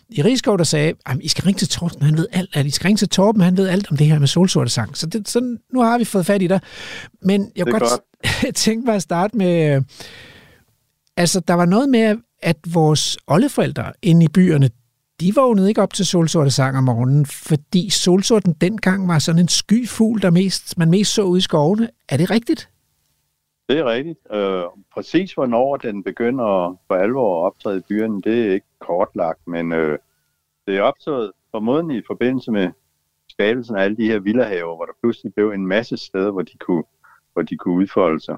i 0.10 0.22
Rigskov, 0.22 0.58
der 0.58 0.64
sagde, 0.64 0.94
at 1.06 1.18
I 1.22 1.28
skal 1.28 1.44
ringe 1.44 1.60
til 1.60 1.68
Torben, 1.68 2.02
han 2.02 2.18
ved 2.18 2.28
alt, 2.32 2.50
at 2.54 2.66
I 2.66 2.70
skal 2.70 2.84
ringe 2.84 2.98
til 2.98 3.10
Torben, 3.10 3.42
han 3.42 3.58
ved 3.58 3.68
alt 3.68 3.92
om 3.92 3.98
det 3.98 4.08
her 4.08 4.20
med 4.20 4.28
solsorte 4.28 4.70
sang. 4.70 4.98
Så, 4.98 5.08
det, 5.08 5.30
så 5.30 5.58
nu 5.74 5.82
har 5.82 5.98
vi 5.98 6.06
fået 6.06 6.26
fat 6.26 6.42
i 6.42 6.48
dig. 6.48 6.60
Men 7.22 7.52
jeg 7.56 7.66
kunne 7.66 7.80
godt 7.80 8.56
tænke 8.56 8.86
mig 8.86 8.96
at 8.96 9.02
starte 9.02 9.38
med, 9.38 9.76
øh, 9.76 9.82
altså 11.18 11.40
der 11.40 11.54
var 11.54 11.66
noget 11.66 11.90
med, 11.90 12.18
at 12.42 12.58
vores 12.68 13.18
oldeforældre 13.28 13.94
inde 14.02 14.26
i 14.26 14.28
byerne, 14.28 14.70
de 15.20 15.36
vågnede 15.36 15.70
ikke 15.70 15.82
op 15.82 15.94
til 15.94 16.06
solsorte 16.06 16.52
sang 16.52 16.78
om 16.78 16.84
morgenen, 16.84 17.26
fordi 17.26 17.90
solsorten 17.90 18.54
dengang 18.62 19.08
var 19.08 19.20
sådan 19.20 19.42
en 19.42 19.48
sky 19.48 19.88
fugl, 19.88 20.22
der 20.22 20.30
mest, 20.30 20.78
man 20.78 20.90
mest 20.90 21.14
så 21.14 21.22
ude 21.22 21.38
i 21.38 21.42
skovene. 21.42 21.90
Er 22.10 22.18
det 22.18 22.32
rigtigt? 22.32 22.71
Det 23.72 23.80
er 23.80 23.86
rigtigt. 23.86 24.20
Øh, 24.32 24.64
præcis 24.94 25.34
hvornår 25.34 25.78
den 25.78 26.04
begynder 26.04 26.80
for 26.88 26.96
alvor 26.96 27.42
at 27.42 27.46
optræde 27.46 27.78
i 27.78 27.82
byerne, 27.90 28.22
det 28.22 28.48
er 28.48 28.54
ikke 28.54 28.68
kortlagt, 28.80 29.48
men 29.48 29.72
øh, 29.72 30.00
det 30.68 30.78
er 30.78 30.82
optaget 30.82 31.32
formodentlig 31.52 31.98
i 31.98 32.04
forbindelse 32.08 32.52
med 32.52 32.70
skabelsen 33.30 33.76
af 33.76 33.84
alle 33.84 33.98
de 33.98 34.06
her 34.06 34.20
villahaver, 34.20 34.76
hvor 34.76 34.86
der 34.86 34.94
pludselig 35.02 35.34
blev 35.34 35.52
en 35.52 35.68
masse 35.68 35.98
steder, 35.98 36.32
hvor 36.32 36.42
de 36.42 36.58
kunne, 36.58 36.84
hvor 37.34 37.42
de 37.42 37.58
kunne 37.58 37.76
udfolde 37.76 38.20
sig. 38.20 38.38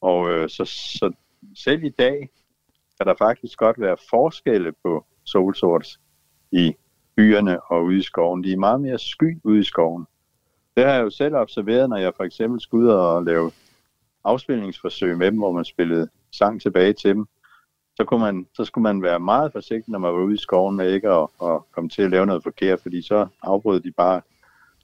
Og 0.00 0.30
øh, 0.30 0.48
så, 0.48 0.64
så 0.64 1.12
selv 1.56 1.84
i 1.84 1.90
dag 1.90 2.30
kan 2.98 3.06
der 3.06 3.14
faktisk 3.18 3.58
godt 3.58 3.80
være 3.80 3.96
forskelle 4.10 4.72
på 4.82 5.04
solsorts 5.24 6.00
i 6.52 6.74
byerne 7.16 7.62
og 7.62 7.84
ude 7.84 7.98
i 7.98 8.02
skoven. 8.02 8.44
De 8.44 8.52
er 8.52 8.56
meget 8.56 8.80
mere 8.80 8.98
sky 8.98 9.40
ude 9.44 9.60
i 9.60 9.64
skoven. 9.64 10.06
Det 10.76 10.84
har 10.84 10.92
jeg 10.92 11.02
jo 11.02 11.10
selv 11.10 11.34
observeret, 11.34 11.88
når 11.88 11.96
jeg 11.96 12.12
for 12.16 12.24
eksempel 12.24 12.60
skulle 12.60 12.86
ud 12.86 12.92
og 12.92 13.24
lave 13.24 13.50
afspilningsforsøg 14.24 15.18
med 15.18 15.26
dem, 15.26 15.38
hvor 15.38 15.52
man 15.52 15.64
spillede 15.64 16.08
sang 16.32 16.62
tilbage 16.62 16.92
til 16.92 17.10
dem, 17.10 17.26
så, 17.96 18.04
kunne 18.04 18.20
man, 18.20 18.46
så 18.54 18.64
skulle 18.64 18.82
man 18.82 19.02
være 19.02 19.20
meget 19.20 19.52
forsigtig, 19.52 19.92
når 19.92 19.98
man 19.98 20.12
var 20.12 20.20
ude 20.20 20.34
i 20.34 20.38
skoven 20.38 20.76
med 20.76 20.92
ikke 20.92 21.08
at, 21.08 21.28
at 21.42 21.60
komme 21.72 21.90
til 21.90 22.02
at 22.02 22.10
lave 22.10 22.26
noget 22.26 22.42
forkert, 22.42 22.80
fordi 22.82 23.02
så 23.02 23.26
afbrød 23.42 23.80
de 23.80 23.92
bare 23.92 24.20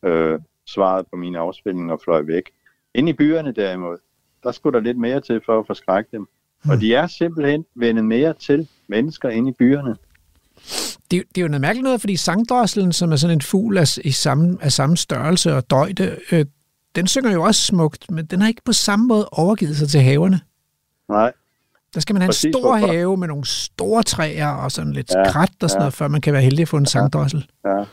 øh, 0.03 0.41
svaret 0.67 1.07
på 1.07 1.17
mine 1.17 1.39
afspilninger 1.39 1.95
og 1.95 2.01
fløj 2.05 2.23
væk. 2.23 2.51
Inde 2.95 3.11
i 3.11 3.13
byerne 3.13 3.53
derimod, 3.53 3.99
der 4.43 4.53
skulle 4.53 4.79
der 4.79 4.85
lidt 4.85 4.99
mere 4.99 5.21
til 5.21 5.41
for 5.47 5.59
at 5.59 5.67
forskrække 5.67 6.09
dem. 6.13 6.27
Og 6.71 6.81
de 6.81 6.95
er 6.95 7.07
simpelthen 7.07 7.67
vendet 7.75 8.05
mere 8.05 8.35
til 8.35 8.69
mennesker 8.89 9.29
inde 9.29 9.51
i 9.51 9.53
byerne. 9.53 9.97
Det, 11.11 11.23
det 11.35 11.39
er 11.39 11.43
jo 11.43 11.49
noget 11.49 11.61
mærkeligt 11.61 11.85
noget, 11.85 12.01
fordi 12.01 12.17
sangdrosselen, 12.17 12.93
som 12.93 13.13
er 13.13 13.17
sådan 13.17 13.37
en 13.37 13.41
fugl 13.41 13.79
af, 13.79 13.99
i 14.05 14.11
samme, 14.11 14.59
af 14.61 14.73
samme 14.73 14.97
størrelse 14.97 15.55
og 15.57 15.71
døjde, 15.71 16.17
øh, 16.33 16.45
den 16.97 17.07
synger 17.07 17.33
jo 17.33 17.43
også 17.43 17.63
smukt, 17.63 18.11
men 18.11 18.27
den 18.27 18.41
har 18.41 18.49
ikke 18.49 18.63
på 18.65 18.73
samme 18.73 19.07
måde 19.07 19.29
overgivet 19.33 19.77
sig 19.77 19.89
til 19.89 20.01
haverne. 20.01 20.41
Nej, 21.09 21.33
Der 21.95 22.01
skal 22.01 22.15
man 22.15 22.23
have 22.23 22.29
Præcis, 22.29 22.45
en 22.45 22.53
stor 22.53 22.61
hvorfor? 22.79 22.87
have 22.93 23.17
med 23.17 23.29
nogle 23.29 23.45
store 23.45 24.03
træer 24.03 24.49
og 24.49 24.73
sådan 24.73 24.93
lidt 24.93 25.11
Ja, 25.15 25.31
krat 25.33 25.51
og 25.63 25.71
sådan 25.71 25.81
ja. 25.81 25.85
noget, 25.85 25.95
før 25.95 26.09
man 26.09 26.21
kan 26.21 26.33
være 26.33 26.43
heldig 26.43 26.63
at 26.63 26.69
få 26.69 26.77
en 26.77 26.87
sangdrossel. 26.87 27.51
Ja. 27.65 27.85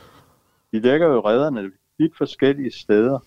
De 0.72 0.80
lægger 0.80 1.08
jo 1.08 1.20
redderne 1.20 1.72
vidt 2.00 2.18
forskellige 2.18 2.72
steder. 2.72 3.20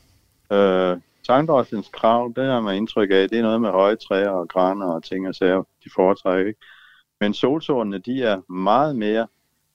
Øh, 0.53 0.97
Sangdrosselens 1.27 1.89
krav, 1.93 2.33
det 2.37 2.45
har 2.45 2.61
man 2.61 2.77
indtryk 2.77 3.11
af, 3.12 3.29
det 3.29 3.39
er 3.39 3.43
noget 3.43 3.61
med 3.61 3.71
høje 3.71 3.97
træer 3.97 4.29
og 4.29 4.49
graner 4.49 4.87
og 4.87 5.05
ting 5.05 5.29
og 5.29 5.35
sager, 5.35 5.62
de 5.85 5.91
foretrækker. 5.97 6.47
Ikke? 6.47 6.61
Men 7.21 7.35
solsortene, 7.35 7.99
de 7.99 8.23
er 8.23 8.53
meget 8.53 8.97
mere, 8.97 9.27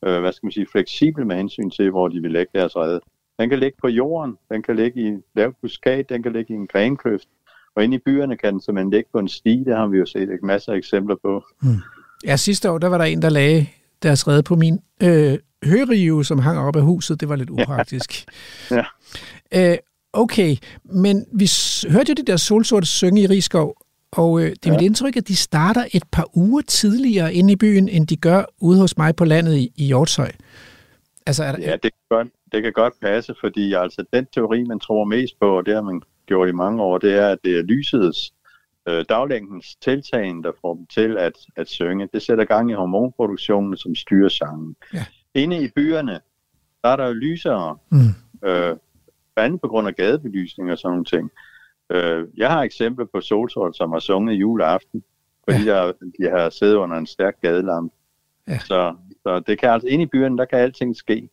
øh, 0.06 0.20
hvad 0.22 0.32
skal 0.34 0.46
man 0.48 0.52
sige, 0.52 0.68
fleksible 0.72 1.26
med 1.26 1.36
hensyn 1.36 1.70
til, 1.70 1.90
hvor 1.92 2.08
de 2.08 2.20
vil 2.22 2.32
lægge 2.32 2.52
deres 2.60 2.76
redde. 2.76 3.00
Den 3.40 3.50
kan 3.50 3.60
ligge 3.60 3.78
på 3.82 3.88
jorden, 3.88 4.38
den 4.52 4.64
kan 4.64 4.76
ligge 4.76 5.02
i 5.02 5.18
lavt 5.36 5.56
buskat, 5.62 6.10
den 6.10 6.24
kan 6.24 6.34
ligge 6.34 6.54
i 6.54 6.56
en 6.56 6.68
grenkløft. 6.68 7.28
Og 7.76 7.84
inde 7.84 7.96
i 7.96 8.00
byerne 8.06 8.38
kan 8.38 8.54
den 8.54 8.62
simpelthen 8.62 8.92
ligge 8.92 9.10
på 9.12 9.20
en 9.20 9.28
sti, 9.28 9.64
det 9.66 9.76
har 9.76 9.88
vi 9.88 9.98
jo 9.98 10.06
set 10.06 10.22
ikke 10.22 10.46
masser 10.46 10.72
af 10.72 10.78
eksempler 10.78 11.16
på. 11.24 11.44
Ja, 12.26 12.38
sidste 12.38 12.72
år, 12.72 12.78
der 12.78 12.88
var 12.88 12.98
der 12.98 13.06
en, 13.06 13.22
der 13.22 13.30
lagde 13.30 13.68
deres 14.04 14.28
redde 14.28 14.44
på 14.44 14.56
min 14.56 14.80
øh, 15.04 15.38
hørive, 15.64 16.26
som 16.26 16.40
hang 16.40 16.60
op 16.60 16.76
af 16.76 16.82
huset. 16.82 17.20
Det 17.22 17.30
var 17.30 17.36
lidt 17.36 17.50
upraktisk. 17.50 18.26
Ja. 18.72 18.84
Øh, 19.56 19.78
okay, 20.14 20.56
men 20.84 21.26
vi 21.34 21.50
hørte 21.90 22.10
jo 22.10 22.14
de 22.14 22.32
der 22.32 22.38
solsorte 22.38 22.88
synge 22.88 23.22
i 23.22 23.28
Rigskov, 23.28 23.78
og 24.12 24.42
øh, 24.42 24.50
det 24.50 24.66
er 24.66 24.72
ja. 24.72 24.72
mit 24.72 24.82
indtryk, 24.82 25.16
at 25.16 25.28
de 25.28 25.36
starter 25.36 25.86
et 25.94 26.04
par 26.12 26.38
uger 26.38 26.62
tidligere 26.62 27.34
inde 27.34 27.54
i 27.54 27.56
byen, 27.56 27.90
end 27.90 28.08
de 28.08 28.16
gør 28.16 28.44
ude 28.60 28.80
hos 28.80 28.98
mig 28.98 29.16
på 29.16 29.26
landet 29.26 29.56
i, 29.56 29.72
i 29.76 29.86
Hjortshøj. 29.86 30.32
Altså, 31.26 31.44
er 31.44 31.52
der, 31.52 31.60
Ja, 31.62 31.76
det 31.84 31.92
godt, 32.10 32.28
det 32.56 32.64
kan 32.64 32.74
godt 32.74 32.94
passe, 33.02 33.36
fordi 33.40 33.74
altså 33.74 34.06
den 34.14 34.26
teori, 34.26 34.64
man 34.64 34.80
tror 34.80 35.06
mest 35.06 35.40
på, 35.40 35.58
og 35.58 35.66
det 35.66 35.74
har 35.76 35.82
man 35.82 36.02
gjort 36.26 36.50
i 36.50 36.52
mange 36.52 36.84
år, 36.84 36.98
det 36.98 37.16
er, 37.16 37.30
at 37.30 37.38
det 37.44 37.58
er 37.58 37.64
lysets 37.64 38.34
øh, 38.88 39.06
daglængdens 39.10 39.76
tiltagen, 39.76 40.44
der 40.44 40.52
får 40.62 40.76
dem 40.76 40.86
til 40.86 41.18
at, 41.18 41.34
at 41.56 41.68
synge. 41.70 42.10
Det 42.14 42.22
sætter 42.22 42.46
gang 42.46 42.72
i 42.72 42.74
hormonproduktionen, 42.74 43.78
som 43.78 43.96
styrer 43.96 44.30
sangen. 44.30 44.76
Ja. 44.94 45.06
Inde 45.34 45.64
i 45.64 45.70
byerne, 45.76 46.20
der 46.84 46.90
er 46.90 46.96
der 46.96 47.08
jo 47.08 47.14
lysere, 47.14 47.78
Mm. 47.90 48.48
øh, 48.50 48.76
andet 49.38 49.62
på 49.62 49.68
grund 49.68 49.88
af 49.88 49.96
gadebelysning 49.96 50.72
og 50.72 50.78
sådan 50.78 50.92
nogle 50.92 51.06
ting. 51.06 51.32
Øh, 51.90 52.28
jeg 52.38 52.50
har 52.52 52.64
eksempler 52.64 53.06
på 53.14 53.22
solsort, 53.22 53.78
som 53.78 53.92
har 53.92 54.00
sunget 54.00 54.34
juleaften, 54.34 55.04
fordi 55.50 55.64
ja. 55.64 55.74
der, 55.74 55.92
de 55.92 56.30
har 56.30 56.50
siddet 56.50 56.76
under 56.76 56.98
en 56.98 57.08
stærk 57.08 57.42
gadelampe. 57.42 57.96
Ja. 58.48 58.60
Så, 58.60 58.96
så 59.24 59.40
det 59.40 59.60
kan 59.60 59.70
altså, 59.70 59.88
inde 59.88 60.04
i 60.04 60.08
byerne, 60.08 60.38
der 60.38 60.46
kan 60.46 60.60
alting 60.60 60.96
ske. 60.96 61.30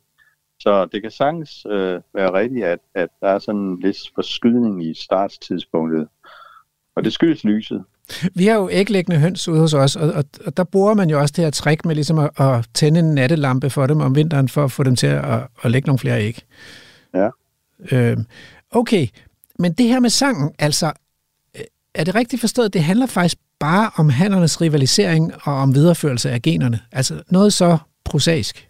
Så 0.63 0.87
det 0.87 1.03
kan 1.03 1.11
sagtens 1.11 1.67
øh, 1.71 2.01
være 2.15 2.33
rigtigt, 2.33 2.65
at, 2.65 2.79
at 2.95 3.09
der 3.21 3.29
er 3.29 3.39
sådan 3.39 3.61
en 3.61 3.81
lidt 3.81 3.97
forskydning 4.15 4.87
i 4.87 4.95
startstidspunktet. 4.95 6.09
Og 6.97 7.05
det 7.05 7.13
skyldes 7.13 7.45
lyset. 7.45 7.85
Vi 8.35 8.47
har 8.47 8.55
jo 8.55 8.69
æglæggende 8.73 9.21
høns 9.21 9.49
ude 9.49 9.61
hos 9.61 9.75
os, 9.75 9.97
og, 9.97 10.13
og, 10.13 10.25
og 10.47 10.57
der 10.57 10.65
bruger 10.65 10.95
man 10.95 11.11
jo 11.11 11.21
også 11.21 11.33
det 11.37 11.45
her 11.45 11.51
trick 11.51 11.85
med 11.85 11.95
ligesom 11.95 12.19
at, 12.19 12.31
at 12.41 12.67
tænde 12.75 13.01
en 13.01 13.15
nattelampe 13.15 13.71
for 13.71 13.87
dem 13.87 14.01
om 14.01 14.15
vinteren, 14.15 14.49
for 14.49 14.65
at 14.65 14.73
få 14.73 14.83
dem 14.83 14.97
til 14.97 15.07
at, 15.07 15.41
at 15.65 15.71
lægge 15.71 15.87
nogle 15.87 15.99
flere 15.99 16.23
æg. 16.23 16.43
Ja. 17.15 17.29
Øhm, 17.93 18.27
okay, 18.71 19.07
men 19.59 19.73
det 19.73 19.89
her 19.89 20.01
med 20.01 20.11
sangen, 20.11 20.53
altså, 20.59 20.93
øh, 21.57 21.65
er 21.95 22.05
det 22.05 22.15
rigtigt 22.15 22.41
forstået, 22.41 22.73
det 22.73 22.83
handler 22.83 23.07
faktisk 23.07 23.39
bare 23.59 23.91
om 23.97 24.09
handernes 24.09 24.61
rivalisering 24.61 25.33
og 25.43 25.55
om 25.55 25.75
videreførelse 25.75 26.31
af 26.31 26.43
generne? 26.43 26.81
Altså 26.93 27.23
noget 27.31 27.53
så 27.53 27.79
prosaisk? 28.05 28.69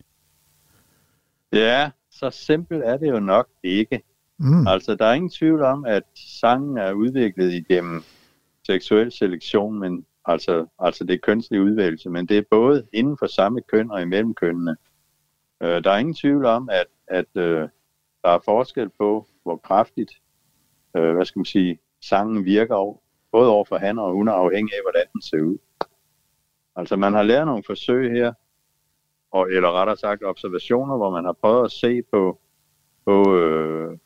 Ja, 1.52 1.90
så 2.10 2.30
simpelt 2.30 2.84
er 2.84 2.96
det 2.96 3.08
jo 3.08 3.20
nok 3.20 3.48
ikke. 3.62 4.02
Mm. 4.38 4.66
Altså, 4.66 4.94
der 4.94 5.04
er 5.04 5.12
ingen 5.12 5.30
tvivl 5.30 5.62
om, 5.62 5.84
at 5.84 6.02
sangen 6.14 6.78
er 6.78 6.92
udviklet 6.92 7.52
igennem 7.52 8.02
seksuel 8.66 9.12
selektion, 9.12 9.78
men 9.78 10.06
altså, 10.24 10.66
altså 10.78 11.04
det 11.04 11.14
er 11.14 11.18
kønslig 11.18 11.60
udvælgelse, 11.60 12.10
men 12.10 12.26
det 12.26 12.38
er 12.38 12.42
både 12.50 12.86
inden 12.92 13.16
for 13.18 13.26
samme 13.26 13.60
køn 13.62 13.90
og 13.90 14.02
imellem 14.02 14.34
kønnene. 14.34 14.76
Øh, 15.62 15.84
der 15.84 15.90
er 15.90 15.98
ingen 15.98 16.14
tvivl 16.14 16.44
om, 16.44 16.68
at, 16.72 16.86
at 17.08 17.36
øh, 17.42 17.68
der 18.22 18.28
er 18.28 18.38
forskel 18.44 18.88
på, 18.98 19.26
hvor 19.42 19.56
kraftigt, 19.56 20.12
øh, 20.96 21.14
hvad 21.14 21.24
skal 21.24 21.38
man 21.38 21.44
sige, 21.44 21.78
sangen 22.00 22.44
virker 22.44 22.74
over 22.74 22.96
både 23.32 23.50
over 23.50 23.64
for 23.64 23.78
han 23.78 23.98
og 23.98 24.12
hun 24.12 24.28
afhængig 24.28 24.74
af, 24.74 24.80
hvordan 24.84 25.06
den 25.12 25.22
ser 25.22 25.40
ud. 25.40 25.58
Altså 26.76 26.96
man 26.96 27.12
har 27.12 27.22
lavet 27.22 27.46
nogle 27.46 27.62
forsøg 27.66 28.12
her, 28.12 28.32
og, 29.32 29.52
eller 29.52 29.72
rettere 29.72 29.96
sagt 29.96 30.22
observationer, 30.24 30.96
hvor 30.96 31.10
man 31.10 31.24
har 31.24 31.32
prøvet 31.32 31.64
at 31.64 31.72
se 31.72 32.02
på, 32.12 32.38
på, 33.04 33.36
øh, 33.36 33.98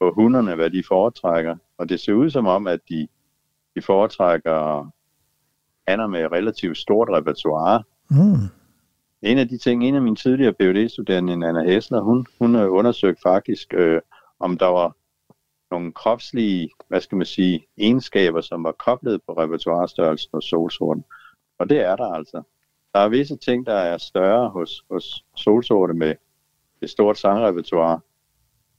på 0.00 0.10
hunderne, 0.10 0.54
hvad 0.54 0.70
de 0.70 0.82
foretrækker. 0.88 1.56
Og 1.78 1.88
det 1.88 2.00
ser 2.00 2.12
ud 2.12 2.30
som 2.30 2.46
om, 2.46 2.66
at 2.66 2.80
de, 2.88 3.08
de 3.76 3.82
foretrækker 3.82 4.90
hanner 5.88 6.06
med 6.06 6.32
relativt 6.32 6.78
stort 6.78 7.08
repertoire. 7.08 7.82
Mm. 8.10 8.48
En 9.22 9.38
af 9.38 9.48
de 9.48 9.58
ting, 9.58 9.84
en 9.84 9.94
af 9.94 10.02
mine 10.02 10.16
tidligere 10.16 10.52
PhD-studerende, 10.52 11.32
Anna 11.32 11.62
Hessler, 11.62 12.00
hun, 12.00 12.26
hun 12.38 12.56
undersøgte 12.56 13.22
faktisk, 13.22 13.74
øh, 13.74 14.00
om 14.40 14.58
der 14.58 14.66
var 14.66 14.96
nogle 15.70 15.92
kropslige, 15.92 16.70
hvad 16.88 17.00
skal 17.00 17.16
man 17.16 17.26
sige, 17.26 17.66
egenskaber, 17.78 18.40
som 18.40 18.64
var 18.64 18.72
koblet 18.72 19.20
på 19.26 19.32
repertoirestørrelsen 19.32 20.30
hos 20.34 20.44
solsorten. 20.44 21.04
Og 21.58 21.70
det 21.70 21.80
er 21.80 21.96
der 21.96 22.12
altså. 22.12 22.42
Der 22.94 23.00
er 23.00 23.08
visse 23.08 23.36
ting, 23.36 23.66
der 23.66 23.74
er 23.74 23.98
større 23.98 24.50
hos, 24.50 24.84
hos 24.90 25.24
solsorte 25.36 25.94
med 25.94 26.14
et 26.82 26.90
stort 26.90 27.18
sangrepertoire. 27.18 28.00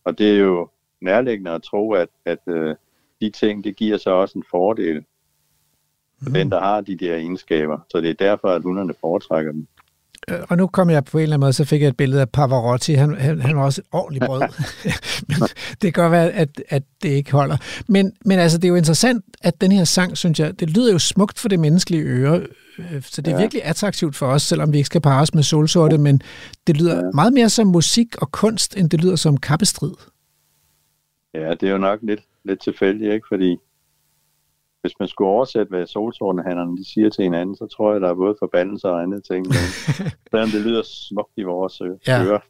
Og 0.03 0.17
det 0.17 0.33
er 0.33 0.39
jo 0.39 0.69
nærliggende 1.01 1.51
at 1.51 1.63
tro, 1.63 1.91
at, 1.91 2.09
at 2.25 2.39
øh, 2.47 2.75
de 3.21 3.29
ting, 3.29 3.63
det 3.63 3.75
giver 3.75 3.97
så 3.97 4.09
også 4.09 4.37
en 4.37 4.45
fordel 4.51 5.05
for 6.23 6.29
mm. 6.29 6.33
den, 6.33 6.51
der 6.51 6.59
har 6.59 6.81
de 6.81 6.95
der 6.95 7.15
egenskaber. 7.15 7.79
Så 7.89 8.01
det 8.01 8.09
er 8.09 8.13
derfor, 8.13 8.47
at 8.47 8.63
hunderne 8.63 8.93
foretrækker 9.01 9.51
dem. 9.51 9.67
Øh, 10.29 10.39
og 10.49 10.57
nu 10.57 10.67
kom 10.67 10.89
jeg 10.89 11.05
på 11.05 11.17
en 11.17 11.21
eller 11.21 11.35
anden 11.35 11.45
måde, 11.45 11.53
så 11.53 11.65
fik 11.65 11.81
jeg 11.81 11.87
et 11.87 11.97
billede 11.97 12.21
af 12.21 12.29
Pavarotti. 12.29 12.93
Han, 12.93 13.17
han, 13.17 13.41
han 13.41 13.57
var 13.57 13.63
også 13.63 13.81
et 13.81 13.87
ordentligt 13.91 14.25
brød. 14.25 14.41
men 15.29 15.37
det 15.81 15.93
kan 15.93 16.03
godt 16.03 16.11
være, 16.11 16.31
at, 16.31 16.61
at 16.69 16.83
det 17.03 17.09
ikke 17.09 17.31
holder. 17.31 17.57
Men, 17.87 18.13
men 18.25 18.39
altså, 18.39 18.57
det 18.57 18.63
er 18.63 18.69
jo 18.69 18.75
interessant, 18.75 19.25
at 19.41 19.61
den 19.61 19.71
her 19.71 19.83
sang, 19.83 20.17
synes 20.17 20.39
jeg, 20.39 20.59
det 20.59 20.69
lyder 20.69 20.91
jo 20.91 20.99
smukt 20.99 21.39
for 21.39 21.49
det 21.49 21.59
menneskelige 21.59 22.03
øre. 22.03 22.41
Øh, 22.79 23.01
så 23.01 23.21
det 23.21 23.31
er 23.31 23.35
ja. 23.35 23.41
virkelig 23.41 23.65
attraktivt 23.65 24.15
for 24.15 24.27
os, 24.27 24.41
selvom 24.41 24.73
vi 24.73 24.77
ikke 24.77 24.87
skal 24.87 25.01
pares 25.01 25.33
med 25.33 25.43
solsorte, 25.43 25.97
men 25.97 26.21
det 26.67 26.77
lyder 26.77 26.95
ja. 26.95 27.11
meget 27.13 27.33
mere 27.33 27.49
som 27.49 27.67
musik 27.67 28.15
og 28.17 28.31
kunst, 28.31 28.77
end 28.77 28.89
det 28.89 29.01
lyder 29.01 29.15
som 29.15 29.37
kappestrid. 29.37 29.93
Ja, 31.33 31.49
det 31.49 31.63
er 31.63 31.71
jo 31.71 31.77
nok 31.77 31.99
lidt, 32.03 32.21
lidt 32.45 32.61
tilfældigt, 32.63 33.13
ikke? 33.13 33.25
Fordi 33.29 33.57
hvis 34.83 34.99
man 34.99 35.07
skulle 35.07 35.29
oversætte, 35.29 35.69
hvad 35.69 35.85
solsortenhandlerne 35.87 36.77
de 36.77 36.85
siger 36.93 37.09
til 37.09 37.23
hinanden, 37.23 37.55
så 37.55 37.65
tror 37.75 37.91
jeg, 37.91 38.01
der 38.01 38.09
er 38.09 38.13
både 38.23 38.35
forbandelser 38.39 38.89
og 38.89 39.03
andet 39.03 39.21
ting. 39.31 39.41
Men 39.47 39.63
selvom 40.31 40.49
det 40.49 40.61
lyder 40.67 40.83
smukt 40.85 41.33
i 41.37 41.43
vores 41.43 41.81
øh, 41.81 41.91
ja. 42.07 42.23
ører. 42.25 42.43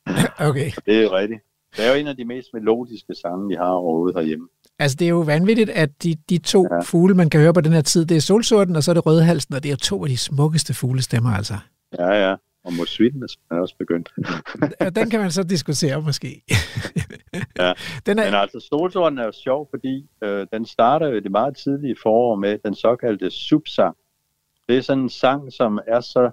okay. 0.48 0.70
det 0.86 0.94
er 0.98 1.02
jo 1.02 1.12
rigtigt. 1.20 1.40
Det 1.76 1.86
er 1.86 1.90
jo 1.92 1.96
en 2.00 2.06
af 2.06 2.16
de 2.16 2.24
mest 2.24 2.48
melodiske 2.54 3.14
sange, 3.22 3.48
vi 3.48 3.54
har 3.54 3.70
overhovedet 3.70 4.16
herhjemme. 4.18 4.48
Altså, 4.78 4.96
det 4.96 5.04
er 5.04 5.08
jo 5.08 5.20
vanvittigt, 5.20 5.70
at 5.70 6.02
de, 6.02 6.14
de 6.30 6.38
to 6.38 6.66
ja. 6.70 6.80
fugle, 6.80 7.14
man 7.14 7.30
kan 7.30 7.40
høre 7.40 7.54
på 7.54 7.60
den 7.60 7.72
her 7.72 7.80
tid, 7.80 8.06
det 8.06 8.16
er 8.16 8.20
solsorten, 8.20 8.76
og 8.76 8.82
så 8.82 8.90
er 8.90 8.94
det 8.94 9.06
rødhalsen, 9.06 9.54
og 9.54 9.62
det 9.62 9.70
er 9.70 9.76
to 9.76 10.04
af 10.04 10.08
de 10.08 10.16
smukkeste 10.16 10.74
fuglestemmer, 10.74 11.30
altså. 11.30 11.54
Ja, 11.98 12.28
ja. 12.28 12.34
Og 12.68 12.74
musvitten 12.74 13.22
er 13.50 13.54
også 13.54 13.74
begyndt. 13.78 14.12
den 14.96 15.10
kan 15.10 15.20
man 15.20 15.30
så 15.30 15.42
diskutere 15.42 16.02
måske. 16.02 16.42
ja. 17.58 17.72
den 18.06 18.18
er... 18.18 18.24
Men 18.24 18.34
altså, 18.34 18.60
solsorten 18.60 19.18
er 19.18 19.24
jo 19.24 19.32
sjov, 19.32 19.68
fordi 19.70 20.06
øh, 20.22 20.46
den 20.52 20.66
starter 20.66 21.08
jo 21.08 21.20
det 21.20 21.30
meget 21.30 21.56
tidlige 21.56 21.96
forår 22.02 22.36
med 22.36 22.58
den 22.64 22.74
såkaldte 22.74 23.30
subsang. 23.30 23.96
Det 24.68 24.76
er 24.76 24.80
sådan 24.80 25.02
en 25.02 25.10
sang, 25.10 25.52
som 25.52 25.80
er 25.86 26.00
så 26.00 26.30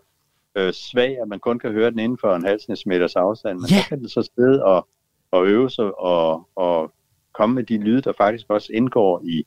øh, 0.56 0.74
svag, 0.74 1.22
at 1.22 1.28
man 1.28 1.40
kun 1.40 1.60
kan 1.60 1.72
høre 1.72 1.92
den 1.92 2.00
inden 2.00 2.18
for 2.22 2.36
en 2.36 2.46
halvsnes 2.46 2.86
meters 2.86 3.16
afstand. 3.16 3.60
Men 3.60 3.70
ja. 3.70 3.82
så 3.82 3.90
kan 3.90 4.00
den 4.00 4.10
så 4.10 4.30
sidde 4.36 4.64
og, 4.64 4.88
og 5.32 5.48
øve 5.48 5.70
sig 5.70 6.00
og, 6.00 6.50
og 6.56 6.94
komme 7.34 7.56
med 7.56 7.64
de 7.64 7.78
lyde, 7.78 8.02
der 8.02 8.14
faktisk 8.18 8.46
også 8.50 8.70
indgår 8.74 9.22
i, 9.26 9.46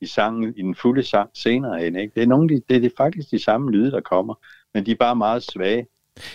i 0.00 0.06
sangen, 0.06 0.54
i 0.56 0.62
den 0.62 0.74
fulde 0.74 1.02
sang 1.02 1.30
senere 1.34 1.78
hen. 1.80 1.96
Ikke? 1.96 2.14
Det, 2.14 2.22
er 2.22 2.26
nogle, 2.26 2.48
det, 2.48 2.68
det 2.68 2.84
er 2.84 2.90
faktisk 2.96 3.30
de 3.30 3.38
samme 3.38 3.70
lyde, 3.70 3.90
der 3.90 4.00
kommer, 4.00 4.34
men 4.74 4.86
de 4.86 4.90
er 4.90 4.96
bare 4.96 5.16
meget 5.16 5.42
svage. 5.42 5.86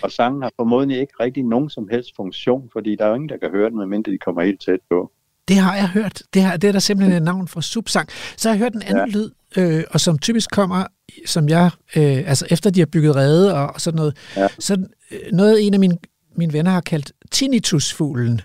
Og 0.02 0.10
sangen 0.10 0.42
har 0.42 0.52
formodentlig 0.56 1.00
ikke 1.00 1.12
rigtig 1.20 1.42
nogen 1.42 1.70
som 1.70 1.88
helst 1.90 2.16
funktion, 2.16 2.70
fordi 2.72 2.96
der 2.96 3.04
er 3.04 3.08
jo 3.08 3.14
ingen, 3.14 3.28
der 3.28 3.36
kan 3.36 3.50
høre 3.50 3.70
den, 3.70 3.78
medmindre 3.78 4.12
de 4.12 4.18
kommer 4.18 4.42
helt 4.42 4.60
tæt 4.60 4.80
på. 4.90 5.12
Det 5.48 5.56
har 5.56 5.76
jeg 5.76 5.88
hørt. 5.88 6.22
Det, 6.34 6.42
har, 6.42 6.56
det 6.56 6.68
er 6.68 6.72
der 6.72 6.78
simpelthen 6.78 7.16
et 7.16 7.22
navn 7.22 7.48
for 7.48 7.60
subsang. 7.60 8.08
Så 8.36 8.48
har 8.48 8.54
jeg 8.54 8.58
hørt 8.58 8.74
en 8.74 8.82
anden 8.82 9.08
ja. 9.08 9.18
lyd, 9.18 9.30
øh, 9.56 9.84
og 9.90 10.00
som 10.00 10.18
typisk 10.18 10.50
kommer, 10.50 10.86
som 11.26 11.48
jeg, 11.48 11.70
øh, 11.96 12.02
altså 12.02 12.46
efter 12.50 12.70
de 12.70 12.80
har 12.80 12.86
bygget 12.86 13.16
rede 13.16 13.54
og, 13.54 13.66
og 13.74 13.80
sådan 13.80 13.96
noget, 13.96 14.16
ja. 14.36 14.48
så 14.58 14.86
øh, 15.10 15.18
noget 15.32 15.66
en 15.66 15.74
af 15.74 15.80
mine, 15.80 15.98
mine 16.36 16.52
venner 16.52 16.70
har 16.70 16.80
kaldt 16.80 17.12
tinnitusfuglen. 17.30 18.40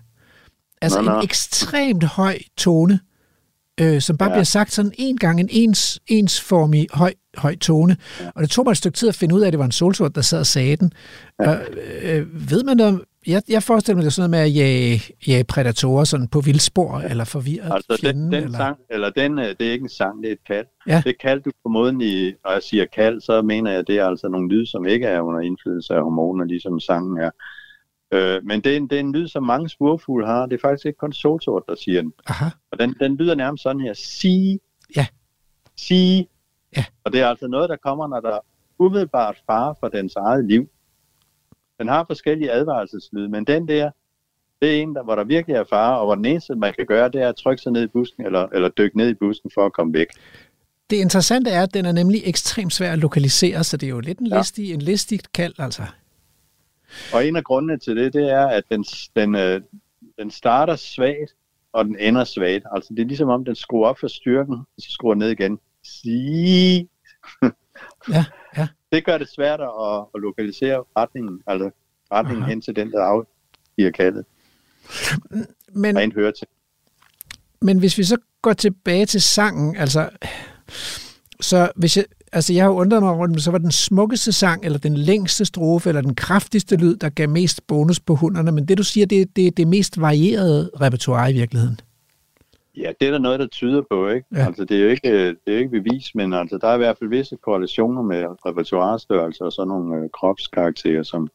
Altså 0.82 1.02
nå, 1.02 1.12
nå. 1.12 1.18
en 1.18 1.24
ekstremt 1.24 2.04
høj 2.04 2.38
tone, 2.58 2.94
øh, 2.94 3.00
som 4.00 4.18
bare 4.18 4.30
ja. 4.30 4.36
bliver 4.36 4.44
sagt 4.44 4.72
sådan 4.72 4.92
en 4.98 5.18
gang 5.18 5.40
en 5.40 5.50
ens, 5.52 6.00
ensformig 6.08 6.88
høj, 6.94 7.14
høj 7.38 7.56
tone. 7.56 7.98
Ja. 8.20 8.30
Og 8.36 8.42
det 8.42 8.50
tog 8.50 8.66
mig 8.66 8.72
et 8.72 8.78
stykke 8.78 8.96
tid 8.96 9.10
at 9.10 9.16
finde 9.16 9.36
ud 9.36 9.42
af, 9.42 9.48
at 9.48 9.54
det 9.54 9.60
var 9.60 9.66
en 9.66 9.72
solsort, 9.72 10.16
der 10.16 10.22
sad 10.22 10.40
og 10.40 10.46
sagde 10.46 10.76
den. 10.76 10.94
Ja. 11.40 11.50
Og, 11.50 11.58
øh, 12.04 12.52
ved 12.52 12.64
man 12.64 12.78
da, 12.78 12.94
jeg, 13.28 13.42
jeg 13.50 13.64
forestiller 13.64 13.96
mig, 13.96 14.02
det 14.02 14.08
er 14.08 14.12
sådan 14.12 14.30
noget 14.30 14.46
med 14.46 14.52
at 14.52 14.56
jage, 14.56 15.02
jage 15.28 15.44
predatorer 15.44 16.04
sådan 16.04 16.28
på 16.28 16.42
vildspor, 16.42 17.00
eller 17.00 17.24
forvirret 17.24 17.72
Altså 17.74 17.98
fjenden, 18.02 18.24
den, 18.24 18.32
den 18.32 18.44
eller? 18.44 18.58
sang, 18.58 18.78
eller 18.90 19.10
den, 19.10 19.40
øh, 19.40 19.46
det 19.46 19.68
er 19.68 19.72
ikke 19.72 19.84
en 19.84 19.90
sang, 19.90 20.24
det 20.24 20.28
er 20.28 20.34
et 20.34 20.48
kald. 20.48 20.66
Ja. 20.88 21.02
Det 21.06 21.16
kald, 21.22 21.42
du 21.42 21.52
på 21.64 21.70
måden 21.70 22.02
i, 22.02 22.26
når 22.26 22.52
jeg 22.52 22.64
siger 22.64 22.86
kald, 22.96 23.22
så 23.22 23.42
mener 23.42 23.72
jeg, 23.72 23.80
at 23.80 23.88
det 23.88 24.00
er 24.00 24.06
altså 24.06 24.28
nogle 24.28 24.50
lyde, 24.50 24.68
som 24.68 24.86
ikke 24.86 25.06
er 25.06 25.22
under 25.22 25.40
indflydelse 25.40 25.94
af 25.94 26.02
hormoner, 26.02 26.46
ligesom 26.46 26.80
sangen 26.80 27.18
er. 27.18 27.30
Øh, 28.14 28.46
men 28.46 28.62
det 28.62 28.72
er, 28.74 28.78
en, 28.78 28.88
det 28.88 28.96
er 28.96 29.00
en 29.00 29.12
lyd, 29.12 29.28
som 29.28 29.44
mange 29.44 29.70
spurfugle 29.70 30.26
har. 30.26 30.46
Det 30.46 30.56
er 30.56 30.62
faktisk 30.62 30.86
ikke 30.86 30.98
kun 30.98 31.14
solsort, 31.14 31.64
der 31.68 31.76
siger 31.76 32.02
den. 32.02 32.14
Aha. 32.28 32.46
Og 32.72 32.80
den, 32.80 32.96
den 33.00 33.16
lyder 33.16 33.36
nærmest 33.36 33.64
sådan 33.64 33.82
her. 33.82 33.94
Sige. 33.94 34.60
Ja. 34.96 35.06
Sige. 35.76 36.28
Ja. 36.78 36.86
Og 37.04 37.14
det 37.14 37.22
er 37.22 37.28
altså 37.28 37.48
noget, 37.48 37.70
der 37.70 37.76
kommer, 37.76 38.08
når 38.08 38.20
der 38.20 38.36
er 38.36 38.40
umiddelbart 38.80 39.38
fare 39.46 39.76
for 39.80 39.88
dens 39.88 40.16
eget 40.16 40.46
liv. 40.46 40.70
Den 41.80 41.88
har 41.88 42.06
forskellige 42.08 42.52
advarselslyde, 42.52 43.30
men 43.30 43.46
den 43.46 43.68
der, 43.68 43.92
det 44.62 44.78
er 44.78 44.82
en, 44.82 44.96
der, 44.96 45.04
hvor 45.04 45.16
der 45.16 45.24
virkelig 45.24 45.56
er 45.56 45.64
fare, 45.70 46.00
og 46.00 46.06
hvor 46.06 46.16
den 46.16 46.26
eneste, 46.26 46.56
man 46.56 46.74
kan 46.78 46.86
gøre, 46.86 47.10
det 47.10 47.22
er 47.22 47.30
at 47.30 47.36
trykke 47.36 47.62
sig 47.62 47.72
ned 47.72 47.84
i 47.84 47.88
busken, 47.88 48.26
eller, 48.26 48.48
eller 48.54 48.70
dykke 48.70 48.98
ned 48.98 49.10
i 49.10 49.14
busken 49.14 49.52
for 49.54 49.66
at 49.66 49.74
komme 49.74 49.94
væk. 49.94 50.08
Det 50.90 50.98
interessante 50.98 51.50
er, 51.50 51.64
at 51.64 51.74
den 51.74 51.86
er 51.86 51.92
nemlig 51.92 52.22
ekstremt 52.26 52.74
svær 52.74 52.92
at 52.92 53.00
lokalisere, 53.00 53.64
så 53.64 53.78
det 53.78 53.88
er 53.88 53.92
jo 53.92 54.00
lidt 54.00 54.20
en 54.20 54.28
ja. 54.28 54.38
listig, 54.38 54.74
en 54.74 54.82
listig 54.82 55.20
kald, 55.34 55.54
altså. 55.58 55.84
Og 57.14 57.28
en 57.28 57.36
af 57.36 57.44
grundene 57.44 57.80
til 57.80 57.96
det, 57.96 58.14
det 58.14 58.32
er, 58.32 58.48
at 58.48 58.64
den, 58.72 58.86
den, 59.16 59.36
øh, 59.36 59.62
den 60.20 60.32
starter 60.32 60.76
svagt, 60.76 61.36
og 61.74 61.86
den 61.86 62.00
ender 62.00 62.24
svagt. 62.24 62.66
Altså 62.72 62.94
det 62.94 63.00
er 63.00 63.08
ligesom 63.08 63.30
om, 63.30 63.46
den 63.46 63.56
skruer 63.56 63.88
op 63.88 64.00
for 64.00 64.08
styrken, 64.08 64.54
og 64.54 64.80
så 64.80 64.92
skruer 64.92 65.16
ned 65.16 65.30
igen. 65.30 65.60
Sige. 65.84 66.90
ja, 68.10 68.26
ja. 68.58 68.68
Det 68.92 69.06
gør 69.06 69.18
det 69.18 69.30
svært 69.30 69.62
at, 69.62 70.06
at 70.16 70.22
lokalisere 70.22 70.84
retningen, 70.98 71.42
altså 71.48 71.70
retningen 72.12 72.44
Aha. 72.44 72.50
hen 72.50 72.62
til 72.62 72.76
den, 72.76 72.92
der 72.92 73.04
afgiver 73.04 73.92
kaldet. 73.92 74.26
Men, 75.74 75.98
Rent 75.98 76.14
høre 76.14 76.32
til. 76.32 76.48
Men 77.62 77.80
hvis 77.80 77.98
vi 77.98 78.04
så 78.04 78.18
går 78.42 78.54
tilbage 78.54 79.06
til 79.06 79.22
sangen, 79.22 79.76
altså, 79.76 80.10
så 81.42 81.72
hvis 81.76 81.98
jeg, 81.98 82.06
altså 82.34 82.54
jeg 82.54 82.64
har 82.64 82.72
undret 82.72 83.04
mig 83.04 83.16
rundt, 83.16 83.42
så 83.42 83.52
var 83.52 83.58
den 83.58 83.72
smukkeste 83.72 84.32
sang, 84.32 84.66
eller 84.66 84.80
den 84.80 84.98
længste 84.98 85.46
strofe, 85.46 85.90
eller 85.90 86.02
den 86.02 86.16
kraftigste 86.16 86.76
lyd, 86.76 86.96
der 86.96 87.10
gav 87.10 87.30
mest 87.30 87.68
bonus 87.68 88.00
på 88.00 88.16
hunderne. 88.16 88.52
Men 88.52 88.68
det 88.68 88.78
du 88.78 88.84
siger, 88.84 89.06
det 89.06 89.22
er 89.22 89.26
det, 89.36 89.58
det 89.58 89.68
mest 89.68 90.02
varierede 90.02 90.70
repertoire 90.82 91.32
i 91.32 91.34
virkeligheden. 91.34 91.80
Ja, 92.78 92.92
det 93.00 93.08
er 93.08 93.12
der 93.12 93.20
noget, 93.20 93.40
der 93.40 93.48
tyder 93.48 93.82
på, 93.92 94.08
ikke? 94.08 94.28
Ja. 94.36 94.46
Altså, 94.46 94.66
det 94.66 94.78
er 94.78 94.84
jo 94.84 94.90
ikke, 94.90 95.28
det 95.28 95.38
er 95.48 95.52
jo 95.52 95.58
ikke 95.58 95.82
bevis, 95.82 96.16
men 96.16 96.34
altså, 96.34 96.58
der 96.58 96.68
er 96.68 96.76
i 96.76 96.78
hvert 96.78 96.98
fald 97.00 97.10
visse 97.10 97.38
korrelationer 97.44 98.02
med 98.02 98.26
repertoirestørrelse 98.46 99.44
og 99.44 99.52
sådan 99.52 99.68
nogle 99.68 99.96
øh, 99.96 100.10
kropskarakterer, 100.14 101.04
som, 101.04 101.28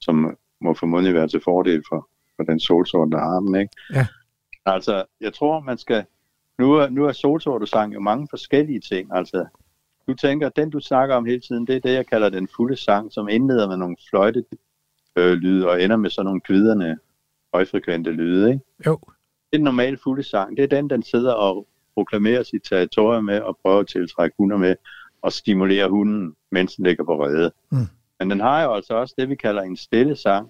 som 0.00 0.36
må 0.60 0.74
formodentlig 0.74 1.14
være 1.14 1.28
til 1.28 1.40
fordel 1.44 1.82
for, 1.88 2.08
for 2.36 2.42
den 2.42 2.60
solsort, 2.60 3.08
der 3.12 3.18
har 3.18 3.40
dem, 3.40 3.54
ikke? 3.54 3.72
Ja. 3.94 4.06
Altså, 4.66 5.04
jeg 5.20 5.34
tror, 5.34 5.60
man 5.60 5.78
skal... 5.78 6.04
Nu 6.58 6.72
er, 6.72 6.88
nu 6.88 7.04
er 7.04 7.12
solsortesang 7.12 7.94
jo 7.94 8.00
mange 8.00 8.26
forskellige 8.30 8.80
ting. 8.80 9.10
Altså, 9.14 9.44
du 10.08 10.14
tænker, 10.14 10.48
den 10.48 10.70
du 10.70 10.80
snakker 10.80 11.14
om 11.14 11.24
hele 11.24 11.40
tiden, 11.40 11.66
det 11.66 11.76
er 11.76 11.80
det, 11.80 11.92
jeg 11.92 12.06
kalder 12.06 12.28
den 12.28 12.48
fulde 12.56 12.76
sang, 12.76 13.12
som 13.12 13.28
indleder 13.28 13.68
med 13.68 13.76
nogle 13.76 13.96
fløjte 14.10 14.44
øh, 15.16 15.32
lyde 15.32 15.68
og 15.68 15.82
ender 15.82 15.96
med 15.96 16.10
sådan 16.10 16.26
nogle 16.26 16.40
kviderne, 16.40 16.98
højfrekvente 17.54 18.10
lyde, 18.10 18.48
ikke? 18.48 18.64
Jo. 18.86 18.98
Det 19.50 19.52
er 19.52 19.56
den 19.56 19.64
normale 19.64 19.98
fulde 19.98 20.22
sang. 20.22 20.56
Det 20.56 20.62
er 20.62 20.66
den, 20.66 20.90
den 20.90 21.02
sidder 21.02 21.32
og 21.32 21.66
proklamerer 21.94 22.42
sit 22.42 22.62
territorium 22.62 23.24
med 23.24 23.40
og 23.40 23.58
prøver 23.62 23.80
at 23.80 23.86
tiltrække 23.86 24.36
hunder 24.38 24.56
med 24.56 24.76
og 25.22 25.32
stimulere 25.32 25.88
hunden, 25.88 26.36
mens 26.50 26.74
den 26.74 26.84
ligger 26.84 27.04
på 27.04 27.24
rede. 27.24 27.52
Mm. 27.70 27.78
Men 28.18 28.30
den 28.30 28.40
har 28.40 28.62
jo 28.62 28.74
altså 28.74 28.94
også 28.94 29.14
det, 29.18 29.28
vi 29.28 29.34
kalder 29.34 29.62
en 29.62 29.76
stille 29.76 30.16
sang, 30.16 30.48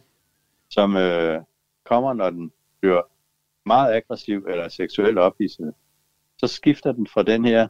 som 0.70 0.96
øh, 0.96 1.40
kommer, 1.84 2.12
når 2.12 2.30
den 2.30 2.52
bliver 2.80 3.02
meget 3.66 3.94
aggressiv 3.94 4.46
eller 4.48 4.68
seksuelt 4.68 5.18
ophidset. 5.18 5.74
Så 6.38 6.46
skifter 6.46 6.92
den 6.92 7.07
fra 7.07 7.22
den 7.22 7.44
her 7.44 7.68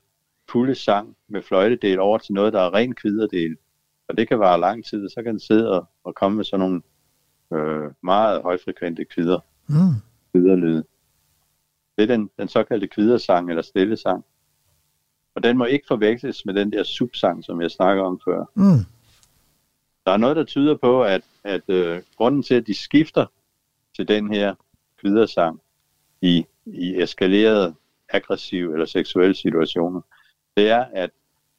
fulde 0.50 0.74
sang 0.74 1.16
med 1.28 1.42
fløjtedel 1.42 1.98
over 1.98 2.18
til 2.18 2.34
noget, 2.34 2.52
der 2.52 2.60
er 2.60 2.74
ren 2.74 2.94
kviderdel. 2.94 3.56
Og 4.08 4.16
det 4.16 4.28
kan 4.28 4.38
vare 4.38 4.60
lang 4.60 4.84
tid, 4.84 5.08
så 5.08 5.22
kan 5.22 5.32
den 5.32 5.40
sidde 5.40 5.70
og, 5.70 5.86
og 6.04 6.14
komme 6.14 6.36
med 6.36 6.44
sådan 6.44 6.60
nogle 6.60 6.82
øh, 7.52 7.90
meget 8.02 8.42
højfrekvente 8.42 9.04
kvider. 9.04 9.40
Mm. 9.66 9.94
Kviderlyde. 10.32 10.84
Det 11.96 12.02
er 12.02 12.06
den, 12.06 12.30
den 12.38 12.48
såkaldte 12.48 12.88
kvidersang 12.88 13.50
eller 13.50 13.62
stillesang. 13.62 14.24
Og 15.34 15.42
den 15.42 15.58
må 15.58 15.64
ikke 15.64 15.84
forveksles 15.88 16.46
med 16.46 16.54
den 16.54 16.72
der 16.72 16.82
subsang, 16.82 17.44
som 17.44 17.60
jeg 17.60 17.70
snakker 17.70 18.02
om 18.02 18.20
før. 18.24 18.44
Mm. 18.54 18.84
Der 20.06 20.12
er 20.12 20.16
noget, 20.16 20.36
der 20.36 20.44
tyder 20.44 20.76
på, 20.76 21.02
at, 21.04 21.24
at 21.44 21.62
øh, 21.68 22.02
grunden 22.16 22.42
til, 22.42 22.54
at 22.54 22.66
de 22.66 22.74
skifter 22.74 23.26
til 23.96 24.08
den 24.08 24.34
her 24.34 24.54
kvidersang 25.00 25.60
i, 26.20 26.46
i 26.66 27.02
eskalerede, 27.02 27.74
aggressive 28.08 28.72
eller 28.72 28.86
seksuelle 28.86 29.34
situationer, 29.34 30.00
det 30.56 30.70
er, 30.70 30.84
at 30.92 31.10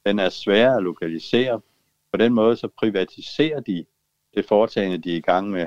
den 0.06 0.18
er 0.18 0.28
svær 0.28 0.74
at 0.76 0.82
lokalisere. 0.82 1.60
På 2.12 2.16
den 2.16 2.34
måde 2.34 2.56
så 2.56 2.68
privatiserer 2.78 3.60
de 3.60 3.84
det 4.34 4.44
foretagende, 4.46 4.98
de 4.98 5.12
er 5.12 5.16
i 5.16 5.20
gang 5.20 5.50
med. 5.50 5.66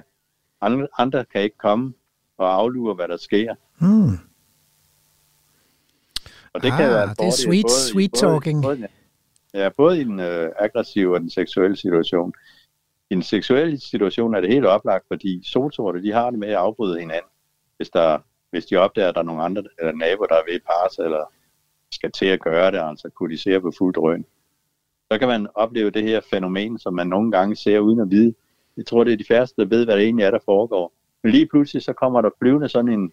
Andre, 0.97 1.25
kan 1.25 1.41
ikke 1.41 1.57
komme 1.57 1.93
og 2.37 2.53
aflure, 2.53 2.93
hvad 2.93 3.07
der 3.07 3.17
sker. 3.17 3.55
Mm. 3.79 4.17
Og 6.53 6.63
det 6.63 6.71
Ah, 6.71 6.77
kan 6.77 6.89
være 6.89 7.03
en 7.03 7.09
det 7.09 7.27
er 7.27 7.31
sweet- 7.31 7.63
både, 7.63 7.87
sweet 7.91 8.11
både, 8.11 8.33
talking. 8.33 8.63
Både, 8.63 8.87
ja, 9.53 9.69
både 9.69 10.01
i 10.01 10.03
den 10.03 10.19
øh, 10.19 10.49
aggressive 10.59 11.13
og 11.13 11.19
den 11.19 11.29
seksuelle 11.29 11.77
situation. 11.77 12.33
I 13.09 13.13
den 13.15 13.23
seksuelle 13.23 13.79
situation 13.79 14.35
er 14.35 14.41
det 14.41 14.49
helt 14.53 14.65
oplagt, 14.65 15.05
fordi 15.07 15.41
solsorte, 15.51 16.03
de 16.03 16.11
har 16.11 16.29
det 16.29 16.39
med 16.39 16.47
at 16.47 16.55
afbryde 16.55 16.99
hinanden, 16.99 17.29
hvis, 17.77 17.89
der, 17.89 18.19
hvis 18.49 18.65
de 18.65 18.75
opdager, 18.75 19.09
at 19.09 19.15
der 19.15 19.21
er 19.21 19.25
nogle 19.25 19.43
andre 19.43 19.63
eller 19.79 19.91
naboer, 19.93 20.27
der 20.27 20.35
er 20.35 20.43
ved 20.51 20.59
at 20.85 20.93
sig, 20.95 21.03
eller 21.05 21.33
skal 21.91 22.11
til 22.11 22.25
at 22.25 22.39
gøre 22.39 22.71
det, 22.71 22.79
altså 22.79 23.09
kunne 23.09 23.33
de 23.33 23.37
se 23.37 23.59
på 23.59 23.71
fuld 23.77 23.93
drøn. 23.93 24.25
Så 25.11 25.19
kan 25.19 25.27
man 25.27 25.47
opleve 25.55 25.89
det 25.89 26.03
her 26.03 26.21
fænomen, 26.29 26.79
som 26.79 26.93
man 26.93 27.07
nogle 27.07 27.31
gange 27.31 27.55
ser 27.55 27.79
uden 27.79 27.99
at 27.99 28.11
vide. 28.11 28.33
Jeg 28.77 28.85
tror, 28.85 29.03
det 29.03 29.13
er 29.13 29.17
de 29.17 29.25
færreste, 29.27 29.61
der 29.61 29.67
ved, 29.67 29.85
hvad 29.85 29.95
det 29.95 30.03
egentlig 30.03 30.23
er, 30.23 30.31
der 30.31 30.39
foregår. 30.45 30.93
Men 31.23 31.31
lige 31.31 31.47
pludselig 31.47 31.83
så 31.83 31.93
kommer 31.93 32.21
der 32.21 32.29
flyvende 32.39 32.69
sådan 32.69 32.91
en, 32.91 33.11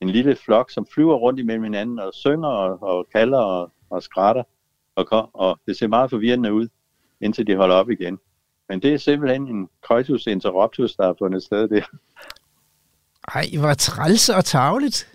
en 0.00 0.10
lille 0.10 0.36
flok, 0.36 0.70
som 0.70 0.86
flyver 0.94 1.14
rundt 1.14 1.40
imellem 1.40 1.62
hinanden 1.62 1.98
og 1.98 2.14
synger 2.14 2.48
og, 2.48 2.82
og 2.82 3.06
kalder 3.12 3.38
og, 3.38 3.72
og 3.90 4.02
skrætter. 4.02 4.42
Og, 4.96 5.30
og 5.32 5.60
det 5.66 5.78
ser 5.78 5.86
meget 5.86 6.10
forvirrende 6.10 6.52
ud, 6.52 6.68
indtil 7.20 7.46
de 7.46 7.56
holder 7.56 7.74
op 7.74 7.90
igen. 7.90 8.18
Men 8.68 8.82
det 8.82 8.94
er 8.94 8.98
simpelthen 8.98 9.48
en 9.48 9.68
coitus 9.82 10.26
interruptus, 10.26 10.94
der 10.94 11.08
er 11.08 11.14
fundet 11.18 11.42
sted 11.42 11.68
der. 11.68 11.82
Ej, 13.34 13.44
hvor 13.60 13.74
træls 13.74 14.28
og 14.28 14.44
tavligt. 14.44 15.11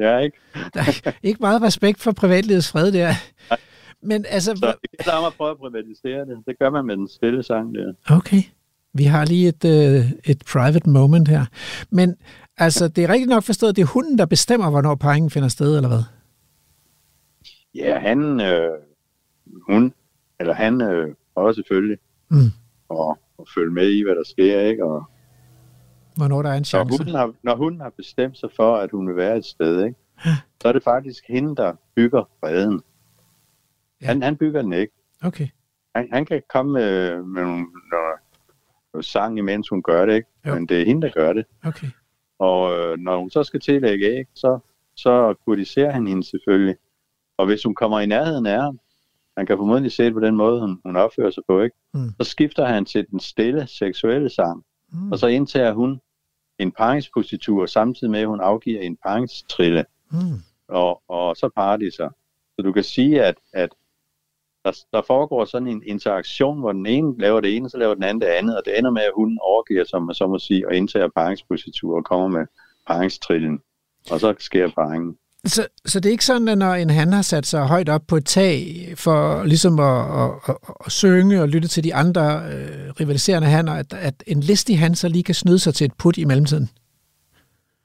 Ja, 0.00 0.18
ikke? 0.18 0.36
Der 0.74 0.80
er 0.80 1.12
ikke 1.22 1.38
meget 1.40 1.62
respekt 1.62 2.00
for 2.00 2.12
privatlivets 2.12 2.70
fred 2.70 2.92
der. 2.92 3.12
Men 4.02 4.24
altså, 4.28 4.56
Så 4.56 4.74
det 4.82 4.90
gælder 5.04 5.18
om 5.18 5.24
at 5.24 5.32
prøve 5.36 5.50
at 5.50 5.58
privatisere 5.58 6.20
det. 6.20 6.38
Det 6.46 6.58
gør 6.58 6.70
man 6.70 6.84
med 6.86 6.96
den 6.96 7.08
stille 7.08 7.42
sang 7.42 7.74
der. 7.74 7.92
okay. 8.10 8.42
Vi 8.96 9.04
har 9.04 9.24
lige 9.24 9.48
et, 9.48 9.64
øh, 9.64 10.10
et 10.24 10.42
private 10.52 10.90
moment 10.90 11.28
her. 11.28 11.44
Men 11.90 12.16
altså, 12.56 12.88
det 12.88 13.04
er 13.04 13.08
rigtigt 13.08 13.28
nok 13.28 13.42
forstået, 13.42 13.76
det 13.76 13.82
er 13.82 13.86
hunden, 13.86 14.18
der 14.18 14.26
bestemmer, 14.26 14.70
hvornår 14.70 14.94
parringen 14.94 15.30
finder 15.30 15.48
sted, 15.48 15.76
eller 15.76 15.88
hvad? 15.88 16.02
Ja, 17.74 17.98
han, 17.98 18.40
øh, 18.40 18.70
hun, 19.68 19.92
eller 20.40 20.54
han 20.54 20.80
øh, 20.82 21.14
prøver 21.34 21.52
selvfølgelig 21.52 21.98
Mm. 22.28 22.38
at, 22.90 23.16
at 23.38 23.44
følge 23.54 23.70
med 23.72 23.90
i, 23.90 24.02
hvad 24.02 24.14
der 24.14 24.24
sker, 24.24 24.60
ikke? 24.60 24.84
Og 24.84 25.04
Hvornår 26.16 26.42
der 26.42 26.50
er 26.50 26.54
en 26.54 26.60
når 26.60 26.64
chance. 26.64 26.98
hunden, 26.98 27.14
har, 27.14 27.32
når 27.42 27.56
hunden 27.56 27.80
har 27.80 27.90
bestemt 27.90 28.38
sig 28.38 28.48
for, 28.56 28.76
at 28.76 28.90
hun 28.90 29.08
vil 29.08 29.16
være 29.16 29.36
et 29.36 29.44
sted, 29.44 29.84
ikke? 29.84 29.98
så 30.62 30.68
er 30.68 30.72
det 30.72 30.82
faktisk 30.82 31.24
hende, 31.28 31.56
der 31.56 31.74
bygger 31.96 32.24
reden. 32.42 32.82
Ja. 34.02 34.06
Han, 34.06 34.22
han 34.22 34.36
bygger 34.36 34.62
den 34.62 34.72
ikke. 34.72 34.92
Okay. 35.22 35.48
Han, 35.94 36.08
han 36.12 36.26
kan 36.26 36.42
komme 36.48 36.72
med, 36.72 37.10
med 37.22 37.42
nogle, 37.42 37.66
nogle, 37.66 38.16
nogle 38.92 39.04
sang, 39.04 39.38
imens 39.38 39.68
hun 39.68 39.82
gør 39.82 40.06
det, 40.06 40.14
ikke? 40.14 40.28
Jo. 40.46 40.54
men 40.54 40.66
det 40.66 40.80
er 40.80 40.86
hende, 40.86 41.06
der 41.06 41.12
gør 41.12 41.32
det. 41.32 41.44
Okay. 41.64 41.86
Og 42.38 42.78
øh, 42.78 42.98
når 42.98 43.18
hun 43.18 43.30
så 43.30 43.44
skal 43.44 43.60
tillægge 43.60 44.06
æg, 44.06 44.26
så, 44.34 44.58
så 44.96 45.34
kurdiserer 45.44 45.92
han 45.92 46.06
hende 46.06 46.24
selvfølgelig. 46.24 46.76
Og 47.38 47.46
hvis 47.46 47.62
hun 47.62 47.74
kommer 47.74 48.00
i 48.00 48.06
nærheden 48.06 48.46
af 48.46 48.62
ham, 48.62 48.80
han 49.36 49.46
kan 49.46 49.56
formodentlig 49.56 49.92
se 49.92 50.04
det 50.04 50.12
på 50.12 50.20
den 50.20 50.36
måde, 50.36 50.60
hun, 50.60 50.80
hun 50.84 50.96
opfører 50.96 51.30
sig 51.30 51.42
på, 51.48 51.62
ikke? 51.62 51.76
Mm. 51.94 52.10
så 52.20 52.24
skifter 52.24 52.66
han 52.66 52.84
til 52.84 53.06
den 53.10 53.20
stille 53.20 53.66
seksuelle 53.66 54.30
sang. 54.30 54.64
Mm. 54.94 55.12
Og 55.12 55.18
så 55.18 55.26
indtager 55.26 55.72
hun 55.72 56.00
en 56.58 56.72
paringspositur, 56.72 57.66
samtidig 57.66 58.10
med, 58.10 58.20
at 58.20 58.26
hun 58.26 58.40
afgiver 58.40 58.80
en 58.80 58.96
paringstrille, 58.96 59.84
Mm. 60.10 60.40
og, 60.68 61.02
og 61.08 61.36
så 61.36 61.48
parer 61.56 61.76
de 61.76 61.90
sig. 61.96 62.10
Så 62.56 62.62
du 62.62 62.72
kan 62.72 62.84
sige, 62.84 63.22
at, 63.24 63.34
at 63.52 63.70
der, 64.64 64.72
der 64.92 65.02
foregår 65.02 65.44
sådan 65.44 65.68
en 65.68 65.82
interaktion, 65.86 66.60
hvor 66.60 66.72
den 66.72 66.86
ene 66.86 67.18
laver 67.18 67.40
det 67.40 67.56
ene, 67.56 67.70
så 67.70 67.78
laver 67.78 67.94
den 67.94 68.02
anden 68.02 68.20
det 68.20 68.26
andet, 68.26 68.56
og 68.56 68.62
det 68.64 68.78
ender 68.78 68.90
med, 68.90 69.02
at 69.02 69.12
hun 69.14 69.38
overgiver 69.42 69.84
sig, 69.84 70.02
man 70.02 70.14
så 70.14 70.26
må 70.26 70.38
sige, 70.38 70.68
og 70.68 70.74
indtager 70.74 71.08
paringspositur 71.16 71.96
og 71.96 72.04
kommer 72.04 72.28
med 72.28 72.46
paringstrillen. 72.86 73.60
Og 74.10 74.20
så 74.20 74.34
sker 74.38 74.70
parringen. 74.70 75.18
Så, 75.46 75.66
så 75.84 76.00
det 76.00 76.08
er 76.08 76.10
ikke 76.10 76.24
sådan, 76.24 76.48
at 76.48 76.58
når 76.58 76.74
en 76.74 76.90
han 76.90 77.12
har 77.12 77.22
sat 77.22 77.46
sig 77.46 77.66
højt 77.66 77.88
op 77.88 78.02
på 78.08 78.16
et 78.16 78.26
tag 78.26 78.84
for 78.96 79.44
ligesom 79.44 79.78
at, 79.78 80.22
at, 80.22 80.30
at, 80.48 80.56
at 80.86 80.92
synge 80.92 81.42
og 81.42 81.48
lytte 81.48 81.68
til 81.68 81.84
de 81.84 81.94
andre 81.94 82.42
øh, 82.52 82.90
rivaliserende 83.00 83.48
hanner, 83.48 83.72
at, 83.72 83.92
at 83.92 84.24
en 84.26 84.40
listig 84.40 84.78
han 84.78 84.94
så 84.94 85.08
lige 85.08 85.22
kan 85.24 85.34
snyde 85.34 85.58
sig 85.58 85.74
til 85.74 85.84
et 85.84 85.92
put 85.98 86.18
i 86.18 86.24
mellemtiden? 86.24 86.70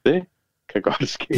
Det 0.06 0.24
kan 0.72 0.82
godt 0.82 1.08
ske. 1.08 1.34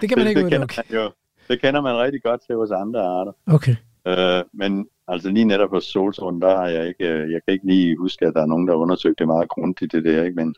Det 0.00 0.08
kan 0.08 0.18
man 0.18 0.26
ikke 0.26 0.42
det, 0.42 0.50
kender 0.50 0.66
udelukke. 0.66 0.82
man 0.90 1.00
jo. 1.02 1.10
Det 1.48 1.60
kender 1.60 1.80
man 1.80 1.96
rigtig 1.96 2.22
godt 2.22 2.40
til 2.46 2.56
hos 2.56 2.70
andre 2.70 3.00
arter. 3.00 3.32
Okay. 3.46 3.76
Øh, 4.06 4.44
men 4.52 4.86
altså 5.08 5.30
lige 5.30 5.44
netop 5.44 5.70
hos 5.70 5.84
solsorten, 5.84 6.40
der 6.42 6.56
har 6.56 6.68
jeg 6.68 6.88
ikke, 6.88 7.08
øh, 7.08 7.32
jeg 7.32 7.40
kan 7.46 7.54
ikke 7.54 7.66
lige 7.66 7.96
huske, 7.96 8.26
at 8.26 8.34
der 8.34 8.42
er 8.42 8.46
nogen, 8.46 8.66
der 8.66 8.72
har 8.72 8.78
undersøgt 8.78 9.18
det 9.18 9.26
meget 9.26 9.48
grundigt, 9.48 9.92
det 9.92 10.04
der, 10.04 10.24
ikke? 10.24 10.36
Men, 10.36 10.54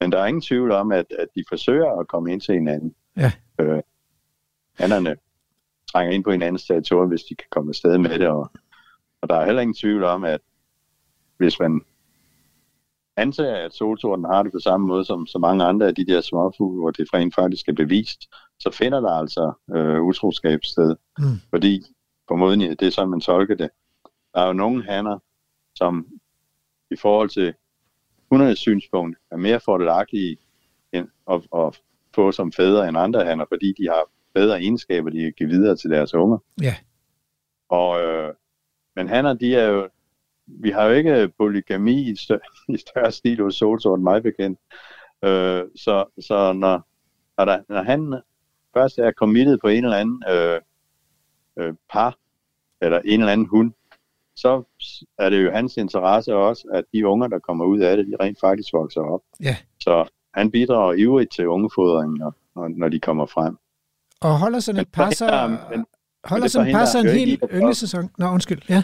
men 0.00 0.12
der 0.12 0.18
er 0.18 0.26
ingen 0.26 0.42
tvivl 0.42 0.72
om, 0.72 0.92
at, 0.92 1.06
at 1.18 1.26
de 1.34 1.44
forsøger 1.48 2.00
at 2.00 2.08
komme 2.08 2.32
ind 2.32 2.40
til 2.40 2.54
hinanden. 2.54 2.94
Ja. 3.16 3.32
Øh, 3.60 3.82
hannerne 4.80 5.16
trænger 5.92 6.12
ind 6.14 6.24
på 6.24 6.30
hinandens 6.30 6.66
territorium, 6.66 7.08
hvis 7.08 7.22
de 7.22 7.34
kan 7.34 7.46
komme 7.50 7.68
afsted 7.70 7.98
med 7.98 8.18
det, 8.18 8.28
og, 8.28 8.50
og 9.22 9.28
der 9.28 9.34
er 9.34 9.44
heller 9.44 9.62
ingen 9.62 9.74
tvivl 9.74 10.04
om, 10.04 10.24
at 10.24 10.40
hvis 11.36 11.58
man 11.60 11.80
antager, 13.16 13.56
at 13.56 13.74
solsorten 13.74 14.24
har 14.24 14.42
det 14.42 14.52
på 14.52 14.58
samme 14.58 14.86
måde 14.86 15.04
som 15.04 15.26
så 15.26 15.38
mange 15.38 15.64
andre 15.64 15.86
af 15.86 15.94
de 15.94 16.06
der 16.06 16.20
småfugle, 16.20 16.80
hvor 16.80 16.90
det 16.90 17.14
rent 17.14 17.34
faktisk 17.34 17.68
er 17.68 17.72
bevist, 17.72 18.20
så 18.58 18.70
finder 18.72 19.00
der 19.00 19.10
altså 19.10 19.52
øh, 19.76 20.02
utroskab 20.02 20.64
sted. 20.64 20.96
Mm. 21.18 21.24
Fordi 21.50 21.82
formodentlig, 22.28 22.80
det 22.80 22.86
er 22.86 22.92
sådan, 22.92 23.10
man 23.10 23.20
tolker 23.20 23.54
det. 23.54 23.70
Der 24.34 24.40
er 24.40 24.46
jo 24.46 24.52
nogle 24.52 24.84
hanner, 24.84 25.18
som 25.74 26.06
i 26.90 26.96
forhold 26.96 27.28
til 27.28 27.54
hundernes 28.30 28.58
synspunkt 28.58 29.18
er 29.30 29.36
mere 29.36 29.60
fordelagtige 29.60 30.36
end 30.92 31.08
at, 31.30 31.40
at 31.56 31.80
få 32.14 32.32
som 32.32 32.52
fædre 32.52 32.88
end 32.88 32.98
andre 32.98 33.24
hanner, 33.24 33.44
fordi 33.48 33.74
de 33.78 33.88
har 33.88 34.04
bedre 34.34 34.58
egenskaber, 34.58 35.10
de 35.10 35.22
kan 35.22 35.32
give 35.36 35.48
videre 35.48 35.76
til 35.76 35.90
deres 35.90 36.14
unger. 36.14 36.38
Ja. 36.62 36.74
Og, 37.68 38.00
øh, 38.00 38.34
men 38.96 39.08
hanner, 39.08 39.32
de 39.32 39.54
er 39.56 39.68
jo, 39.68 39.88
vi 40.46 40.70
har 40.70 40.84
jo 40.84 40.92
ikke 40.92 41.32
polygami 41.38 42.10
i, 42.10 42.16
større, 42.16 42.40
i 42.74 42.76
større 42.76 43.12
stil 43.12 43.42
hos 43.42 43.54
solsorten, 43.54 44.04
mig 44.04 44.22
bekendt. 44.22 44.58
Øh, 45.24 45.62
så, 45.76 46.04
så 46.20 46.52
når, 46.52 46.86
når, 47.38 47.44
der, 47.44 47.62
når 47.68 47.82
han 47.82 48.20
først 48.74 48.98
er 48.98 49.12
committed 49.12 49.58
på 49.58 49.68
en 49.68 49.84
eller 49.84 49.96
anden 49.96 50.22
øh, 50.30 50.60
øh, 51.56 51.74
par, 51.92 52.18
eller 52.80 53.00
en 53.04 53.20
eller 53.20 53.32
anden 53.32 53.46
hund, 53.46 53.72
så 54.36 54.62
er 55.18 55.30
det 55.30 55.44
jo 55.44 55.50
hans 55.50 55.76
interesse 55.76 56.34
også, 56.34 56.68
at 56.72 56.84
de 56.92 57.06
unger, 57.06 57.26
der 57.26 57.38
kommer 57.38 57.64
ud 57.64 57.80
af 57.80 57.96
det, 57.96 58.06
de 58.06 58.16
rent 58.20 58.40
faktisk 58.40 58.72
vokser 58.72 59.00
op. 59.00 59.20
Ja. 59.40 59.56
Så 59.80 60.08
han 60.34 60.50
bidrager 60.50 60.92
ivrigt 60.92 61.32
til 61.32 61.48
ungefodringen, 61.48 62.18
når, 62.18 62.68
når 62.68 62.88
de 62.88 63.00
kommer 63.00 63.26
frem. 63.26 63.56
Og 64.20 64.38
holder 64.38 64.60
sådan 64.60 64.80
et 64.80 64.88
par 64.88 65.48
men- 65.70 65.86
holder 66.24 66.48
sådan 66.48 66.68
et 66.68 66.74
par 66.74 66.96
en 67.00 67.06
hel 67.08 67.38
ynglesæson? 67.54 68.10
Nå, 68.18 68.26
undskyld. 68.28 68.62
Ja. 68.68 68.82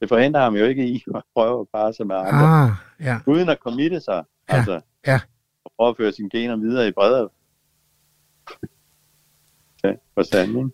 Det 0.00 0.08
forhindrer 0.08 0.40
ham 0.42 0.56
jo 0.56 0.64
ikke 0.64 0.86
i 0.88 1.04
at 1.14 1.22
prøve 1.34 1.60
at 1.60 1.66
parre 1.74 1.92
sig 1.92 2.06
med 2.06 2.16
andre, 2.16 2.62
Ah, 2.64 2.70
ja. 3.00 3.18
uden 3.26 3.48
at 3.48 3.58
committe 3.58 4.00
sig. 4.00 4.24
Ja, 4.50 4.56
Altså, 4.56 4.80
ja. 5.06 5.20
Og 5.64 5.72
prøve 5.78 5.90
at 5.90 5.96
føre 5.96 6.12
sine 6.12 6.30
gener 6.30 6.56
videre 6.56 6.88
i 6.88 6.92
bredere 6.92 7.28
ja, 9.84 9.92
forstand, 10.14 10.48
ikke? 10.58 10.70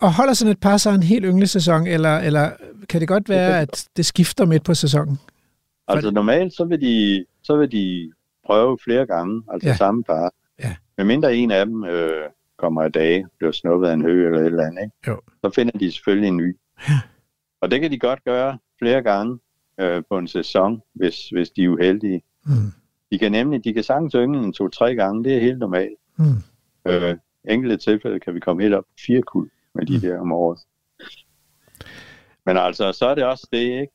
Og 0.00 0.14
holder 0.14 0.32
sådan 0.32 0.52
et 0.52 0.60
par 0.60 0.76
så 0.76 0.90
en 0.90 1.02
hel 1.02 1.24
ynglesæson, 1.24 1.86
eller, 1.86 2.18
eller 2.18 2.50
kan 2.88 3.00
det 3.00 3.08
godt 3.08 3.28
være, 3.28 3.60
at 3.60 3.88
det 3.96 4.06
skifter 4.06 4.44
midt 4.46 4.64
på 4.64 4.74
sæsonen? 4.74 5.18
Altså 5.88 6.10
normalt, 6.10 6.52
så 6.54 6.64
vil 6.64 6.80
de, 6.80 7.24
så 7.42 7.56
vil 7.56 7.72
de 7.72 8.12
prøve 8.46 8.78
flere 8.84 9.06
gange, 9.06 9.42
altså 9.52 9.66
Ja. 9.68 9.72
ja. 9.72 9.76
samme 9.76 10.02
par. 10.04 10.32
Ja. 10.58 10.76
Men 10.98 11.06
mindre 11.06 11.36
en 11.36 11.50
af 11.50 11.66
dem 11.66 11.84
øh, 11.84 12.22
kommer 12.58 12.82
af 12.82 12.92
dage, 12.92 13.26
bliver 13.38 13.52
snuppet 13.52 13.88
af 13.88 13.94
en 13.94 14.02
hø 14.02 14.26
eller 14.26 14.40
et 14.40 14.46
eller 14.46 14.66
andet, 14.66 14.82
ikke? 14.82 14.94
Jo. 15.10 15.20
så 15.44 15.50
finder 15.54 15.78
de 15.78 15.92
selvfølgelig 15.92 16.28
en 16.28 16.36
ny. 16.36 16.56
Ja. 16.88 17.00
Og 17.60 17.70
det 17.70 17.80
kan 17.80 17.90
de 17.90 17.98
godt 17.98 18.24
gøre 18.24 18.58
flere 18.78 19.02
gange 19.02 19.38
øh, 19.80 20.02
på 20.10 20.18
en 20.18 20.28
sæson, 20.28 20.82
hvis, 20.94 21.28
hvis 21.28 21.50
de 21.50 21.64
er 21.64 21.68
uheldige. 21.68 22.22
Mm. 22.44 22.72
De 23.12 23.18
kan 23.18 23.32
nemlig, 23.32 23.64
de 23.64 23.72
kan 23.74 23.82
sagtens 23.82 24.12
yngle 24.12 24.44
en 24.44 24.52
to-tre 24.52 24.94
gange, 24.94 25.24
det 25.24 25.36
er 25.36 25.40
helt 25.40 25.58
normalt. 25.58 25.98
Mm. 26.16 26.24
Øh, 26.92 27.16
enkelte 27.48 27.76
tilfælde 27.76 28.20
kan 28.20 28.34
vi 28.34 28.40
komme 28.40 28.62
helt 28.62 28.74
op 28.74 28.84
på 28.84 28.94
fire 29.06 29.22
kuld 29.22 29.50
med 29.74 29.86
de 29.86 29.94
Mm. 29.94 30.00
der 30.00 30.20
om 30.20 30.32
året. 30.32 30.58
Men 32.46 32.56
altså, 32.56 32.92
så 32.92 33.06
er 33.06 33.14
det 33.14 33.24
også 33.24 33.48
det, 33.52 33.58
ikke? 33.58 33.92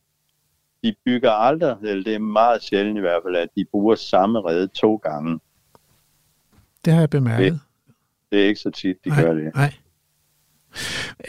De 0.83 0.95
bygger 1.05 1.31
aldrig, 1.31 1.77
eller 1.83 2.03
det 2.03 2.15
er 2.15 2.19
meget 2.19 2.61
sjældent 2.63 2.97
i 2.97 3.01
hvert 3.01 3.21
fald, 3.25 3.35
at 3.35 3.49
de 3.57 3.65
bruger 3.71 3.95
samme 3.95 4.41
rede 4.41 4.67
to 4.67 4.95
gange. 4.95 5.39
Det 6.85 6.93
har 6.93 6.99
jeg 6.99 7.09
bemærket. 7.09 7.59
Det 8.33 8.41
er 8.43 8.47
ikke 8.47 8.59
så 8.59 8.69
tit, 8.71 8.95
de 9.05 9.09
nej, 9.09 9.21
gør 9.23 9.33
det. 9.33 9.55
Nej. 9.55 9.73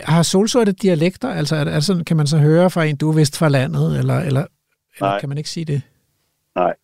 Har 0.00 0.22
solsorte 0.22 0.72
dialekter? 0.72 1.28
Altså, 1.28 1.57
er 1.57 1.64
det, 1.64 1.70
er 1.70 1.74
det 1.74 1.84
sådan, 1.84 2.05
kan 2.05 2.16
man 2.16 2.26
så 2.26 2.38
høre 2.38 2.70
fra 2.70 2.84
en, 2.84 2.96
du 2.96 3.11
er 3.11 3.14
vist 3.14 3.38
fra 3.38 3.48
landet, 3.48 3.98
eller, 3.98 4.18
eller, 4.20 4.44
eller 4.96 5.18
kan 5.20 5.28
man 5.28 5.38
ikke 5.38 5.50
sige 5.50 5.64
det? 5.64 5.82
Nej. 6.57 6.74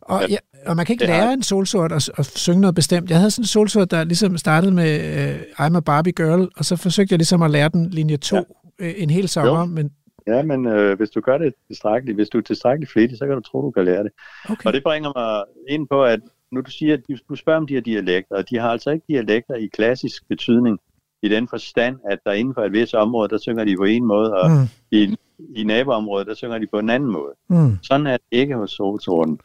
Og, 0.00 0.22
Ja, 0.30 0.36
og 0.66 0.76
man 0.76 0.86
kan 0.86 0.92
ikke 0.92 1.06
det 1.06 1.14
har- 1.14 1.20
lære 1.24 1.32
en 1.32 1.42
solsort 1.42 1.92
at, 1.92 2.10
at 2.18 2.26
synge 2.26 2.60
noget 2.60 2.74
bestemt. 2.74 3.10
Jeg 3.10 3.18
havde 3.18 3.30
sådan 3.30 3.42
en 3.42 3.46
solsort, 3.46 3.90
der 3.90 4.04
ligesom 4.04 4.38
startede 4.38 4.72
med 4.72 5.00
uh, 5.34 5.66
I'm 5.66 5.76
a 5.76 5.80
Barbie 5.80 6.12
Girl, 6.12 6.48
og 6.56 6.64
så 6.64 6.76
forsøgte 6.76 7.12
jeg 7.12 7.18
ligesom 7.18 7.42
at 7.42 7.50
lære 7.50 7.68
den 7.68 7.90
linje 7.90 8.16
2 8.16 8.36
ja. 8.36 8.42
øh, 8.78 8.94
en 8.96 9.10
hel 9.10 9.28
sommer, 9.28 9.58
Jo. 9.60 9.64
men 9.66 9.90
Ja, 10.26 10.42
men 10.42 10.66
øh, 10.66 10.96
hvis 10.96 11.10
du 11.10 11.20
gør 11.20 11.38
det 11.38 11.54
tilstrækkeligt, 11.66 12.16
hvis 12.16 12.28
du 12.28 12.38
er 12.38 12.42
tilstrækkeligt 12.42 12.92
flittig, 12.92 13.18
så 13.18 13.26
kan 13.26 13.34
du 13.34 13.40
tro, 13.40 13.62
du 13.62 13.70
kan 13.70 13.84
lære 13.84 14.02
det. 14.04 14.12
okay. 14.48 14.66
Og 14.66 14.72
det 14.72 14.82
bringer 14.82 15.12
mig 15.16 15.44
ind 15.68 15.88
på, 15.90 16.04
at 16.04 16.20
nu 16.52 16.60
du 16.60 16.70
siger, 16.70 16.94
at 16.94 17.00
du 17.28 17.36
spørger 17.36 17.60
om 17.60 17.66
de 17.66 17.74
her 17.74 17.80
dialekter, 17.80 18.36
og 18.36 18.50
de 18.50 18.58
har 18.58 18.68
altså 18.70 18.90
ikke 18.90 19.04
dialekter 19.08 19.54
i 19.54 19.66
klassisk 19.66 20.28
betydning, 20.28 20.78
i 21.22 21.28
den 21.28 21.48
forstand, 21.48 21.96
at 22.10 22.18
der 22.26 22.32
inden 22.32 22.54
for 22.54 22.62
et 22.64 22.72
vis 22.72 22.94
område, 22.94 23.28
der 23.28 23.38
synger 23.38 23.64
de 23.64 23.76
på 23.76 23.84
en 23.84 24.04
måde, 24.04 24.34
og 24.34 24.50
Mm, 24.50 24.66
i, 24.90 25.16
i 25.56 25.64
naboområdet, 25.64 26.26
der 26.26 26.34
synger 26.34 26.58
de 26.58 26.66
på 26.66 26.78
en 26.78 26.90
anden 26.90 27.10
måde. 27.10 27.32
mm, 27.48 27.78
Sådan 27.82 28.06
er 28.06 28.16
det 28.16 28.26
ikke 28.30 28.54
hos 28.56 28.70
solsorten. 28.70 29.40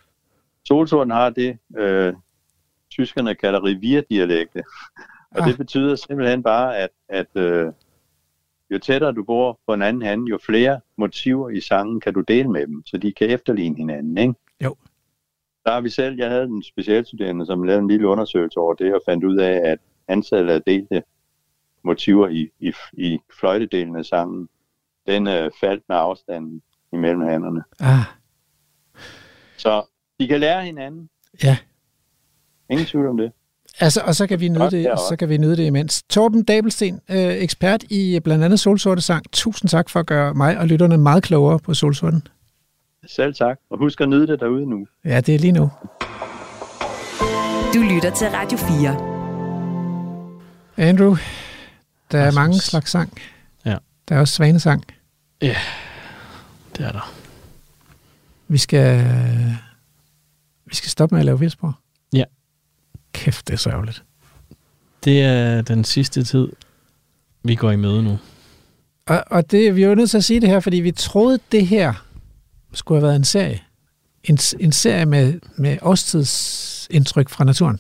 Solsorten 0.68 1.12
har 1.12 1.30
det, 1.30 1.58
øh, 1.78 2.14
tyskerne 2.92 3.36
kalder 3.36 3.66
revirdialekte. 3.66 4.64
Og 5.32 5.42
Ah. 5.42 5.48
det 5.48 5.58
betyder 5.58 5.96
simpelthen 5.96 6.44
bare, 6.44 6.78
at, 6.78 6.90
at 7.10 7.28
øh, 7.36 7.72
jo 8.72 8.80
tættere 8.80 9.12
du 9.14 9.24
bor 9.24 9.60
på 9.68 9.74
en 9.74 9.82
anden 9.82 10.02
hand, 10.02 10.26
jo 10.26 10.38
flere 10.46 10.80
motiver 10.98 11.50
i 11.50 11.60
sangen 11.62 12.00
kan 12.00 12.14
du 12.14 12.22
dele 12.22 12.52
med 12.52 12.68
dem, 12.68 12.86
så 12.86 12.98
de 12.98 13.12
kan 13.12 13.30
efterligne 13.30 13.78
hinanden, 13.78 14.18
ikke? 14.18 14.34
Jo. 14.64 14.76
Der 15.66 15.72
har 15.72 15.82
vi 15.82 15.90
selv, 15.90 16.16
jeg 16.18 16.30
havde 16.30 16.44
en 16.44 16.64
specialstuderende, 16.64 17.46
som 17.46 17.64
lavede 17.64 17.82
en 17.82 17.88
lille 17.88 18.08
undersøgelse 18.08 18.60
over 18.60 18.74
det, 18.74 18.94
og 18.94 19.02
fandt 19.10 19.24
ud 19.24 19.38
af, 19.38 19.62
at 19.72 19.78
antallet 20.08 20.54
af 20.54 20.62
delte 20.68 21.04
motiver 21.84 22.28
i, 22.28 22.50
i, 22.60 22.74
i 22.94 23.20
fløjtedelen 23.40 23.96
af 23.96 24.06
sangen, 24.06 24.48
den 25.08 25.28
øh, 25.28 25.52
faldt 25.62 25.84
med 25.90 25.98
afstanden 25.98 26.62
imellem 26.94 27.22
handerne. 27.22 27.64
ah, 27.80 28.04
Så 29.58 29.84
de 30.20 30.28
kan 30.28 30.40
lære 30.40 30.66
hinanden. 30.66 31.10
Ja. 31.44 31.58
Ingen 32.70 32.86
tvivl 32.86 33.08
om 33.08 33.18
det. 33.18 33.32
altså, 33.80 34.02
og 34.06 34.16
så 34.16 34.28
kan 34.28 34.40
vi 34.40 34.50
nyde 34.50 34.72
det, 34.72 34.88
så 35.10 35.16
kan 35.20 35.30
vi 35.30 35.38
nyde 35.38 35.58
det 35.58 35.66
imens. 35.66 36.04
Torben 36.04 36.44
Dabelsten, 36.44 37.02
øh, 37.12 37.18
ekspert 37.18 37.84
i 37.90 38.20
blandt 38.24 38.44
andet 38.44 38.60
solsorte 38.60 39.02
sang. 39.02 39.32
Tusind 39.32 39.70
tak 39.70 39.90
for 39.90 40.00
at 40.00 40.06
gøre 40.06 40.34
mig 40.34 40.58
og 40.58 40.68
lytterne 40.68 40.98
meget 40.98 41.24
klogere 41.24 41.60
på 41.60 41.74
solsorten. 41.74 42.28
Selv 43.08 43.34
tak. 43.34 43.60
Og 43.70 43.78
husk 43.78 44.02
at 44.02 44.10
nyde 44.10 44.28
det 44.28 44.40
derude 44.40 44.66
nu. 44.66 44.88
Ja, 45.06 45.22
det 45.22 45.36
er 45.36 45.40
lige 45.40 45.52
nu. 45.52 45.72
Du 47.74 47.80
lytter 47.94 48.12
til 48.18 48.28
Radio 48.28 48.58
4. 48.58 49.16
Andrew, 50.78 51.16
der 52.12 52.20
er 52.20 52.32
mange 52.32 52.60
slags 52.60 52.92
sang. 52.92 53.18
Ja. 53.66 53.78
Der 54.10 54.16
er 54.16 54.20
også 54.20 54.34
svanesang. 54.34 54.84
Det 56.78 56.86
er 56.86 56.92
der. 56.92 57.14
Vi 58.48 58.58
skal, 58.58 59.06
vi 60.66 60.76
skal 60.76 60.90
stoppe 60.90 61.16
med 61.16 61.20
at 61.20 61.26
lave 61.26 61.40
vildspor. 61.40 61.80
Ja. 62.14 62.24
Kæft, 63.14 63.48
det 63.48 63.54
er 63.54 63.58
sørgeligt. 63.58 64.04
Det 65.04 65.22
er 65.22 65.62
den 65.62 65.84
sidste 65.84 66.24
tid, 66.24 66.48
vi 67.44 67.56
går 67.56 67.72
i 67.72 67.76
møde 67.76 68.04
nu. 68.04 68.18
Og, 69.06 69.24
og 69.28 69.52
det, 69.52 69.76
vi 69.76 69.84
er 69.84 69.88
jo 69.88 69.96
nødt 69.96 70.10
til 70.10 70.18
at 70.18 70.24
sige 70.24 70.42
det 70.42 70.50
her, 70.50 70.60
fordi 70.60 70.78
vi 70.78 70.92
troede, 70.92 71.40
det 71.52 71.68
her 71.68 72.05
skulle 72.76 73.00
have 73.02 73.08
været 73.08 73.16
en 73.16 73.24
serie. 73.24 73.62
En, 74.24 74.38
en 74.60 74.72
serie 74.72 75.06
med, 75.06 75.40
med 75.58 75.78
årstidsindtryk 75.82 77.30
fra 77.30 77.44
naturen. 77.44 77.80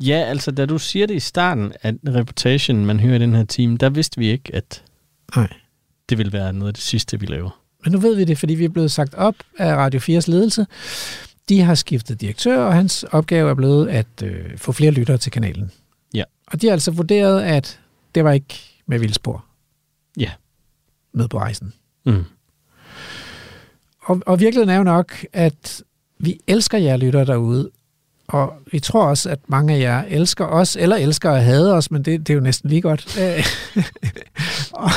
Ja, 0.00 0.16
altså 0.16 0.50
da 0.50 0.66
du 0.66 0.78
siger 0.78 1.06
det 1.06 1.14
i 1.14 1.20
starten, 1.20 1.72
at 1.80 1.94
reputation, 2.08 2.86
man 2.86 3.00
hører 3.00 3.16
i 3.16 3.18
den 3.18 3.34
her 3.34 3.44
team, 3.44 3.76
der 3.76 3.90
vidste 3.90 4.18
vi 4.18 4.28
ikke, 4.28 4.54
at 4.54 4.84
Nej. 5.36 5.48
det 6.08 6.18
ville 6.18 6.32
være 6.32 6.52
noget 6.52 6.68
af 6.68 6.74
det 6.74 6.82
sidste, 6.82 7.20
vi 7.20 7.26
laver. 7.26 7.60
Men 7.84 7.92
nu 7.92 7.98
ved 7.98 8.16
vi 8.16 8.24
det, 8.24 8.38
fordi 8.38 8.54
vi 8.54 8.64
er 8.64 8.68
blevet 8.68 8.92
sagt 8.92 9.14
op 9.14 9.34
af 9.58 9.76
Radio 9.76 10.00
4's 10.00 10.30
ledelse. 10.30 10.66
De 11.48 11.60
har 11.60 11.74
skiftet 11.74 12.20
direktør, 12.20 12.64
og 12.64 12.74
hans 12.74 13.02
opgave 13.02 13.50
er 13.50 13.54
blevet 13.54 13.88
at 13.88 14.22
øh, 14.22 14.58
få 14.58 14.72
flere 14.72 14.90
lyttere 14.90 15.18
til 15.18 15.32
kanalen. 15.32 15.70
Ja. 16.14 16.24
Og 16.46 16.60
de 16.60 16.66
har 16.66 16.72
altså 16.72 16.90
vurderet, 16.90 17.42
at 17.42 17.80
det 18.14 18.24
var 18.24 18.32
ikke 18.32 18.54
med 18.86 18.98
vildspor. 18.98 19.44
Ja. 20.16 20.30
Med 21.12 21.28
på 21.28 21.38
rejsen. 21.38 21.72
Mm. 22.06 22.24
Og, 24.04 24.22
og 24.26 24.40
virkeligheden 24.40 24.70
er 24.70 24.76
jo 24.76 24.82
nok, 24.82 25.24
at 25.32 25.82
vi 26.18 26.40
elsker 26.46 26.78
jer 26.78 26.96
lyttere 26.96 27.24
derude, 27.24 27.70
og 28.28 28.52
vi 28.72 28.80
tror 28.80 29.04
også, 29.06 29.30
at 29.30 29.38
mange 29.46 29.74
af 29.74 29.80
jer 29.80 30.04
elsker 30.08 30.44
os, 30.44 30.76
eller 30.76 30.96
elsker 30.96 31.30
at 31.30 31.44
hade 31.44 31.74
os, 31.74 31.90
men 31.90 32.02
det, 32.02 32.26
det 32.26 32.32
er 32.32 32.34
jo 32.34 32.40
næsten 32.40 32.70
lige 32.70 32.82
godt. 32.82 33.18
Og, 34.72 34.90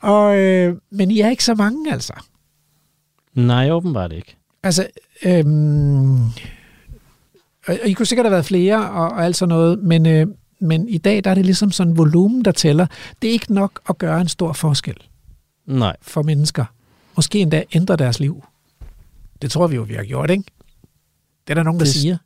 og, 0.00 0.38
øh, 0.38 0.76
men 0.90 1.10
I 1.10 1.20
er 1.20 1.30
ikke 1.30 1.44
så 1.44 1.54
mange, 1.54 1.92
altså. 1.92 2.12
Nej, 3.34 3.70
åbenbart 3.70 4.12
ikke. 4.12 4.36
Altså, 4.62 4.86
øhm, 5.24 6.24
og 7.66 7.78
I 7.84 7.92
kunne 7.92 8.06
sikkert 8.06 8.26
have 8.26 8.32
været 8.32 8.44
flere 8.44 8.90
og, 8.90 9.08
og 9.08 9.24
alt 9.24 9.36
sådan 9.36 9.48
noget, 9.48 9.78
men, 9.78 10.06
øh, 10.06 10.26
men 10.60 10.88
i 10.88 10.98
dag 10.98 11.24
der 11.24 11.30
er 11.30 11.34
det 11.34 11.44
ligesom 11.44 11.70
sådan 11.70 11.90
en 11.90 11.96
volumen, 11.96 12.44
der 12.44 12.52
tæller. 12.52 12.86
Det 13.22 13.28
er 13.28 13.32
ikke 13.32 13.54
nok 13.54 13.80
at 13.88 13.98
gøre 13.98 14.20
en 14.20 14.28
stor 14.28 14.52
forskel 14.52 14.96
Nej. 15.66 15.96
for 16.02 16.22
mennesker. 16.22 16.64
Måske 17.16 17.38
endda 17.38 17.64
ændre 17.72 17.96
deres 17.96 18.20
liv. 18.20 18.44
Det 19.42 19.50
tror 19.50 19.66
vi 19.66 19.76
jo, 19.76 19.82
vi 19.82 19.94
har 19.94 20.04
gjort, 20.04 20.30
ikke? 20.30 20.44
Det 21.46 21.50
er 21.50 21.54
der 21.54 21.62
nogen, 21.62 21.80
der 21.80 21.84
Det- 21.86 21.94
siger. 21.94 22.16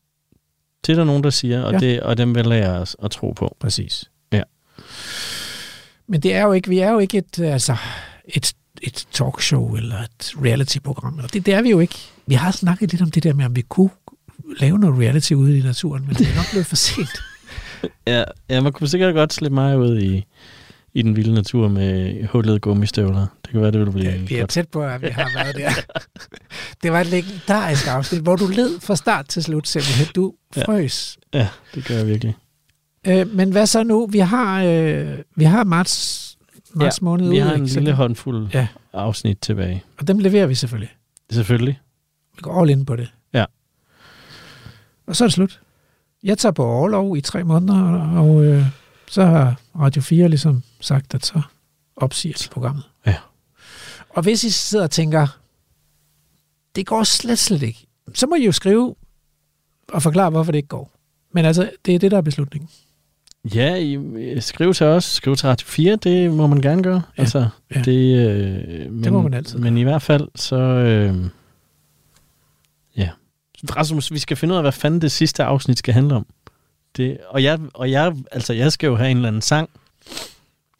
Det 0.87 0.93
er 0.93 0.97
der 0.97 1.05
nogen, 1.05 1.24
der 1.24 1.30
siger, 1.30 1.62
og, 1.62 1.72
Ja. 1.72 1.78
det, 1.78 2.01
og 2.01 2.18
dem 2.18 2.34
vil 2.34 2.47
jeg 2.47 2.70
os 2.70 2.97
at 3.03 3.11
tro 3.11 3.30
på. 3.32 3.57
Præcis. 3.61 4.11
Ja. 4.32 4.43
Men 6.07 6.20
det 6.20 6.34
er 6.34 6.43
jo 6.43 6.53
ikke, 6.53 6.68
vi 6.68 6.78
er 6.78 6.91
jo 6.91 6.99
ikke 6.99 7.18
et, 7.18 7.39
altså, 7.39 7.76
et, 8.24 8.53
et 8.82 9.07
talkshow 9.12 9.76
eller 9.76 9.97
et 10.03 10.32
reality-program. 10.45 11.14
Eller 11.16 11.28
Det, 11.28 11.47
det 11.47 11.55
er 11.55 11.62
vi 11.62 11.70
jo 11.70 11.78
ikke. 11.80 11.99
Vi 12.26 12.34
har 12.34 12.51
snakket 12.51 12.91
lidt 12.93 13.03
om 13.03 13.11
det 13.11 13.22
der 13.22 13.32
med, 13.34 13.45
om 13.45 13.57
vi 13.57 13.61
kunne 13.62 13.91
lave 14.61 14.78
noget 14.78 14.99
reality 15.01 15.32
ude 15.32 15.59
i 15.59 15.62
naturen, 15.62 16.07
men 16.07 16.14
det 16.16 16.28
er 16.28 16.34
nok 16.37 16.51
blevet 16.51 16.66
for 16.66 16.76
sent. 16.76 17.09
Ja, 18.07 18.24
ja, 18.51 18.61
man 18.61 18.72
kunne 18.72 18.89
sikkert 18.89 19.14
godt 19.14 19.32
slippe 19.32 19.55
mig 19.55 19.78
ud 19.78 19.99
i, 20.01 20.24
i 20.97 21.03
den 21.03 21.16
vilde 21.16 21.34
natur 21.34 21.68
med 21.68 22.24
hullede 22.26 22.59
gummistøvler. 22.61 23.26
Det 23.44 23.51
kan 23.51 23.61
være, 23.61 23.70
det 23.70 23.78
ville 23.80 23.92
blive 23.92 24.11
Ja, 24.11 24.16
vi 24.16 24.34
er 24.34 24.40
godt. 24.40 24.51
tæt 24.51 24.68
på, 24.68 24.82
at 24.84 25.03
vi 25.03 25.07
har 25.07 25.30
været 25.34 25.57
der. 25.57 25.70
Det 26.82 26.92
var 26.92 27.01
et 27.01 27.07
legendarisk 27.07 27.86
afsnit, 27.88 28.20
hvor 28.22 28.36
du 28.36 28.47
led 28.47 28.80
fra 28.80 28.97
start 28.97 29.28
til 29.28 29.42
slut 29.42 29.68
simpelthen. 29.68 30.07
Du 30.14 30.34
Ja. 30.57 30.64
frøs. 30.64 31.18
Ja, 31.34 31.49
det 31.74 31.84
gør 31.84 31.94
jeg 31.94 32.07
virkelig. 32.07 32.34
Øh, 33.07 33.34
men 33.34 33.51
hvad 33.53 33.66
så 33.66 33.82
nu? 33.82 34.07
Vi 34.07 34.18
har, 34.18 34.62
øh, 34.64 35.18
vi 35.36 35.44
har 35.44 35.64
marts, 35.64 36.36
marts 36.74 37.03
måned 37.03 37.28
Vi 37.28 37.36
ude, 37.36 37.40
har 37.40 37.55
en 37.55 37.62
ikke? 37.62 37.72
Så 37.72 37.80
lille 37.80 37.92
håndfuld 37.94 38.49
Ja. 38.55 38.59
ja. 38.59 38.66
afsnit 38.92 39.38
tilbage. 39.38 39.84
Og 39.99 40.09
dem 40.09 40.18
leverer 40.18 40.47
vi 40.47 40.55
selvfølgelig. 40.55 40.90
Selvfølgelig. 41.30 41.80
Vi 42.36 42.40
går 42.42 42.61
all 42.61 42.70
in 42.70 42.84
på 42.86 42.97
det. 42.97 43.09
Ja. 43.34 43.44
Og 45.07 45.16
så 45.16 45.24
er 45.24 45.28
det 45.28 45.34
slut. 45.34 45.61
Jeg 46.24 46.38
tager 46.38 46.53
på 46.53 46.64
overlov 46.64 47.16
i 47.16 47.20
tre 47.20 47.44
måneder, 47.44 48.01
og 48.18 48.44
øh, 48.44 48.62
så 49.09 49.24
har 49.24 49.61
Radio 49.80 50.02
4 50.02 50.28
ligesom 50.28 50.62
sagt, 50.80 51.14
at 51.14 51.26
så 51.26 51.42
opsiger 51.96 52.34
de 52.44 52.48
programmet. 52.48 52.84
Ja. 53.07 53.16
Og 54.09 54.22
hvis 54.22 54.44
I 54.44 54.50
sidder 54.50 54.84
og 54.84 54.90
tænker, 54.90 55.38
det 56.76 56.86
går 56.86 57.04
slet, 57.04 57.38
slet 57.38 57.62
ikke, 57.62 57.86
så 58.14 58.26
må 58.26 58.34
I 58.34 58.44
jo 58.44 58.52
skrive 58.52 58.94
og 59.92 60.02
forklare, 60.02 60.30
hvorfor 60.30 60.52
det 60.52 60.59
ikke 60.59 60.68
går. 60.68 60.92
Men 61.32 61.44
altså, 61.44 61.70
det 61.86 61.94
er 61.94 61.98
det, 61.98 62.11
der 62.11 62.16
er 62.16 62.20
beslutningen. 62.22 62.70
Ja, 63.54 63.74
I, 63.74 64.40
skriv 64.40 64.74
til 64.74 64.86
os. 64.86 65.04
Skriv 65.04 65.36
til 65.36 65.48
Radio 65.48 65.66
4. 65.66 65.96
Det 65.96 66.30
må 66.30 66.46
man 66.46 66.61
gerne 66.61 66.82
gøre. 66.82 67.02
Ja. 67.16 67.22
Altså, 67.22 67.48
Ja. 67.74 67.82
det, 67.82 68.28
øh, 68.28 68.92
men, 68.92 69.12
må 69.12 69.22
man 69.22 69.34
altid 69.34 69.59
Men 69.59 69.78
i 69.78 69.82
hvert 69.82 70.02
fald, 70.02 70.28
så... 70.34 70.57
Øh, 70.57 71.16
ja. 72.96 73.11
Rasmus, 73.76 74.12
vi 74.12 74.18
skal 74.18 74.36
finde 74.36 74.52
ud 74.52 74.57
af, 74.57 74.62
hvad 74.64 74.72
fanden 74.72 75.00
det 75.00 75.12
sidste 75.12 75.44
afsnit 75.44 75.78
skal 75.78 75.94
handle 75.94 76.14
om. 76.14 76.26
Det, 76.97 77.18
og 77.28 77.42
jeg, 77.42 77.59
og 77.74 77.90
jeg, 77.90 78.14
altså, 78.32 78.53
jeg 78.53 78.72
skal 78.72 78.86
jo 78.86 78.97
have 78.97 79.11
en 79.11 79.16
eller 79.16 79.28
anden 79.28 79.42
sang. 79.42 79.70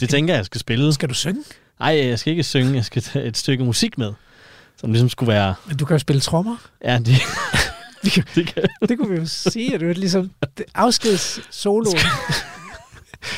Det 0.01 0.09
tænker 0.09 0.35
jeg, 0.35 0.39
jeg 0.39 0.47
skal 0.47 0.61
spille. 0.61 0.93
Skal 0.93 1.09
du 1.09 1.15
synge? 1.15 1.45
Nej, 1.81 1.89
jeg 2.09 2.19
skal 2.19 2.31
ikke 2.31 2.43
synge. 2.43 2.75
Jeg 2.75 2.85
skal 2.85 3.03
tage 3.03 3.25
et 3.25 3.37
stykke 3.37 3.65
musik 3.65 3.99
med. 3.99 4.13
Som 4.81 4.93
ligesom 4.93 5.09
skulle 5.09 5.33
være... 5.33 5.55
Men 5.67 5.77
du 5.77 5.85
kan 5.85 5.95
jo 5.95 5.99
spille 5.99 6.21
trommer. 6.21 6.57
Ja, 6.85 6.99
det, 6.99 7.15
det 8.35 8.47
kan, 8.47 8.65
Det 8.89 8.99
kunne 8.99 9.11
vi 9.11 9.17
jo 9.17 9.27
sige, 9.27 9.75
at 9.75 9.81
det 9.81 9.91
er 9.91 9.95
ligesom 9.95 10.31
det 10.59 10.65
afskeds 10.75 11.41
solo. 11.51 11.91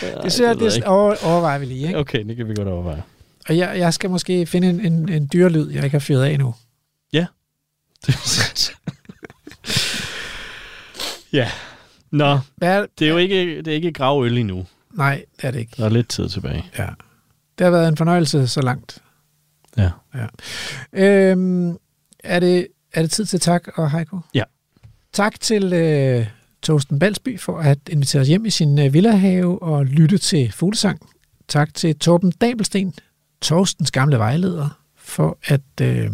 ja, 0.03 0.14
Det 0.22 0.33
synes 0.33 0.49
jeg, 0.49 0.61
det 0.61 0.76
ikke. 0.76 0.89
over, 0.89 1.14
overvejer 1.24 1.59
vi 1.59 1.64
lige. 1.66 1.87
Ikke? 1.87 1.99
Okay, 1.99 2.24
det 2.24 2.37
kan 2.37 2.49
vi 2.49 2.55
godt 2.55 2.68
overveje. 2.68 3.03
Og 3.49 3.57
jeg, 3.59 3.79
jeg 3.79 3.95
skal 3.95 4.11
måske 4.11 4.47
finde 4.47 4.68
en, 4.68 4.81
en, 4.81 5.09
en 5.09 5.29
dyrlyd, 5.33 5.70
jeg 5.70 5.85
ikke 5.85 5.95
har 5.95 6.01
fyret 6.01 6.24
af 6.24 6.39
nu. 6.39 6.55
ja. 11.33 11.51
Nå, 12.11 12.39
Hvad 12.57 12.87
det 12.99 13.07
er 13.07 13.11
jo 13.11 13.17
ikke, 13.17 13.57
det 13.57 13.69
er 13.69 13.73
ikke 13.75 13.93
gravøl 13.93 14.39
endnu. 14.39 14.67
nej, 14.93 15.25
det 15.37 15.45
er 15.45 15.51
det 15.51 15.59
ikke. 15.59 15.73
Der 15.77 15.85
er 15.85 15.89
lidt 15.89 16.09
tid 16.09 16.29
tilbage. 16.29 16.65
Ja. 16.79 16.87
Det 17.59 17.65
har 17.65 17.71
været 17.71 17.89
en 17.89 17.97
fornøjelse 17.97 18.47
så 18.49 18.61
langt. 18.63 19.03
Ja. 19.77 19.91
Øhm, 20.93 21.77
er, 22.25 22.41
det, 22.41 22.67
er 22.93 23.03
det 23.03 23.11
tid 23.11 23.25
til 23.27 23.41
tak 23.41 23.69
og 23.75 23.91
Heiko? 23.91 24.19
Ja. 24.35 24.43
Tak 25.13 25.41
til 25.41 25.73
øh, 25.73 26.27
Torsten 26.63 26.99
Balsby 26.99 27.41
for 27.41 27.59
at 27.59 27.79
invitere 27.91 28.23
os 28.23 28.29
hjem 28.29 28.47
i 28.47 28.51
sin 28.51 28.79
øh, 28.79 28.93
villahave 28.95 29.63
og 29.63 29.87
lytte 29.87 30.19
til 30.19 30.53
fuglesang. 30.53 31.01
tak 31.49 31.75
til 31.75 31.99
Torben 31.99 32.31
Dabelsten, 32.41 32.95
Torstens 33.43 33.91
gamle 33.91 34.19
vejleder, 34.19 34.79
for 34.97 35.39
at, 35.45 35.61
øh, 35.83 36.11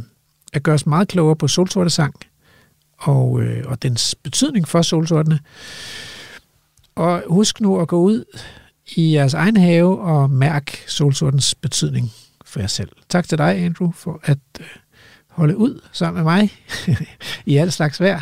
at 0.52 0.62
gøre 0.62 0.74
os 0.74 0.86
meget 0.86 1.08
klogere 1.08 1.36
på 1.36 1.48
solsortesang 1.48 2.14
og, 3.04 3.42
øh, 3.42 3.64
og 3.66 3.82
dens 3.82 4.14
betydning 4.14 4.68
for 4.68 4.82
solsortene. 4.82 5.38
Og 6.94 7.22
husk 7.26 7.60
nu 7.60 7.80
at 7.80 7.88
gå 7.88 8.00
ud 8.00 8.24
i 8.96 9.14
jeres 9.14 9.34
egen 9.34 9.56
have 9.56 10.00
og 10.00 10.30
mærk 10.30 10.84
solsortens 10.86 11.54
betydning 11.54 12.12
for 12.44 12.60
jer 12.60 12.66
selv. 12.66 12.88
Tak 13.08 13.28
til 13.28 13.38
dig, 13.38 13.56
Andrew, 13.56 13.92
for 13.92 14.20
at 14.24 14.38
øh, 14.60 14.66
holde 15.28 15.56
ud 15.56 15.80
sammen 15.92 16.24
med 16.24 16.32
mig 16.32 16.50
i 17.52 17.56
alt 17.56 17.72
slags 17.72 18.00
vejr 18.00 18.20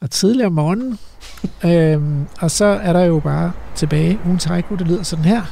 og 0.00 0.10
tidligere 0.10 0.46
om 0.46 0.52
morgenen. 0.52 0.98
øhm, 1.64 2.26
og 2.40 2.50
så 2.50 2.64
er 2.64 2.92
der 2.92 3.04
jo 3.04 3.20
bare 3.20 3.52
tilbage 3.74 4.18
ugen 4.26 4.40
haiku, 4.46 4.74
det 4.74 4.88
lyder 4.88 5.02
sådan 5.02 5.24
her. 5.24 5.42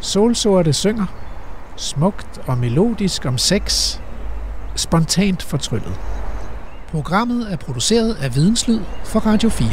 Solsorte 0.00 0.72
synger, 0.72 1.06
smukt 1.76 2.38
og 2.46 2.58
melodisk 2.58 3.24
om 3.24 3.38
sex, 3.38 3.98
spontant 4.76 5.42
fortryllet. 5.42 6.21
Programmet 6.92 7.52
er 7.52 7.56
produceret 7.56 8.14
af 8.14 8.34
Videnslyd 8.34 8.80
for 9.04 9.20
Radio 9.20 9.48
4. 9.48 9.68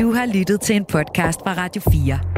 Du 0.00 0.12
har 0.12 0.26
lyttet 0.26 0.60
til 0.60 0.76
en 0.76 0.84
podcast 0.84 1.40
fra 1.40 1.54
Radio 1.54 1.82
4. 1.90 2.37